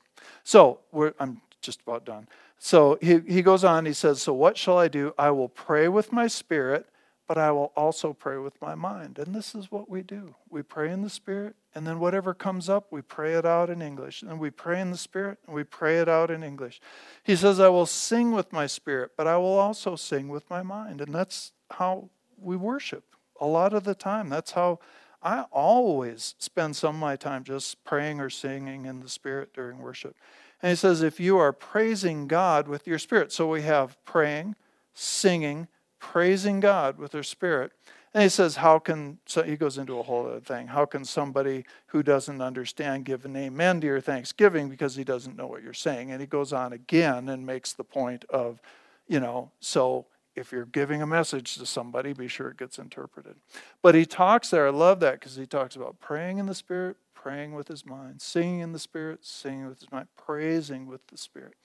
So 0.44 0.80
I'm 1.20 1.42
just 1.62 1.82
about 1.82 2.06
done. 2.06 2.28
So 2.58 2.98
he, 3.02 3.20
he 3.28 3.42
goes 3.42 3.64
on, 3.64 3.86
he 3.86 3.94
says, 3.94 4.22
So 4.22 4.34
what 4.34 4.58
shall 4.58 4.78
I 4.78 4.88
do? 4.88 5.14
I 5.18 5.32
will 5.32 5.50
pray 5.50 5.88
with 5.88 6.12
my 6.12 6.28
spirit 6.28 6.88
but 7.28 7.38
I 7.38 7.52
will 7.52 7.72
also 7.76 8.14
pray 8.14 8.38
with 8.38 8.62
my 8.62 8.76
mind. 8.76 9.18
And 9.18 9.34
this 9.34 9.56
is 9.56 9.72
what 9.72 9.90
we 9.90 10.02
do 10.02 10.36
we 10.50 10.62
pray 10.62 10.92
in 10.92 11.02
the 11.02 11.10
Spirit, 11.10 11.56
and 11.74 11.88
then 11.88 12.00
whatever 12.00 12.34
comes 12.34 12.70
up, 12.70 12.92
we 12.92 13.02
pray 13.02 13.34
it 13.34 13.46
out 13.46 13.70
in 13.70 13.82
English. 13.82 14.22
And 14.22 14.40
we 14.40 14.50
pray 14.50 14.80
in 14.80 14.92
the 14.92 14.98
Spirit, 14.98 15.40
and 15.46 15.56
we 15.56 15.64
pray 15.64 15.98
it 15.98 16.10
out 16.10 16.30
in 16.30 16.44
English. 16.44 16.82
He 17.24 17.36
says, 17.36 17.60
I 17.60 17.70
will 17.70 17.86
sing 17.86 18.32
with 18.32 18.52
my 18.54 18.68
spirit, 18.68 19.12
but 19.18 19.28
I 19.28 19.38
will 19.38 19.58
also 19.58 19.96
sing 19.96 20.28
with 20.28 20.50
my 20.50 20.62
mind. 20.62 21.02
And 21.02 21.14
that's 21.14 21.54
how 21.72 22.10
we 22.38 22.56
worship 22.56 23.04
a 23.40 23.48
lot 23.48 23.74
of 23.74 23.84
the 23.84 23.96
time. 23.96 24.30
That's 24.30 24.52
how 24.52 24.80
I 25.24 25.46
always 25.52 26.36
spend 26.38 26.76
some 26.76 26.96
of 26.96 27.02
my 27.02 27.16
time 27.16 27.44
just 27.44 27.84
praying 27.84 28.20
or 28.20 28.30
singing 28.30 28.86
in 28.86 29.00
the 29.00 29.10
Spirit 29.10 29.54
during 29.54 29.80
worship. 29.80 30.16
And 30.62 30.70
he 30.70 30.76
says, 30.76 31.02
if 31.02 31.20
you 31.20 31.38
are 31.38 31.52
praising 31.52 32.28
God 32.28 32.68
with 32.68 32.88
your 32.88 32.98
spirit, 32.98 33.34
so 33.34 33.50
we 33.50 33.64
have 33.64 33.98
praying, 34.06 34.56
singing, 34.94 35.68
praising 36.00 36.62
God 36.62 36.98
with 36.98 37.12
their 37.12 37.24
spirit. 37.24 37.72
And 38.14 38.24
he 38.24 38.30
says, 38.30 38.58
How 38.58 38.80
can, 38.80 39.18
so 39.26 39.44
he 39.44 39.58
goes 39.58 39.78
into 39.78 40.00
a 40.00 40.04
whole 40.04 40.28
other 40.28 40.40
thing. 40.40 40.68
How 40.68 40.86
can 40.86 41.04
somebody 41.04 41.66
who 41.88 42.04
doesn't 42.04 42.42
understand 42.42 43.06
give 43.06 43.26
an 43.26 43.36
amen 43.36 43.82
to 43.82 43.88
your 43.88 44.02
thanksgiving 44.02 44.70
because 44.70 44.96
he 44.96 45.04
doesn't 45.04 45.36
know 45.36 45.48
what 45.48 45.64
you're 45.64 45.74
saying? 45.74 46.12
And 46.12 46.22
he 46.22 46.28
goes 46.28 46.54
on 46.54 46.74
again 46.74 47.28
and 47.28 47.46
makes 47.46 47.74
the 47.74 47.84
point 47.84 48.24
of, 48.30 48.62
you 49.08 49.20
know, 49.20 49.52
so 49.60 50.06
if 50.36 50.52
you're 50.52 50.66
giving 50.66 51.02
a 51.02 51.08
message 51.08 51.56
to 51.56 51.66
somebody, 51.66 52.14
be 52.14 52.28
sure 52.28 52.50
it 52.50 52.58
gets 52.58 52.80
interpreted. 52.80 53.36
But 53.82 53.96
he 53.96 54.06
talks 54.06 54.50
there, 54.50 54.68
I 54.68 54.72
love 54.72 55.00
that 55.02 55.20
because 55.20 55.36
he 55.36 55.46
talks 55.46 55.76
about 55.76 56.00
praying 56.00 56.38
in 56.38 56.46
the 56.46 56.56
Spirit, 56.56 56.98
praying 57.14 57.54
with 57.54 57.68
his 57.68 57.86
mind, 57.86 58.22
singing 58.22 58.60
in 58.60 58.72
the 58.74 58.80
Spirit, 58.80 59.26
singing 59.26 59.68
with 59.68 59.80
his 59.80 59.92
mind, 59.92 60.08
praising 60.18 60.88
with 60.88 61.06
the 61.08 61.18
Spirit. 61.18 61.56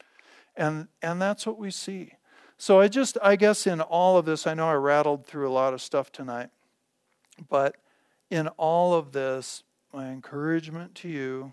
And, 0.56 0.88
and 1.02 1.20
that's 1.22 1.46
what 1.46 1.58
we 1.58 1.70
see. 1.70 2.12
So 2.58 2.80
I 2.80 2.88
just, 2.88 3.16
I 3.22 3.36
guess 3.36 3.66
in 3.66 3.80
all 3.80 4.18
of 4.18 4.24
this, 4.26 4.46
I 4.46 4.54
know 4.54 4.68
I 4.68 4.74
rattled 4.74 5.26
through 5.26 5.48
a 5.48 5.52
lot 5.52 5.74
of 5.74 5.80
stuff 5.80 6.10
tonight, 6.10 6.50
but 7.48 7.76
in 8.30 8.48
all 8.48 8.94
of 8.94 9.12
this, 9.12 9.62
my 9.92 10.10
encouragement 10.10 10.94
to 10.96 11.08
you, 11.08 11.52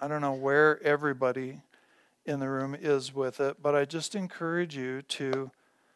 I 0.00 0.08
don't 0.08 0.20
know 0.20 0.32
where 0.32 0.82
everybody 0.82 1.60
in 2.24 2.40
the 2.40 2.48
room 2.48 2.76
is 2.80 3.14
with 3.14 3.40
it, 3.40 3.60
but 3.60 3.74
I 3.74 3.84
just 3.84 4.14
encourage 4.14 4.76
you 4.76 5.02
to 5.02 5.50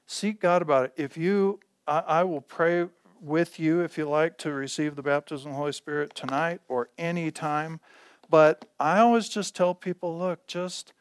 seek 0.08 0.40
God 0.40 0.62
about 0.62 0.86
it. 0.86 0.92
If 0.96 1.16
you, 1.16 1.60
I, 1.86 1.98
I 1.98 2.24
will 2.24 2.40
pray 2.40 2.88
with 3.20 3.60
you 3.60 3.80
if 3.80 3.98
you 3.98 4.08
like 4.08 4.38
to 4.38 4.52
receive 4.52 4.96
the 4.96 5.02
baptism 5.02 5.50
of 5.50 5.54
the 5.54 5.58
Holy 5.58 5.72
Spirit 5.72 6.14
tonight 6.14 6.60
or 6.66 6.88
any 6.98 7.30
time. 7.30 7.78
But 8.28 8.64
I 8.80 8.98
always 8.98 9.28
just 9.28 9.54
tell 9.54 9.74
people 9.74 10.18
look, 10.18 10.46
just 10.46 10.92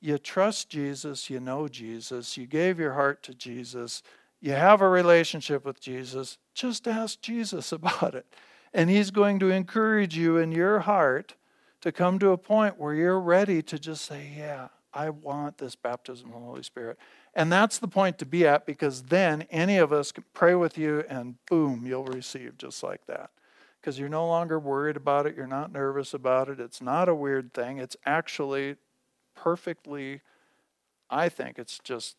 you 0.00 0.18
trust 0.18 0.68
Jesus, 0.70 1.30
you 1.30 1.38
know 1.38 1.68
Jesus, 1.68 2.36
you 2.36 2.46
gave 2.46 2.78
your 2.78 2.94
heart 2.94 3.22
to 3.24 3.34
Jesus, 3.34 4.02
you 4.40 4.52
have 4.52 4.80
a 4.80 4.88
relationship 4.88 5.64
with 5.64 5.80
Jesus, 5.80 6.38
just 6.54 6.88
ask 6.88 7.20
Jesus 7.20 7.72
about 7.72 8.14
it. 8.14 8.26
And 8.72 8.90
He's 8.90 9.10
going 9.10 9.38
to 9.40 9.50
encourage 9.50 10.16
you 10.16 10.36
in 10.38 10.52
your 10.52 10.80
heart 10.80 11.34
to 11.80 11.92
come 11.92 12.18
to 12.18 12.30
a 12.30 12.38
point 12.38 12.78
where 12.78 12.94
you're 12.94 13.20
ready 13.20 13.62
to 13.62 13.78
just 13.78 14.04
say, 14.04 14.32
Yeah, 14.36 14.68
I 14.92 15.10
want 15.10 15.58
this 15.58 15.76
baptism 15.76 16.28
of 16.28 16.32
the 16.34 16.40
Holy 16.40 16.62
Spirit. 16.62 16.98
And 17.36 17.52
that's 17.52 17.78
the 17.78 17.86
point 17.86 18.16
to 18.18 18.26
be 18.26 18.46
at 18.46 18.64
because 18.64 19.02
then 19.02 19.42
any 19.50 19.76
of 19.76 19.92
us 19.92 20.10
can 20.10 20.24
pray 20.32 20.54
with 20.54 20.78
you 20.78 21.04
and 21.06 21.34
boom, 21.50 21.86
you'll 21.86 22.06
receive 22.06 22.56
just 22.56 22.82
like 22.82 23.04
that. 23.08 23.28
Because 23.78 23.98
you're 23.98 24.08
no 24.08 24.26
longer 24.26 24.58
worried 24.58 24.96
about 24.96 25.26
it, 25.26 25.36
you're 25.36 25.46
not 25.46 25.70
nervous 25.70 26.14
about 26.14 26.48
it, 26.48 26.58
it's 26.58 26.80
not 26.80 27.10
a 27.10 27.14
weird 27.14 27.52
thing, 27.52 27.76
it's 27.76 27.96
actually 28.06 28.76
perfectly, 29.34 30.22
I 31.10 31.28
think 31.28 31.58
it's 31.58 31.78
just 31.84 32.16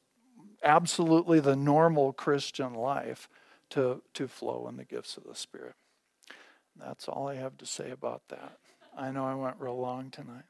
absolutely 0.64 1.40
the 1.40 1.56
normal 1.56 2.14
Christian 2.14 2.76
life 2.76 3.28
to, 3.72 4.04
to 4.14 4.28
flow 4.28 4.68
in 4.70 4.78
the 4.78 4.86
gifts 4.86 5.18
of 5.18 5.24
the 5.24 5.36
Spirit. 5.36 5.74
That's 6.80 7.10
all 7.10 7.28
I 7.28 7.36
have 7.36 7.58
to 7.58 7.66
say 7.66 7.90
about 7.90 8.22
that. 8.30 8.60
I 8.96 9.10
know 9.10 9.26
I 9.26 9.34
went 9.34 9.56
real 9.58 9.80
long 9.80 10.12
tonight. 10.12 10.46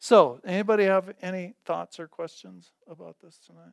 So, 0.00 0.40
anybody 0.42 0.84
have 0.84 1.14
any 1.20 1.54
thoughts 1.66 2.00
or 2.00 2.08
questions 2.08 2.72
about 2.88 3.16
this 3.22 3.38
tonight? 3.38 3.72